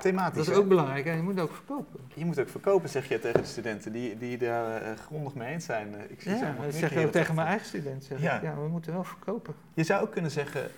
Thematisch. 0.00 0.36
Dat 0.36 0.46
is 0.46 0.52
hè? 0.52 0.58
ook 0.58 0.68
belangrijk, 0.68 1.04
hè? 1.04 1.12
je 1.12 1.22
moet 1.22 1.40
ook 1.40 1.52
verkopen. 1.52 2.00
Je 2.14 2.24
moet 2.24 2.40
ook 2.40 2.48
verkopen, 2.48 2.88
zeg 2.88 3.08
je 3.08 3.18
tegen 3.18 3.40
de 3.40 3.46
studenten 3.46 3.92
die, 3.92 4.18
die 4.18 4.38
daar 4.38 4.82
eh, 4.82 4.96
grondig 4.96 5.34
mee 5.34 5.52
eens 5.52 5.64
zijn. 5.64 5.94
Ik 6.08 6.20
zie 6.20 6.34
Ja, 6.34 6.56
dat 6.62 6.74
zeg 6.74 6.94
je 6.94 7.06
ook 7.06 7.12
tegen 7.12 7.34
mijn 7.34 7.46
eigen 7.46 7.66
student. 7.66 8.04
Zeg 8.04 8.20
Ja. 8.20 8.36
ik. 8.36 8.42
ja, 8.42 8.54
we 8.54 8.68
moeten 8.68 8.92
wel 8.92 9.04
verkopen. 9.04 9.54
Je 9.74 9.84
zou 9.84 10.02
ook 10.02 10.10
kunnen 10.12 10.30
zeggen, 10.30 10.70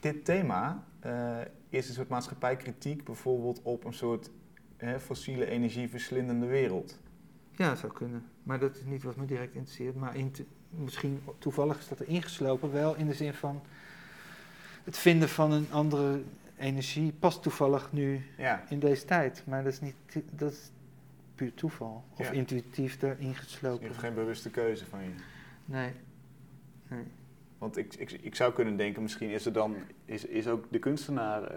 dit 0.00 0.24
thema 0.24 0.84
eh, 1.00 1.36
is 1.68 1.88
een 1.88 1.94
soort 1.94 2.08
maatschappijkritiek 2.08 3.04
bijvoorbeeld 3.04 3.60
op 3.62 3.84
een 3.84 3.94
soort 3.94 4.30
fossiele 5.00 5.46
energie 5.46 5.88
verslindende 5.88 6.46
wereld. 6.46 6.98
Ja, 7.52 7.68
dat 7.68 7.78
zou 7.78 7.92
kunnen. 7.92 8.24
Maar 8.42 8.58
dat 8.58 8.76
is 8.76 8.84
niet 8.84 9.02
wat 9.02 9.16
me 9.16 9.24
direct 9.24 9.54
interesseert. 9.54 9.96
Maar 9.96 10.16
in 10.16 10.32
misschien 10.70 11.22
toevallig 11.38 11.78
is 11.78 11.88
dat 11.88 12.00
er 12.00 12.08
ingeslopen, 12.08 12.72
wel 12.72 12.94
in 12.94 13.06
de 13.06 13.14
zin 13.14 13.34
van 13.34 13.62
het 14.84 14.98
vinden 14.98 15.28
van 15.28 15.52
een 15.52 15.66
andere 15.70 16.22
energie 16.58 17.12
past 17.12 17.42
toevallig 17.42 17.92
nu 17.92 18.24
Ja, 18.36 18.64
in 18.68 18.78
deze 18.78 19.04
tijd. 19.04 19.42
Maar 19.46 19.64
dat 19.64 19.72
is, 19.72 19.80
niet, 19.80 19.94
dat 20.30 20.52
is 20.52 20.70
puur 21.34 21.54
toeval. 21.54 22.04
Of 22.18 22.26
Ja. 22.26 22.30
intuïtief 22.32 23.00
je 23.00 23.16
geslopen. 23.34 23.86
hebt 23.86 23.98
geen 23.98 24.14
bewuste 24.14 24.50
keuze 24.50 24.86
van 24.86 25.02
je. 25.02 25.10
Nee. 25.64 25.92
nee. 26.88 27.04
Want 27.58 27.76
ik, 27.76 27.94
ik, 27.94 28.10
ik 28.10 28.34
zou 28.34 28.52
kunnen 28.52 28.76
denken, 28.76 29.02
misschien 29.02 29.30
is 29.30 29.46
er 29.46 29.52
dan 29.52 29.76
is, 30.04 30.24
is 30.24 30.48
ook 30.48 30.64
de 30.70 30.78
kunstenaar 30.78 31.52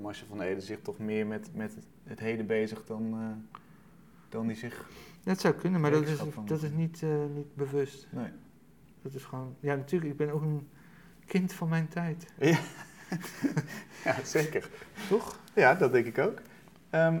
Marcel 0.00 0.26
van 0.26 0.40
Eden 0.40 0.62
zich 0.62 0.80
toch 0.82 0.98
meer 0.98 1.26
met, 1.26 1.50
met 1.54 1.76
het 2.04 2.20
heden 2.20 2.46
bezig 2.46 2.86
dan, 2.86 3.12
eh, 3.12 3.58
dan 4.28 4.46
die 4.46 4.56
zich. 4.56 4.90
Dat 5.22 5.40
zou 5.40 5.54
kunnen, 5.54 5.80
maar 5.80 5.90
dat 5.90 6.06
is, 6.06 6.18
dat 6.44 6.62
is 6.62 6.70
niet, 6.70 7.02
eh, 7.02 7.24
niet 7.34 7.54
bewust. 7.54 8.08
Nee. 8.10 8.30
Dat 9.02 9.14
is 9.14 9.24
gewoon... 9.24 9.56
Ja, 9.60 9.74
natuurlijk, 9.74 10.10
ik 10.10 10.16
ben 10.16 10.30
ook 10.30 10.42
een 10.42 10.68
kind 11.26 11.52
van 11.52 11.68
mijn 11.68 11.88
tijd. 11.88 12.32
Ja, 12.38 12.58
zeker. 14.24 14.68
Toch? 15.08 15.38
Ja, 15.54 15.74
dat 15.74 15.92
denk 15.92 16.06
ik 16.06 16.18
ook. 16.18 16.40
Ehm, 16.90 17.20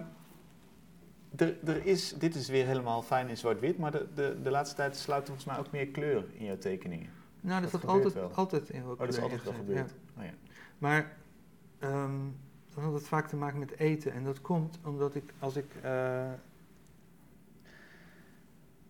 er, 1.36 1.56
er 1.64 1.86
is, 1.86 2.12
dit 2.12 2.34
is 2.34 2.48
weer 2.48 2.66
helemaal 2.66 3.02
fijn 3.02 3.28
in 3.28 3.36
zwart-wit, 3.36 3.78
maar 3.78 3.90
de, 3.90 4.06
de, 4.14 4.38
de 4.42 4.50
laatste 4.50 4.76
tijd 4.76 4.96
sluit 4.96 5.24
volgens 5.24 5.46
mij 5.46 5.58
ook 5.58 5.70
meer 5.70 5.86
kleur 5.86 6.24
in 6.32 6.44
jouw 6.44 6.58
tekeningen. 6.58 7.10
Nou, 7.40 7.62
dat, 7.62 7.70
Dat 7.70 7.86
altijd, 7.86 8.14
wel. 8.14 8.30
altijd 8.34 8.70
in 8.70 8.82
Oh, 8.82 8.98
dat 8.98 9.08
is 9.08 9.20
altijd 9.20 9.42
wel 9.44 9.52
gebeurd. 9.52 9.94
Oh, 10.18 10.24
ja. 10.24 10.32
Maar 10.78 11.16
ehm 11.78 12.20
dan 12.74 12.84
had 12.84 12.92
het 12.92 13.08
vaak 13.08 13.28
te 13.28 13.36
maken 13.36 13.58
met 13.58 13.78
eten. 13.78 14.12
En 14.12 14.24
dat 14.24 14.40
komt 14.40 14.78
omdat 14.84 15.14
ik, 15.14 15.32
als 15.38 15.56
ik... 15.56 15.66
eh, 15.82 16.30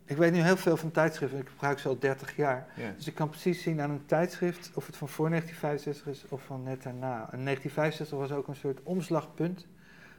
ik 0.04 0.16
weet 0.16 0.32
nu 0.32 0.40
heel 0.40 0.56
veel 0.56 0.76
van 0.76 0.90
tijdschriften. 0.90 1.38
Ik 1.38 1.48
gebruik 1.48 1.78
ze 1.78 1.88
al 1.88 1.98
30 1.98 2.36
jaar. 2.36 2.66
Ja. 2.76 2.92
Dus 2.96 3.06
ik 3.06 3.14
kan 3.14 3.28
precies 3.28 3.62
zien 3.62 3.80
aan 3.80 3.90
een 3.90 4.06
tijdschrift 4.06 4.70
of 4.74 4.86
het 4.86 4.96
van 4.96 5.08
voor 5.08 5.28
1965 5.28 6.06
is 6.06 6.30
of 6.30 6.42
van 6.42 6.62
net 6.62 6.82
daarna. 6.82 7.14
En 7.14 7.44
1965 7.44 8.18
was 8.18 8.32
ook 8.32 8.48
een 8.48 8.56
soort 8.56 8.82
omslagpunt 8.82 9.66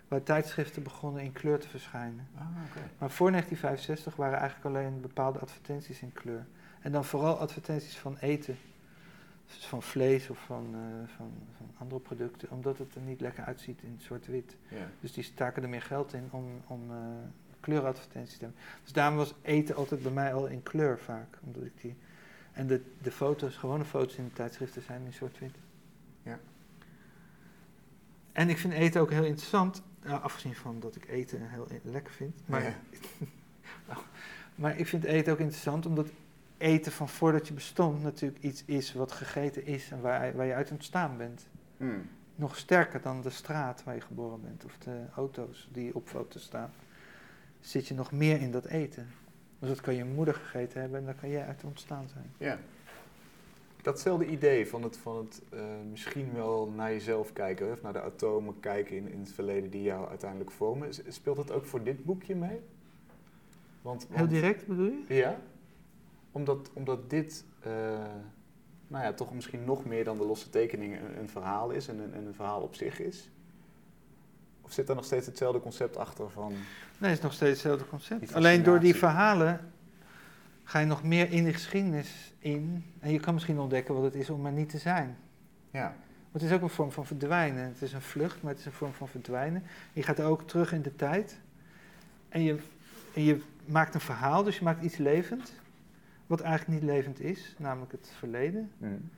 waar 0.07 0.23
tijdschriften 0.23 0.83
begonnen 0.83 1.23
in 1.23 1.31
kleur 1.31 1.59
te 1.59 1.69
verschijnen. 1.69 2.27
Ah. 2.35 2.41
Maar 2.97 3.11
voor 3.11 3.29
1965 3.31 4.15
waren 4.15 4.39
eigenlijk 4.39 4.75
alleen 4.75 5.01
bepaalde 5.01 5.39
advertenties 5.39 6.01
in 6.01 6.13
kleur. 6.13 6.45
En 6.81 6.91
dan 6.91 7.05
vooral 7.05 7.37
advertenties 7.37 7.97
van 7.97 8.17
eten. 8.17 8.57
Dus 9.45 9.65
van 9.65 9.83
vlees 9.83 10.29
of 10.29 10.39
van, 10.45 10.67
eh, 10.73 11.15
van, 11.15 11.31
van 11.57 11.71
andere 11.77 12.01
producten, 12.01 12.51
omdat 12.51 12.77
het 12.77 12.95
er 12.95 13.01
niet 13.01 13.21
lekker 13.21 13.43
uitziet 13.43 13.81
in 13.81 13.99
zwart-wit. 14.01 14.57
Ja. 14.67 14.89
Dus 14.99 15.13
die 15.13 15.23
staken 15.23 15.63
er 15.63 15.69
meer 15.69 15.81
geld 15.81 16.13
in 16.13 16.27
om, 16.31 16.45
om 16.67 16.91
eh, 16.91 16.97
kleuradvertenties 17.63 18.37
te 18.37 18.43
hebben. 18.43 18.61
Dus 18.83 18.93
daarom 18.93 19.17
was 19.17 19.33
eten 19.41 19.75
altijd 19.75 20.01
bij 20.03 20.11
mij 20.11 20.33
al 20.33 20.47
in 20.47 20.63
kleur 20.63 20.99
vaak. 20.99 21.39
Omdat 21.41 21.63
ik 21.63 21.81
die, 21.81 21.95
en 22.51 22.67
de, 22.67 22.81
de 23.01 23.11
foto's, 23.11 23.55
gewone 23.55 23.85
foto's 23.85 24.15
in 24.15 24.23
de 24.23 24.33
tijdschriften 24.33 24.81
zijn 24.81 25.05
in 25.05 25.13
zwart-wit. 25.13 25.55
Ja. 26.23 26.39
En 28.31 28.49
ik 28.49 28.57
vind 28.57 28.73
eten 28.73 29.01
ook 29.01 29.11
heel 29.11 29.25
interessant, 29.25 29.81
nou, 30.03 30.21
afgezien 30.21 30.55
van 30.55 30.79
dat 30.79 30.95
ik 30.95 31.07
eten 31.07 31.49
heel 31.49 31.67
lekker 31.83 32.13
vind. 32.13 32.41
Maar, 32.45 32.63
Ja. 32.63 32.75
maar 34.55 34.77
ik 34.77 34.87
vind 34.87 35.03
eten 35.03 35.33
ook 35.33 35.39
interessant 35.39 35.85
omdat 35.85 36.07
eten 36.57 36.91
van 36.91 37.09
voordat 37.09 37.47
je 37.47 37.53
bestond 37.53 38.03
natuurlijk 38.03 38.43
iets 38.43 38.63
is 38.65 38.93
wat 38.93 39.11
gegeten 39.11 39.65
is 39.65 39.91
en 39.91 40.01
waar, 40.01 40.35
waar 40.35 40.45
je 40.45 40.53
uit 40.53 40.71
ontstaan 40.71 41.17
bent. 41.17 41.47
Hmm. 41.77 42.09
Nog 42.35 42.57
sterker 42.57 43.01
dan 43.01 43.21
de 43.21 43.29
straat 43.29 43.83
waar 43.83 43.95
je 43.95 44.01
geboren 44.01 44.41
bent 44.41 44.65
of 44.65 44.77
de 44.77 45.05
auto's 45.15 45.69
die 45.71 45.95
op 45.95 46.07
foto's 46.07 46.43
staan. 46.43 46.71
Zit 47.63 47.87
je 47.87 47.93
nog 47.93 48.11
meer 48.11 48.41
in 48.41 48.51
dat 48.51 48.65
eten. 48.65 49.07
Dus 49.59 49.69
dat 49.69 49.81
kan 49.81 49.95
je 49.95 50.05
moeder 50.05 50.33
gegeten 50.33 50.81
hebben 50.81 50.99
en 50.99 51.05
dan 51.05 51.15
kan 51.15 51.29
jij 51.29 51.45
uit 51.45 51.63
ontstaan 51.63 52.07
zijn. 52.07 52.33
Ja. 52.37 52.59
Datzelfde 53.81 54.25
idee 54.25 54.67
van 54.67 54.83
het, 54.83 54.97
van 54.97 55.17
het 55.17 55.41
eh, 55.49 55.61
misschien 55.89 56.33
wel 56.33 56.71
naar 56.75 56.91
jezelf 56.91 57.33
kijken, 57.33 57.71
of 57.71 57.81
naar 57.81 57.93
de 57.93 58.01
atomen 58.01 58.59
kijken 58.59 58.95
in, 58.95 59.11
in 59.11 59.19
het 59.19 59.31
verleden 59.31 59.69
die 59.69 59.81
jou 59.81 60.09
uiteindelijk 60.09 60.51
vormen. 60.51 60.89
Speelt 61.07 61.35
dat 61.35 61.51
ook 61.51 61.65
voor 61.65 61.83
dit 61.83 62.05
boekje 62.05 62.35
mee? 62.35 62.59
Want, 63.81 64.07
Heel 64.09 64.27
direct 64.27 64.67
bedoel 64.67 64.85
je? 64.85 65.15
Ja, 65.15 65.39
omdat, 66.31 66.71
omdat 66.73 67.09
dit, 67.09 67.45
eh, 67.59 67.71
nou 68.87 69.03
ja, 69.03 69.13
toch 69.13 69.33
misschien 69.33 69.63
nog 69.63 69.85
meer 69.85 70.03
dan 70.03 70.17
de 70.17 70.25
losse 70.25 70.49
tekeningen 70.49 71.05
een, 71.05 71.19
een 71.19 71.29
verhaal 71.29 71.69
is 71.69 71.87
en 71.87 71.99
een, 71.99 72.13
en 72.13 72.25
een 72.25 72.35
verhaal 72.35 72.61
op 72.61 72.75
zich 72.75 72.99
is. 72.99 73.29
Of 74.65 74.71
zit 74.71 74.89
er 74.89 74.95
nog 74.95 75.05
steeds 75.05 75.25
hetzelfde 75.25 75.59
concept 75.59 75.97
achter 75.97 76.29
van... 76.29 76.51
Nee, 76.97 77.09
het 77.09 77.17
is 77.17 77.23
nog 77.23 77.33
steeds 77.33 77.51
hetzelfde 77.51 77.87
concept. 77.87 78.33
Alleen 78.33 78.63
door 78.63 78.79
die 78.79 78.95
verhalen 78.95 79.71
ga 80.63 80.79
je 80.79 80.85
nog 80.85 81.03
meer 81.03 81.31
in 81.31 81.43
de 81.43 81.53
geschiedenis 81.53 82.33
in. 82.39 82.85
En 82.99 83.11
je 83.11 83.19
kan 83.19 83.33
misschien 83.33 83.59
ontdekken 83.59 83.93
wat 83.93 84.03
het 84.03 84.15
is 84.15 84.29
om 84.29 84.45
er 84.45 84.51
niet 84.51 84.69
te 84.69 84.77
zijn. 84.77 85.17
Ja, 85.71 85.95
Want 86.31 86.43
het 86.43 86.43
is 86.43 86.51
ook 86.57 86.61
een 86.61 86.69
vorm 86.69 86.91
van 86.91 87.05
verdwijnen. 87.05 87.63
Het 87.63 87.81
is 87.81 87.93
een 87.93 88.01
vlucht, 88.01 88.41
maar 88.41 88.51
het 88.51 88.59
is 88.59 88.65
een 88.65 88.71
vorm 88.71 88.93
van 88.93 89.07
verdwijnen. 89.07 89.63
Je 89.93 90.03
gaat 90.03 90.19
ook 90.19 90.47
terug 90.47 90.73
in 90.73 90.81
de 90.81 90.95
tijd. 90.95 91.39
En 92.29 92.43
je, 92.43 92.57
en 93.13 93.23
je 93.23 93.41
maakt 93.65 93.93
een 93.93 93.99
verhaal, 94.01 94.43
dus 94.43 94.57
je 94.57 94.63
maakt 94.63 94.83
iets 94.83 94.97
levend. 94.97 95.53
Wat 96.27 96.41
eigenlijk 96.41 96.81
niet 96.81 96.89
levend 96.89 97.19
is, 97.19 97.55
namelijk 97.57 97.91
het 97.91 98.11
verleden. 98.17 98.71
mm. 98.77 99.09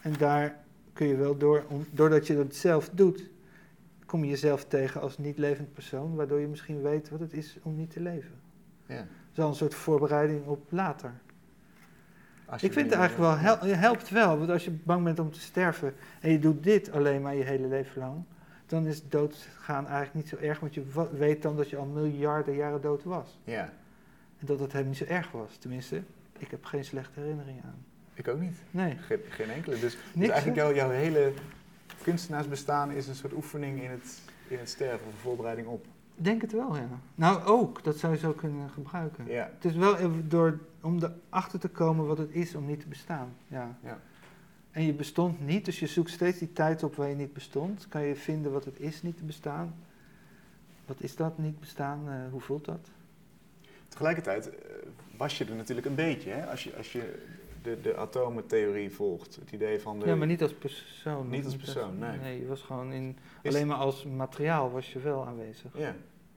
En 0.00 0.12
daar 0.18 0.56
kun 0.92 1.06
je 1.06 1.16
wel 1.16 1.36
door, 1.36 1.64
om- 1.68 1.86
doordat 1.90 2.26
je 2.26 2.36
dat 2.36 2.54
zelf 2.54 2.90
doet, 2.92 3.30
kom 4.06 4.24
je 4.24 4.30
jezelf 4.30 4.64
tegen 4.64 5.00
als 5.00 5.18
niet 5.18 5.38
levend 5.38 5.72
persoon, 5.72 6.14
waardoor 6.14 6.40
je 6.40 6.46
misschien 6.46 6.82
weet 6.82 7.10
wat 7.10 7.20
het 7.20 7.32
is 7.32 7.58
om 7.62 7.76
niet 7.76 7.90
te 7.90 8.00
leven. 8.00 8.34
Ja. 8.86 9.06
Al 9.36 9.48
een 9.48 9.54
soort 9.54 9.74
voorbereiding 9.74 10.46
op 10.46 10.66
later. 10.68 11.12
Je 12.60 12.66
Ik 12.66 12.72
vind 12.72 12.90
het 12.90 12.98
eigenlijk 12.98 13.18
wel, 13.18 13.30
eh, 13.32 13.42
hel- 13.42 13.68
het 13.68 13.78
helpt 13.80 14.10
wel. 14.10 14.38
Want 14.38 14.50
als 14.50 14.64
je 14.64 14.70
bang 14.70 15.04
bent 15.04 15.18
om 15.18 15.30
te 15.32 15.40
sterven 15.40 15.94
en 16.20 16.30
je 16.30 16.38
doet 16.38 16.62
dit 16.62 16.90
alleen 16.92 17.22
maar 17.22 17.34
je 17.34 17.42
hele 17.44 17.66
leven 17.66 18.00
lang, 18.00 18.22
dan 18.66 18.86
is 18.86 19.08
doodgaan 19.08 19.84
eigenlijk 19.86 20.14
niet 20.14 20.28
zo 20.28 20.36
erg, 20.36 20.60
want 20.60 20.74
je 20.74 21.06
weet 21.12 21.42
dan 21.42 21.56
dat 21.56 21.70
je 21.70 21.76
al 21.76 21.84
miljarden 21.86 22.54
jaren 22.54 22.80
dood 22.80 23.02
was. 23.04 23.38
Ja, 23.44 23.72
En 24.38 24.46
dat 24.46 24.58
het 24.60 24.72
helemaal 24.72 24.92
niet 24.98 25.08
zo 25.08 25.14
erg 25.14 25.30
was. 25.30 25.56
Tenminste, 25.56 26.02
ik 26.38 26.50
heb 26.50 26.64
geen 26.64 26.84
slechte 26.84 27.20
herinneringen 27.20 27.62
aan. 27.64 27.84
ik 28.14 28.28
ook 28.28 28.40
niet. 28.40 28.56
Nee, 28.70 28.96
Geen, 28.96 29.18
geen 29.28 29.50
enkele. 29.50 29.78
Dus, 29.78 29.96
dus 30.14 30.28
eigenlijk 30.28 30.74
jouw 30.74 30.90
hele 30.90 31.32
kunstenaarsbestaan 32.02 32.90
is 32.90 33.08
een 33.08 33.14
soort 33.14 33.32
oefening 33.32 33.82
in 33.82 33.90
het, 33.90 34.20
in 34.48 34.58
het 34.58 34.68
sterven, 34.68 35.06
of 35.06 35.12
een 35.12 35.18
voorbereiding 35.18 35.66
op. 35.66 35.86
denk 36.14 36.42
het 36.42 36.52
wel, 36.52 36.76
ja. 36.76 36.88
Nou, 37.14 37.44
ook. 37.44 37.84
Dat 37.84 37.96
zou 37.98 38.12
je 38.12 38.18
zo 38.18 38.32
kunnen 38.32 38.70
gebruiken. 38.70 39.26
Ja, 39.26 39.50
Het 39.54 39.64
is 39.64 39.74
wel 39.74 39.96
even 39.96 40.28
door, 40.28 40.58
om 40.80 40.98
erachter 41.30 41.60
te 41.60 41.68
komen 41.68 42.06
wat 42.06 42.18
het 42.18 42.30
is 42.30 42.54
om 42.54 42.66
niet 42.66 42.80
te 42.80 42.88
bestaan. 42.88 43.34
Ja. 43.48 43.76
Ja. 43.82 43.98
En 44.70 44.82
je 44.82 44.92
bestond 44.92 45.40
niet, 45.46 45.64
dus 45.64 45.78
je 45.78 45.86
zoekt 45.86 46.10
steeds 46.10 46.38
die 46.38 46.52
tijd 46.52 46.82
op 46.82 46.96
waar 46.96 47.08
je 47.08 47.14
niet 47.14 47.32
bestond. 47.32 47.88
Kan 47.88 48.02
je 48.02 48.16
vinden 48.16 48.52
wat 48.52 48.64
het 48.64 48.80
is 48.80 49.02
niet 49.02 49.16
te 49.16 49.24
bestaan? 49.24 49.74
Wat 50.86 51.00
is 51.00 51.16
dat 51.16 51.38
niet 51.38 51.60
bestaan? 51.60 52.00
Eh, 52.08 52.14
hoe 52.30 52.40
voelt 52.40 52.64
dat? 52.64 52.88
tegelijkertijd 53.94 54.48
eh, 54.48 54.72
was 55.16 55.38
je 55.38 55.44
er 55.44 55.54
natuurlijk 55.54 55.86
een 55.86 55.94
beetje, 55.94 56.30
hè? 56.30 56.46
Als 56.46 56.64
je, 56.64 56.76
als 56.76 56.92
je 56.92 57.22
de, 57.64 57.80
de 57.80 57.96
atomentheorie 57.96 58.90
volgt. 58.90 59.34
Het 59.36 59.50
idee 59.52 59.80
van 59.80 59.98
de... 59.98 60.06
Ja, 60.06 60.14
maar 60.14 60.26
niet 60.26 60.42
als 60.42 60.54
persoon. 60.54 61.28
Niet 61.28 61.44
als 61.44 61.56
persoon, 61.56 61.98
nee. 61.98 62.18
Nee, 62.18 62.40
je 62.40 62.46
was 62.46 62.60
gewoon 62.62 62.92
in, 62.92 63.16
Is- 63.42 63.50
alleen 63.54 63.66
maar 63.66 63.76
als 63.76 64.04
materiaal 64.04 64.70
was 64.70 64.92
je 64.92 64.98
wel 64.98 65.26
aanwezig. 65.26 65.70
Ja. 65.74 65.94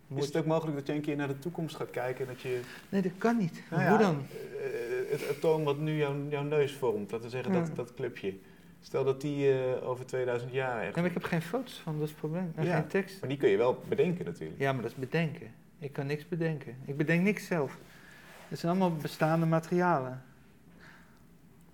Moet- 0.08 0.20
Is 0.20 0.26
het 0.26 0.36
ook 0.38 0.46
mogelijk 0.46 0.78
dat 0.78 0.88
je 0.88 0.94
een 0.94 1.02
keer 1.02 1.16
naar 1.16 1.28
de 1.28 1.40
toekomst 1.40 1.76
gaat 1.76 1.90
kijken 1.90 2.28
en 2.28 2.34
dat 2.34 2.42
je... 2.42 2.60
Nee, 2.90 3.02
dat 3.02 3.12
kan 3.18 3.38
niet. 3.38 3.64
Nou 3.70 3.82
ja, 3.84 3.90
Hoe 3.90 3.98
dan? 3.98 4.26
eh, 4.32 5.12
het 5.12 5.30
atoom 5.38 5.64
wat 5.64 5.78
nu 5.78 5.98
jouw, 5.98 6.16
jouw 6.30 6.44
neus 6.44 6.74
vormt, 6.74 7.12
laten 7.12 7.26
we 7.26 7.32
zeggen 7.32 7.54
Ja. 7.54 7.60
dat, 7.60 7.76
dat 7.76 7.94
clubje. 7.94 8.34
Stel 8.82 9.04
dat 9.04 9.22
die 9.22 9.52
eh, 9.52 9.88
over 9.90 10.06
2000 10.06 10.52
jaar 10.52 10.82
echt... 10.82 10.96
Ja, 10.96 11.02
maar 11.02 11.10
ik 11.10 11.14
heb 11.14 11.24
geen 11.24 11.42
foto's 11.42 11.80
van, 11.84 11.94
dat 11.94 12.04
is 12.04 12.10
het 12.10 12.20
probleem. 12.20 12.52
En 12.56 12.66
Ja. 12.66 12.76
geen 12.80 12.88
tekst. 12.88 13.20
Maar 13.20 13.30
die 13.30 13.38
kun 13.38 13.50
je 13.50 13.58
wel 13.58 13.84
bedenken 13.88 14.26
natuurlijk. 14.26 14.60
Ja, 14.60 14.72
maar 14.74 14.82
dat 14.82 14.92
is 14.92 14.98
bedenken. 14.98 15.48
Ik 15.80 15.94
kan 15.94 16.06
niks 16.06 16.28
bedenken. 16.28 16.76
Ik 16.86 16.98
bedenk 16.98 17.22
niks 17.24 17.46
zelf. 17.46 17.78
Het 18.48 18.60
zijn 18.60 18.72
allemaal 18.72 18.96
bestaande 18.98 19.46
materialen. 19.46 20.24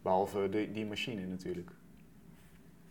Behalve 0.04 0.50
de, 0.50 0.72
die 0.72 0.86
machine 0.86 1.26
natuurlijk. 1.26 1.70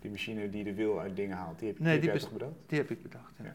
Die 0.00 0.10
machine 0.10 0.50
die 0.50 0.64
de 0.64 0.74
wil 0.74 1.00
uit 1.00 1.16
dingen 1.16 1.36
haalt, 1.36 1.58
die 1.58 1.68
heb, 1.68 1.78
Nee, 1.78 2.00
die 2.00 2.10
heb 2.10 2.18
jij 2.18 2.28
toch 2.28 2.38
bedacht? 2.38 2.52
Die 2.66 2.78
heb 2.78 2.90
ik 2.90 3.02
bedacht. 3.02 3.32
Ja. 3.38 3.44
Ja. 3.44 3.54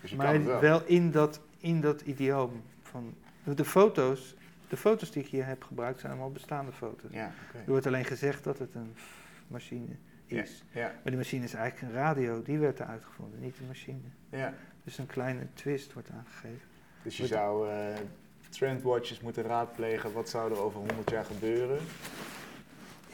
Dus 0.00 0.10
je 0.10 0.16
maar 0.16 0.32
kan 0.32 0.44
wel. 0.44 0.60
wel 0.60 0.84
in 0.84 1.10
dat, 1.10 1.40
in 1.58 1.80
dat 1.80 2.00
idioom. 2.00 2.62
Van, 2.82 3.14
de, 3.44 3.64
foto's, 3.64 4.34
de 4.68 4.76
foto's 4.76 5.10
die 5.10 5.22
ik 5.22 5.28
hier 5.28 5.46
heb 5.46 5.62
gebruikt 5.62 6.00
zijn 6.00 6.12
allemaal 6.12 6.32
bestaande 6.32 6.72
foto's. 6.72 7.12
Ja. 7.12 7.32
Er 7.52 7.70
wordt 7.70 7.86
alleen 7.86 8.04
gezegd 8.04 8.44
dat 8.44 8.58
het 8.58 8.74
een 8.74 8.94
machine 9.46 9.96
is. 10.26 10.64
Ja, 10.72 10.82
Maar 10.82 11.00
die 11.04 11.16
machine 11.16 11.44
is 11.44 11.54
eigenlijk 11.54 11.92
een 11.92 11.98
radio, 11.98 12.42
die 12.42 12.58
werd 12.58 12.78
er 12.78 12.86
uitgevonden, 12.86 13.40
niet 13.40 13.56
de 13.56 13.64
machine. 13.66 13.98
ja. 14.30 14.54
Dus 14.84 14.98
een 14.98 15.06
kleine 15.06 15.46
twist 15.54 15.92
wordt 15.92 16.10
aangegeven. 16.10 16.68
Dus 17.02 17.16
je 17.16 17.26
zou 17.26 17.70
eh 17.70 17.96
trendwatches 18.54 19.20
moeten 19.20 19.42
raadplegen. 19.42 20.12
Wat 20.12 20.28
zou 20.28 20.52
er 20.52 20.58
over 20.58 20.78
100 20.78 21.10
jaar 21.10 21.24
gebeuren? 21.24 21.78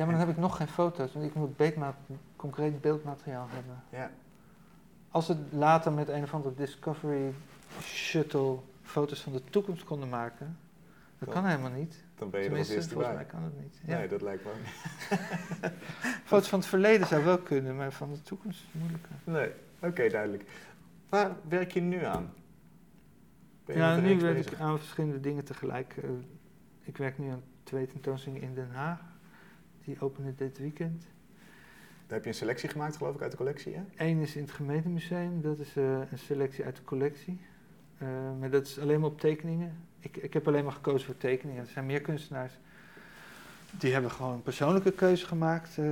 Ja, 0.01 0.07
maar 0.07 0.15
dan 0.19 0.27
heb 0.27 0.35
ik 0.37 0.43
nog 0.43 0.57
geen 0.57 0.69
foto's, 0.69 1.13
want 1.13 1.25
ik 1.27 1.35
moet 1.35 1.57
beeldma- 1.57 1.97
concreet 2.37 2.81
beeldmateriaal 2.81 3.47
hebben. 3.51 3.83
Ja, 3.91 4.11
Als 5.11 5.27
we 5.29 5.37
later 5.51 5.93
met 5.93 6.09
een 6.09 6.23
of 6.23 6.35
andere 6.35 6.55
Discovery 6.55 7.33
Shuttle 7.83 8.57
foto's 8.83 9.21
van 9.23 9.33
de 9.33 9.45
toekomst 9.45 9.85
konden 9.85 10.09
maken, 10.09 10.59
dat 11.19 11.29
Dan- 11.29 11.35
kan 11.43 11.47
helemaal 11.51 11.71
niet. 11.71 12.05
dan 12.15 12.31
ben 12.31 12.39
je 12.41 12.45
er 12.45 12.51
Tenminste, 12.51 12.75
eerste 12.75 12.91
volgens 12.93 13.15
bij. 13.15 13.23
mij 13.25 13.33
kan 13.33 13.43
het 13.43 13.61
niet. 13.61 13.81
Ja. 13.87 13.97
Nee, 13.99 14.09
dat 14.09 14.23
lijkt 14.23 14.45
me. 14.45 14.51
Foto's 16.31 16.49
van 16.49 16.59
het 16.59 16.69
verleden 16.69 17.07
zou 17.07 17.25
wel 17.25 17.39
kunnen, 17.39 17.77
maar 17.77 17.93
van 17.93 18.13
de 18.13 18.23
toekomst 18.23 18.61
is 18.61 18.69
moeilijker. 18.81 19.11
Nee, 19.25 19.51
oké, 19.91 20.09
duidelijk. 20.09 20.45
Waar 21.09 21.31
werk 21.49 21.71
je 21.73 21.81
nu 21.81 22.05
aan? 22.05 22.33
Ben 23.65 23.77
je 23.77 23.83
Ja, 23.83 23.97
nu 23.97 24.21
werk 24.21 24.39
ik 24.53 24.61
aan 24.61 24.79
verschillende 24.79 25.21
dingen 25.21 25.45
tegelijk. 25.45 25.97
Eh, 25.97 26.11
ik 26.83 26.97
werk 26.97 27.19
nu 27.19 27.31
aan 27.31 27.43
twee 27.63 27.87
tentoonstellingen 27.87 28.49
in 28.49 28.55
Den 28.55 28.71
Haag. 28.71 29.01
Die 29.85 30.01
openen 30.01 30.35
dit 30.37 30.59
weekend. 30.59 31.03
Daar 32.07 32.19
heb 32.19 32.23
je 32.23 32.29
een 32.29 32.35
selectie 32.35 32.69
gemaakt, 32.69 32.97
geloof 32.97 33.15
ik, 33.15 33.23
uit 33.23 33.31
de 33.31 33.37
collectie, 33.37 33.75
hè? 33.75 33.83
Eén 33.97 34.21
is 34.21 34.37
in 34.37 34.43
het 34.43 34.51
gemeentemuseum, 34.51 35.43
dat 35.43 35.59
is 35.59 35.77
eh, 35.77 35.99
een 36.11 36.19
selectie 36.19 36.65
uit 36.65 36.77
de 36.77 36.85
collectie. 36.85 37.41
Eh, 37.99 38.09
maar 38.41 38.51
dat 38.51 38.67
is 38.67 38.79
alleen 38.79 39.01
maar 39.01 39.11
op 39.11 39.21
tekeningen. 39.21 39.77
Ik, 39.99 40.17
ik 40.17 40.33
heb 40.33 40.49
alleen 40.49 40.65
maar 40.65 40.73
gekozen 40.73 41.07
voor 41.07 41.17
tekeningen. 41.17 41.63
Er 41.63 41.71
zijn 41.71 41.87
meer 41.87 42.01
kunstenaars 42.01 42.59
die 43.79 43.93
hebben 43.93 44.11
gewoon 44.11 44.33
een 44.33 44.43
persoonlijke 44.43 44.93
keuze 44.93 45.27
gemaakt. 45.27 45.79
eh, 45.79 45.87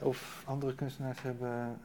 of 0.00 0.42
andere 0.44 0.74
kunstenaars 0.74 1.22
hebben... 1.22 1.78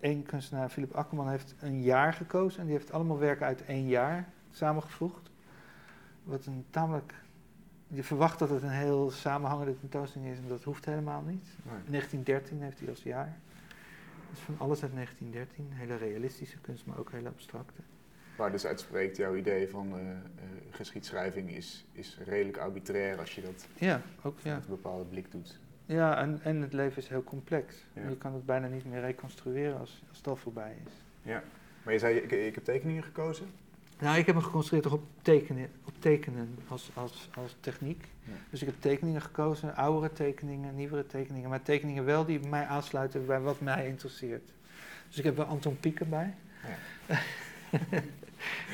Eén 0.00 0.22
kunstenaar, 0.22 0.68
Philip 0.68 0.92
Akkerman, 0.94 1.28
heeft 1.28 1.54
een 1.60 1.82
jaar 1.82 2.12
gekozen. 2.12 2.60
En 2.60 2.66
die 2.66 2.74
heeft 2.74 2.92
allemaal 2.92 3.18
werken 3.18 3.46
uit 3.46 3.64
één 3.64 3.86
jaar 3.86 4.28
samengevoegd. 4.50 5.30
Wat 6.24 6.46
een 6.46 6.64
tamelijk... 6.70 7.14
Je 7.94 8.02
verwacht 8.02 8.38
dat 8.38 8.48
het 8.48 8.62
een 8.62 8.68
heel 8.68 9.10
samenhangende 9.10 9.78
tentoonstelling 9.78 10.30
is. 10.30 10.38
En 10.38 10.48
dat 10.48 10.62
hoeft 10.64 10.84
helemaal 10.84 11.22
niet. 11.22 11.44
Nee. 11.62 11.74
1913 11.86 12.62
heeft 12.62 12.78
hij 12.78 12.88
als 12.88 13.02
jaar. 13.02 13.36
Dus 14.30 14.38
van 14.38 14.54
alles 14.58 14.82
uit 14.82 14.92
1913. 14.94 15.68
Hele 15.72 15.96
realistische 15.96 16.58
kunst, 16.58 16.86
maar 16.86 16.98
ook 16.98 17.12
hele 17.12 17.28
abstracte. 17.28 17.80
Waar 18.36 18.50
dus 18.50 18.66
uitspreekt 18.66 19.16
jouw 19.16 19.36
idee 19.36 19.68
van 19.68 19.98
eh, 19.98 20.10
eh, 20.10 20.16
geschiedschrijving 20.70 21.50
is, 21.50 21.86
is 21.92 22.18
redelijk 22.24 22.58
arbitrair 22.58 23.18
als 23.18 23.34
je 23.34 23.42
dat 23.42 23.66
Ja, 23.74 24.02
ook 24.22 24.38
ja. 24.40 24.54
met 24.54 24.64
een 24.64 24.70
bepaalde 24.70 25.04
blik 25.04 25.30
doet. 25.30 25.60
Ja, 25.86 26.18
en, 26.18 26.40
en 26.42 26.60
het 26.60 26.72
leven 26.72 27.02
is 27.02 27.08
heel 27.08 27.24
complex. 27.24 27.84
Ja. 27.92 28.08
Je 28.08 28.16
kan 28.16 28.34
het 28.34 28.46
bijna 28.46 28.66
niet 28.66 28.84
meer 28.84 29.00
reconstrueren 29.00 29.78
als, 29.78 30.02
als 30.08 30.18
het 30.18 30.26
al 30.26 30.36
voorbij 30.36 30.76
is. 30.86 30.92
Ja. 31.22 31.42
Maar 31.82 31.92
je 31.92 31.98
zei, 31.98 32.16
ik, 32.16 32.30
ik 32.30 32.54
heb 32.54 32.64
tekeningen 32.64 33.02
gekozen. 33.02 33.46
Nou, 34.02 34.18
ik 34.18 34.26
heb 34.26 34.34
hem 34.34 34.44
geconcentreerd 34.44 34.82
toch 34.82 34.92
op 34.92 35.02
tekenen, 35.22 35.70
op 35.84 35.92
tekenen 35.98 36.58
als, 36.68 36.90
als, 36.94 37.28
als 37.34 37.56
techniek. 37.60 38.08
Ja. 38.24 38.32
Dus 38.50 38.60
ik 38.60 38.66
heb 38.66 38.76
tekeningen 38.80 39.22
gekozen, 39.22 39.76
oudere 39.76 40.12
tekeningen, 40.12 40.74
nieuwere 40.74 41.06
tekeningen. 41.06 41.50
Maar 41.50 41.62
tekeningen 41.62 42.04
wel 42.04 42.24
die 42.24 42.40
mij 42.48 42.64
aansluiten 42.64 43.26
bij 43.26 43.40
wat 43.40 43.60
mij 43.60 43.86
interesseert. 43.88 44.50
Dus 45.08 45.18
ik 45.18 45.24
heb 45.24 45.36
wel 45.36 45.46
Anton 45.46 45.80
Pieker 45.80 46.08
bij. 46.08 46.34
Ja. 47.08 47.18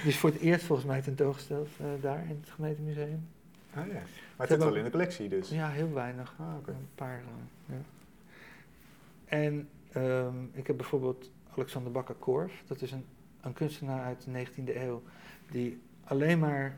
Die 0.02 0.08
is 0.08 0.18
voor 0.18 0.30
het 0.30 0.40
eerst 0.40 0.64
volgens 0.64 0.88
mij 0.88 1.02
tentoongesteld 1.02 1.68
eh, 1.80 1.86
daar 2.00 2.22
in 2.22 2.38
het 2.40 2.50
gemeentemuseum. 2.50 3.28
Ah, 3.74 3.86
ja. 3.86 3.92
Maar 3.92 4.02
het 4.36 4.48
zit 4.48 4.58
wel 4.58 4.74
in 4.74 4.84
de 4.84 4.90
collectie 4.90 5.28
dus. 5.28 5.48
Ja, 5.48 5.68
heel 5.68 5.92
weinig. 5.92 6.34
Ah. 6.38 6.46
Een 6.66 6.88
paar. 6.94 7.18
eh, 7.18 7.74
ja. 7.74 7.82
En 9.24 9.68
ehm, 9.92 10.34
ik 10.52 10.66
heb 10.66 10.76
bijvoorbeeld 10.76 11.30
Alexander 11.56 11.92
Bakker-Korf. 11.92 12.62
Dat 12.66 12.82
is 12.82 12.92
een, 12.92 13.04
een 13.40 13.52
kunstenaar 13.52 14.04
uit 14.04 14.24
de 14.24 14.46
19e 14.46 14.76
eeuw. 14.76 15.02
Die 15.50 15.80
alleen 16.04 16.38
maar. 16.38 16.76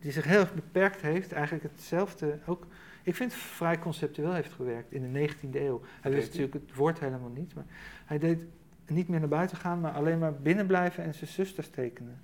die 0.00 0.12
zich 0.12 0.24
heel 0.24 0.40
erg 0.40 0.54
beperkt 0.54 1.00
heeft. 1.00 1.32
Eigenlijk 1.32 1.64
hetzelfde. 1.64 2.38
Ook, 2.46 2.66
ik 3.02 3.14
vind 3.14 3.32
vrij 3.34 3.78
conceptueel 3.78 4.32
heeft 4.32 4.52
gewerkt 4.52 4.92
in 4.92 5.12
de 5.12 5.28
19e 5.28 5.54
eeuw. 5.54 5.80
Hij 6.00 6.10
wist 6.10 6.26
natuurlijk 6.26 6.54
het 6.54 6.74
woord 6.74 7.00
helemaal 7.00 7.30
niet. 7.34 7.54
Maar 7.54 7.64
hij 8.04 8.18
deed 8.18 8.40
niet 8.86 9.08
meer 9.08 9.20
naar 9.20 9.28
buiten 9.28 9.56
gaan, 9.56 9.80
maar 9.80 9.92
alleen 9.92 10.18
maar 10.18 10.34
binnen 10.34 10.66
blijven 10.66 11.04
en 11.04 11.14
zijn 11.14 11.30
zusters 11.30 11.68
tekenen. 11.68 12.20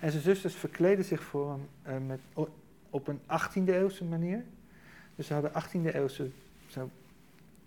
En 0.00 0.10
zijn 0.10 0.22
zusters 0.22 0.54
verkleden 0.54 1.04
zich 1.04 1.22
voor 1.22 1.58
hem 1.82 2.02
eh, 2.02 2.06
met, 2.06 2.48
op 2.90 3.08
een 3.08 3.20
18e 3.20 3.64
eeuwse 3.68 4.04
manier. 4.04 4.44
Dus 5.16 5.26
ze 5.26 5.32
hadden 5.34 5.50
18e 5.52 5.94
eeuwse, 5.94 6.30
zo, 6.66 6.90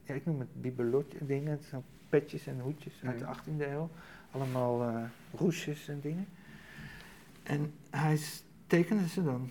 ja, 0.03 0.13
ik 0.13 0.25
noem 0.25 0.39
het 0.39 0.61
bibelotje 0.61 1.17
dingen, 1.25 1.59
zo 1.69 1.83
petjes 2.09 2.47
en 2.47 2.59
hoedjes 2.59 2.93
uit 3.03 3.19
de 3.19 3.25
Mhm. 3.25 3.33
18e 3.33 3.71
eeuw. 3.71 3.89
Allemaal 4.31 4.83
eh 4.83 5.03
roesjes 5.37 5.87
en 5.87 5.99
dingen. 6.01 6.27
En 7.45 7.73
hij 7.89 8.19
tekende 8.67 9.07
ze 9.07 9.23
dan. 9.23 9.49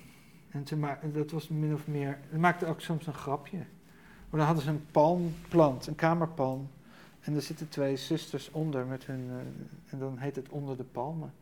En 0.51 0.67
ze 0.67 0.77
ma- 0.77 0.99
dat 1.13 1.31
was 1.31 1.49
min 1.49 1.75
of 1.75 1.87
meer, 1.87 2.19
hij 2.29 2.39
maakte 2.39 2.67
ook 2.67 2.81
soms 2.81 3.07
een 3.07 3.15
grapje. 3.15 3.57
Maar 4.31 4.39
dan 4.39 4.47
hadden 4.47 4.65
ze 4.65 4.71
een 4.71 4.87
palmplant, 4.91 5.87
een 5.87 5.95
kamerpalm. 5.95 6.69
En 7.21 7.35
er 7.35 7.43
zitten 7.43 7.69
twee 7.69 7.97
zusters 7.97 8.51
onder 8.51 8.87
met 8.87 9.07
hun, 9.07 9.27
eh, 9.31 9.37
en 9.93 9.99
dan 9.99 10.19
heet 10.19 10.37
het 10.37 10.49
onder 10.49 10.77
de 10.77 10.85
palmen. 10.85 11.33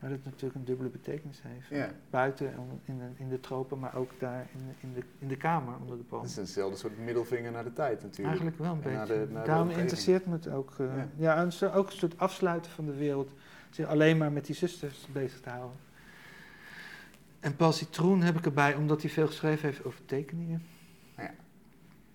Maar 0.00 0.10
dat 0.10 0.18
natuurlijk 0.24 0.54
een 0.54 0.64
dubbele 0.64 0.88
betekenis 0.88 1.42
heeft. 1.42 1.68
Ja. 1.68 1.90
Buiten 2.10 2.52
in 2.84 2.98
de, 2.98 3.04
in 3.16 3.28
de 3.28 3.40
tropen, 3.40 3.78
maar 3.78 3.94
ook 3.94 4.10
daar 4.18 4.46
in, 4.52 4.58
de- 4.66 4.86
in, 4.86 4.92
de, 4.94 5.02
in 5.18 5.28
de 5.28 5.36
kamer 5.36 5.74
onder 5.80 5.96
de 5.96 6.02
palm. 6.02 6.20
Het 6.22 6.30
is 6.30 6.36
eenzelfde 6.36 6.76
soort 6.78 6.98
middelvinger 6.98 7.52
naar 7.52 7.64
de 7.64 7.72
tijd 7.72 8.02
natuurlijk. 8.02 8.26
Eigenlijk 8.40 8.58
wel 8.58 8.72
een 8.72 8.82
En 8.82 8.92
naar 8.92 9.06
beetje. 9.06 9.26
de- 9.26 9.32
naar 9.32 9.44
Daarom 9.44 9.70
interesseert 9.70 10.26
me 10.26 10.32
het 10.32 10.48
ook. 10.48 10.74
eh, 10.78 10.86
Ja. 10.96 11.08
ja, 11.16 11.36
en 11.36 11.52
zo 11.52 11.68
ook 11.70 11.86
een 11.86 11.96
soort 11.96 12.18
afsluiten 12.18 12.70
van 12.70 12.84
de 12.84 12.94
wereld. 12.94 13.30
Zich 13.70 13.86
alleen 13.86 14.16
maar 14.18 14.32
met 14.32 14.46
die 14.46 14.54
zusters 14.54 15.06
bezig 15.12 15.40
te 15.40 15.48
houden. 15.50 15.76
En 17.46 17.56
Paul 17.56 17.72
Citroen 17.72 18.22
heb 18.22 18.36
ik 18.38 18.44
erbij, 18.44 18.74
omdat 18.74 19.02
hij 19.02 19.10
veel 19.10 19.26
geschreven 19.26 19.68
heeft 19.68 19.84
over 19.84 20.04
tekeningen. 20.04 20.62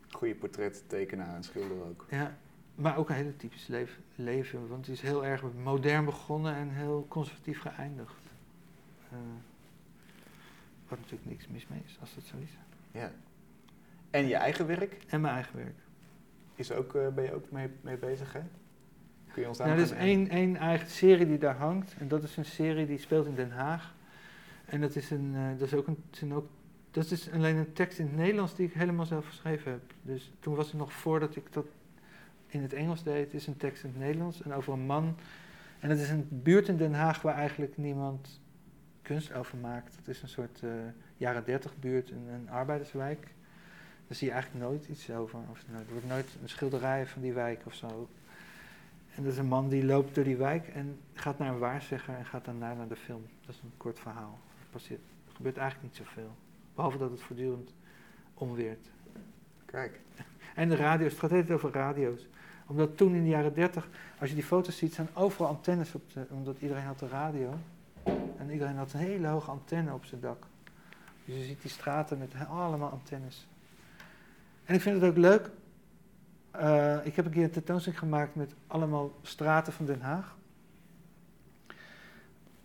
Goede 0.10 0.36
portrettekenaar 0.36 1.36
en 1.36 1.44
schilder 1.44 1.84
ook. 1.84 2.06
Ja, 2.10 2.38
maar 2.76 2.98
ook 2.98 3.10
een 3.10 3.16
hele 3.16 3.36
typisch 3.36 3.68
leven, 3.68 4.04
leven 4.16 4.68
want 4.68 4.86
hij 4.86 4.96
is 4.96 5.02
heel 5.02 5.26
erg 5.26 5.44
modern 5.64 6.06
begonnen 6.06 6.56
en 6.56 6.70
heel 6.70 7.06
conservatief 7.10 7.60
geëindigd. 7.60 8.16
Eh, 9.12 9.18
Wat 10.88 11.00
natuurlijk 11.00 11.30
niks 11.30 11.48
mis 11.48 11.68
mee 11.68 11.82
is, 11.86 11.98
als 12.00 12.16
dat 12.16 12.24
zo 12.24 12.36
is. 12.44 12.58
Ja. 12.92 13.12
En 14.10 14.28
je 14.28 14.36
eigen 14.36 14.68
werk? 14.68 14.98
En 15.08 15.22
mijn 15.22 15.34
eigen 15.34 15.56
werk. 15.56 15.80
Is 16.56 16.72
ook, 16.72 16.96
eh, 16.96 17.08
ben 17.08 17.24
je 17.24 17.34
ook 17.34 17.52
mee, 17.52 17.70
mee 17.82 17.98
bezig, 17.98 18.34
hè? 18.34 18.42
Kun 19.34 19.42
je 19.42 19.48
ons 19.48 19.58
daar 19.58 19.68
Nou, 19.68 19.80
er 19.80 19.86
is 19.86 19.92
één, 19.92 20.30
één 20.30 20.56
eigen 20.56 20.88
serie 20.88 21.26
die 21.26 21.38
daar 21.38 21.58
hangt. 21.58 21.96
En 22.00 22.08
dat 22.08 22.24
is 22.24 22.38
een 22.38 22.46
serie 22.46 22.86
die 22.86 23.00
speelt 23.00 23.26
in 23.26 23.36
Den 23.36 23.52
Haag. 23.52 23.94
En 24.72 24.82
dat 24.82 24.96
is, 24.96 25.10
een, 25.10 25.32
eh, 25.36 25.60
dat 25.60 25.68
is 25.68 25.74
ook 25.74 25.88
een. 25.88 26.34
ook, 26.34 26.48
dat 26.92 27.12
is 27.12 27.32
alleen 27.32 27.56
een 27.56 27.74
tekst 27.74 28.00
in 28.00 28.06
het 28.06 28.16
Nederlands 28.16 28.56
die 28.56 28.68
ik 28.68 28.74
helemaal 28.74 29.06
zelf 29.06 29.28
geschreven 29.28 29.72
heb. 29.72 29.82
Dus 30.02 30.32
toen 30.40 30.56
was 30.56 30.68
het 30.68 30.78
nog 30.78 30.94
voordat 30.94 31.36
ik 31.36 31.54
dat 31.54 31.66
in 32.48 32.62
het 32.62 32.74
Engels 32.74 33.04
deed. 33.04 33.26
Het 33.26 33.34
is 33.34 33.48
een 33.48 33.58
tekst 33.58 33.84
in 33.84 33.90
het 33.90 34.00
Nederlands 34.00 34.42
en 34.42 34.54
over 34.54 34.74
een 34.74 34.86
man. 34.86 35.16
En 35.80 35.90
het 35.90 36.00
is 36.00 36.10
een 36.10 36.28
buurt 36.30 36.68
in 36.68 36.78
Den 36.78 36.94
Haag 36.94 37.22
waar 37.22 37.36
eigenlijk 37.36 37.78
niemand 37.78 38.42
kunst 39.02 39.34
over 39.34 39.58
maakt. 39.58 39.96
Het 39.96 40.08
is 40.08 40.22
een 40.22 40.30
soort 40.30 40.60
eh, 40.64 40.70
jaren 41.18 41.46
dertig 41.46 41.80
buurt, 41.80 42.12
een, 42.12 42.28
een 42.28 42.50
arbeiderswijk. 42.50 43.28
Daar 44.08 44.18
zie 44.18 44.28
je 44.28 44.34
eigenlijk 44.34 44.66
nooit 44.66 44.88
iets 44.88 45.12
over. 45.12 45.40
Of, 45.52 45.64
nou, 45.68 45.84
er 45.84 45.92
wordt 45.92 46.08
nooit 46.08 46.38
een 46.42 46.50
schilderij 46.50 47.08
van 47.08 47.22
die 47.22 47.34
wijk 47.34 47.62
of 47.66 47.74
zo. 47.74 48.10
En 49.16 49.24
dat 49.24 49.32
is 49.32 49.38
een 49.38 49.46
man 49.46 49.70
die 49.70 49.86
loopt 49.86 50.16
door 50.16 50.24
die 50.24 50.38
wijk 50.38 50.68
en 50.68 51.00
gaat 51.14 51.38
naar 51.38 51.54
een 51.54 51.60
waarzegger 51.60 52.16
en 52.16 52.26
gaat 52.26 52.46
daarna 52.46 52.74
naar 52.74 52.88
de 52.88 52.96
film. 52.96 53.22
Dat 53.46 53.56
is 53.56 53.62
een 53.64 53.74
kort 53.78 54.00
verhaal. 54.00 54.40
Er, 54.72 54.78
passeert, 54.78 55.02
er 55.28 55.36
gebeurt 55.36 55.58
eigenlijk 55.58 55.88
niet 55.94 56.08
zoveel. 56.08 56.32
Behalve 56.76 56.98
dat 56.98 57.12
het 57.12 57.22
voortdurend 57.22 57.74
omweert. 58.34 58.88
Kijk. 59.66 60.00
En 60.56 60.70
de 60.70 60.76
radio's, 60.76 61.12
het 61.12 61.20
gaat 61.20 61.32
altijd 61.32 61.52
over 61.52 61.72
radio's. 61.72 62.28
Omdat 62.68 62.98
toen 62.98 63.16
in 63.16 63.24
de 63.24 63.30
jaren 63.30 63.54
30, 63.54 63.90
als 64.20 64.30
je 64.30 64.36
die 64.36 64.44
foto's 64.44 64.78
ziet, 64.78 64.94
zijn 64.94 65.08
overal 65.14 65.48
antennes 65.48 65.96
op 65.96 66.14
de, 66.14 66.26
omdat 66.30 66.60
iedereen 66.60 66.84
had 66.84 67.00
de 67.00 67.08
radio. 67.08 67.54
En 68.38 68.52
iedereen 68.52 68.76
had 68.76 68.94
een 68.94 69.00
hele 69.00 69.28
hoge 69.28 69.52
antenne 69.52 69.94
op 69.94 70.06
zijn 70.06 70.22
dak. 70.22 70.46
Dus 71.26 71.36
je 71.36 71.44
ziet 71.44 71.62
die 71.62 71.72
straten 71.72 72.18
met 72.18 72.34
allemaal 72.50 72.90
antennes. 72.90 73.48
En 74.66 74.76
ik 74.76 74.82
vind 74.82 75.02
het 75.02 75.10
ook 75.10 75.18
leuk. 75.18 75.50
eh, 76.52 77.06
ik 77.06 77.16
heb 77.16 77.26
een 77.26 77.32
keer 77.32 77.44
een 77.44 77.52
tentoonstelling 77.52 78.00
gemaakt 78.00 78.36
met 78.36 78.54
allemaal 78.68 79.12
straten 79.22 79.74
van 79.74 79.86
Den 79.86 80.02
Haag. 80.02 80.36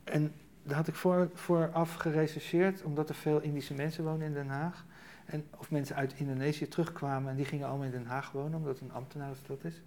En 0.04 0.32
daar 0.66 0.76
had 0.76 0.88
ik 0.88 0.94
voor, 0.94 1.30
vooraf 1.34 1.94
gerechercheerd, 1.94 2.82
omdat 2.82 3.08
er 3.08 3.14
veel 3.14 3.40
Indische 3.40 3.74
mensen 3.74 4.04
wonen 4.04 4.26
in 4.26 4.32
Den 4.32 4.48
Haag. 4.48 4.84
En, 5.24 5.44
of 5.56 5.70
mensen 5.70 5.96
uit 5.96 6.14
Indonesië 6.16 6.68
terugkwamen 6.68 7.30
en 7.30 7.36
die 7.36 7.44
gingen 7.44 7.66
allemaal 7.66 7.86
in 7.86 7.92
Den 7.92 8.06
Haag 8.06 8.32
wonen, 8.32 8.58
omdat 8.58 8.72
het 8.72 8.88
een 8.88 8.94
ambtenarenstad 8.94 9.64
is. 9.64 9.82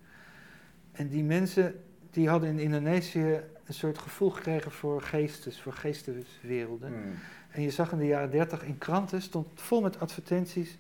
En 0.92 1.08
die 1.08 1.24
mensen 1.24 1.84
die 2.12 2.30
hadden 2.30 2.50
in 2.50 2.60
Indonesië 2.60 3.42
een 3.66 3.74
soort 3.74 3.98
gevoel 3.98 4.30
gekregen 4.30 4.72
voor 4.72 5.02
geestes, 5.02 5.62
voor 5.62 5.74
geesteswerelden. 5.74 6.94
Hmm. 6.94 7.14
En 7.50 7.62
je 7.62 7.70
zag 7.70 7.92
in 7.92 7.98
de 7.98 8.06
jaren 8.06 8.32
30 8.32 8.64
in 8.64 8.78
kranten, 8.78 9.22
stond 9.22 9.48
vol 9.56 9.82
met 9.82 10.00
advertenties 10.00 10.78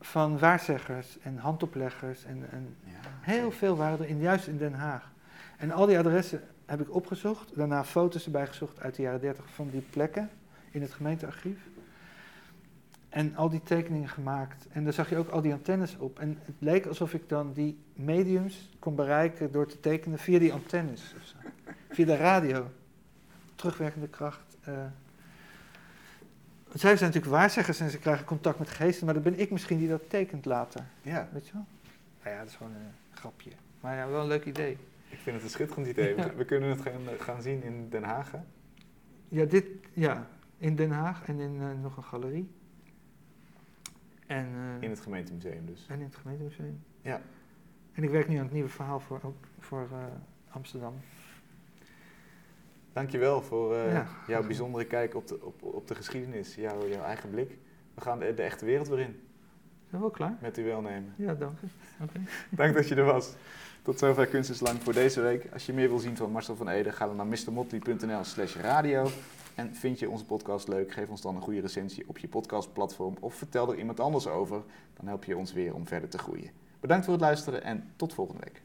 van 0.00 0.38
waarzeggers 0.38 1.18
en 1.22 1.36
handopleggers. 1.36 2.24
En, 2.24 2.50
en 2.50 2.76
Ja, 2.84 3.10
heel 3.20 3.50
veel 3.50 3.76
waren 3.76 3.98
er 3.98 4.08
in, 4.08 4.20
juist 4.20 4.46
in 4.46 4.58
Den 4.58 4.74
Haag. 4.74 5.12
En 5.56 5.70
al 5.70 5.86
die 5.86 5.98
adressen 5.98 6.42
heb 6.70 6.80
ik 6.80 6.94
opgezocht, 6.94 7.56
daarna 7.56 7.84
foto's 7.84 8.24
erbij 8.24 8.46
gezocht 8.46 8.80
uit 8.80 8.94
de 8.94 9.02
jaren 9.02 9.20
30 9.20 9.44
van 9.54 9.70
die 9.70 9.80
plekken 9.80 10.30
in 10.70 10.82
het 10.82 10.92
gemeentearchief. 10.92 11.58
En 13.08 13.36
al 13.36 13.48
die 13.48 13.62
tekeningen 13.62 14.08
gemaakt. 14.08 14.66
En 14.72 14.84
daar 14.84 14.92
zag 14.92 15.10
je 15.10 15.16
ook 15.16 15.28
al 15.28 15.40
die 15.40 15.52
antennes 15.52 15.96
op. 15.96 16.18
En 16.18 16.38
het 16.44 16.54
leek 16.58 16.86
alsof 16.86 17.14
ik 17.14 17.28
dan 17.28 17.52
die 17.52 17.78
mediums 17.92 18.70
kon 18.78 18.94
bereiken 18.94 19.52
door 19.52 19.66
te 19.66 19.80
tekenen 19.80 20.18
via 20.18 20.38
die 20.38 20.52
antennes. 20.52 21.14
Of 21.20 21.26
zo. 21.26 21.36
Via 21.90 22.04
de 22.06 22.16
radio. 22.16 22.70
Terugwerkende 23.54 24.08
kracht. 24.08 24.56
eh. 24.64 24.74
Zij 26.68 26.96
zijn 26.96 27.10
natuurlijk 27.10 27.40
waarzeggers 27.40 27.80
en 27.80 27.90
ze 27.90 27.98
krijgen 27.98 28.24
contact 28.24 28.58
met 28.58 28.70
geesten, 28.70 29.04
maar 29.04 29.14
dat 29.14 29.22
ben 29.22 29.38
ik 29.38 29.50
misschien 29.50 29.78
die 29.78 29.88
dat 29.88 30.10
tekent 30.10 30.44
later. 30.44 30.84
Ja, 31.02 31.28
Weet 31.32 31.46
je 31.46 31.52
wel? 31.52 31.64
Nou 32.22 32.34
ja, 32.34 32.40
dat 32.40 32.50
is 32.50 32.56
gewoon 32.56 32.72
een 32.72 32.92
grapje. 33.14 33.50
Maar 33.80 33.96
ja, 33.96 34.08
wel 34.08 34.20
een 34.20 34.26
leuk 34.26 34.44
idee. 34.44 34.78
Ik 35.10 35.18
vind 35.18 35.36
het 35.36 35.44
een 35.44 35.50
schitterend 35.50 35.86
idee. 35.86 36.14
We- 36.14 36.20
Ja. 36.22 36.34
We 36.34 36.44
kunnen 36.44 36.68
het 36.70 36.80
gaan, 36.80 37.00
gaan 37.18 37.42
zien 37.42 37.62
in 37.62 37.88
Den 37.88 38.02
Haag. 38.02 38.32
hè? 38.32 38.38
Ja, 39.28 39.44
dit, 39.44 39.66
ja, 39.92 40.28
in 40.58 40.76
Den 40.76 40.90
Haag 40.90 41.24
en 41.26 41.40
in 41.40 41.60
eh, 41.60 41.82
nog 41.82 41.96
een 41.96 42.04
galerie. 42.04 42.50
En, 44.26 44.46
eh, 44.46 44.82
In 44.82 44.90
het 44.90 45.00
gemeentemuseum 45.00 45.66
dus. 45.66 45.86
en 45.88 45.98
in 45.98 46.04
het 46.04 46.16
gemeentemuseum. 46.16 46.82
Ja. 47.02 47.20
En 47.92 48.02
ik 48.02 48.10
werk 48.10 48.28
nu 48.28 48.36
aan 48.36 48.44
het 48.44 48.52
nieuwe 48.52 48.68
verhaal 48.68 49.00
voor, 49.00 49.20
voor 49.58 49.88
eh, 49.92 50.04
Amsterdam. 50.48 50.94
Dankjewel 52.92 53.42
voor 53.42 53.74
eh, 53.76 53.92
Ja. 53.92 54.06
jouw 54.26 54.42
bijzondere 54.46 54.84
kijk 54.84 55.14
op 55.14 55.26
de, 55.26 55.42
op, 55.44 55.62
op 55.62 55.86
de 55.88 55.94
geschiedenis, 55.94 56.54
jouw, 56.54 56.88
jouw 56.88 57.02
eigen 57.02 57.30
blik. 57.30 57.58
We 57.94 58.00
gaan 58.00 58.18
de, 58.18 58.34
de 58.34 58.42
echte 58.42 58.64
wereld 58.64 58.88
weer 58.88 58.98
in, 58.98 59.04
Zijn 59.14 59.20
we 59.90 59.98
wel 59.98 60.10
klaar? 60.10 60.36
met 60.40 60.56
uw 60.56 60.64
welnemen. 60.64 61.12
Ja, 61.16 61.34
dank 61.34 61.58
u. 61.60 61.66
Oké. 62.02 62.20
Dank 62.60 62.74
dat 62.74 62.88
je 62.88 62.94
er 62.94 63.04
was. 63.04 63.34
Tot 63.82 63.98
zover 63.98 64.26
Kunst 64.26 64.50
is 64.50 64.60
Lang 64.60 64.82
voor 64.82 64.92
deze 64.92 65.20
week. 65.20 65.48
Als 65.52 65.66
je 65.66 65.72
meer 65.72 65.88
wil 65.88 65.98
zien 65.98 66.16
van 66.16 66.30
Marcel 66.30 66.56
van 66.56 66.68
Ede, 66.68 66.92
ga 66.92 67.06
dan 67.06 67.16
naar 67.16 67.26
mrmotley.nl 67.26 68.24
slash 68.24 68.56
radio. 68.56 69.08
En 69.54 69.74
vind 69.74 69.98
je 69.98 70.10
onze 70.10 70.24
podcast 70.24 70.68
leuk, 70.68 70.92
geef 70.92 71.08
ons 71.08 71.20
dan 71.20 71.36
een 71.36 71.42
goede 71.42 71.60
recensie 71.60 72.04
op 72.06 72.18
je 72.18 72.28
podcastplatform 72.28 73.16
of 73.20 73.34
vertel 73.34 73.72
er 73.72 73.78
iemand 73.78 74.00
anders 74.00 74.26
over. 74.26 74.62
Dan 74.96 75.06
help 75.06 75.24
je 75.24 75.36
ons 75.36 75.52
weer 75.52 75.74
om 75.74 75.86
verder 75.86 76.08
te 76.08 76.18
groeien. 76.18 76.50
Bedankt 76.80 77.04
voor 77.04 77.14
het 77.14 77.22
luisteren 77.22 77.62
en 77.62 77.92
tot 77.96 78.14
volgende 78.14 78.40
week. 78.44 78.62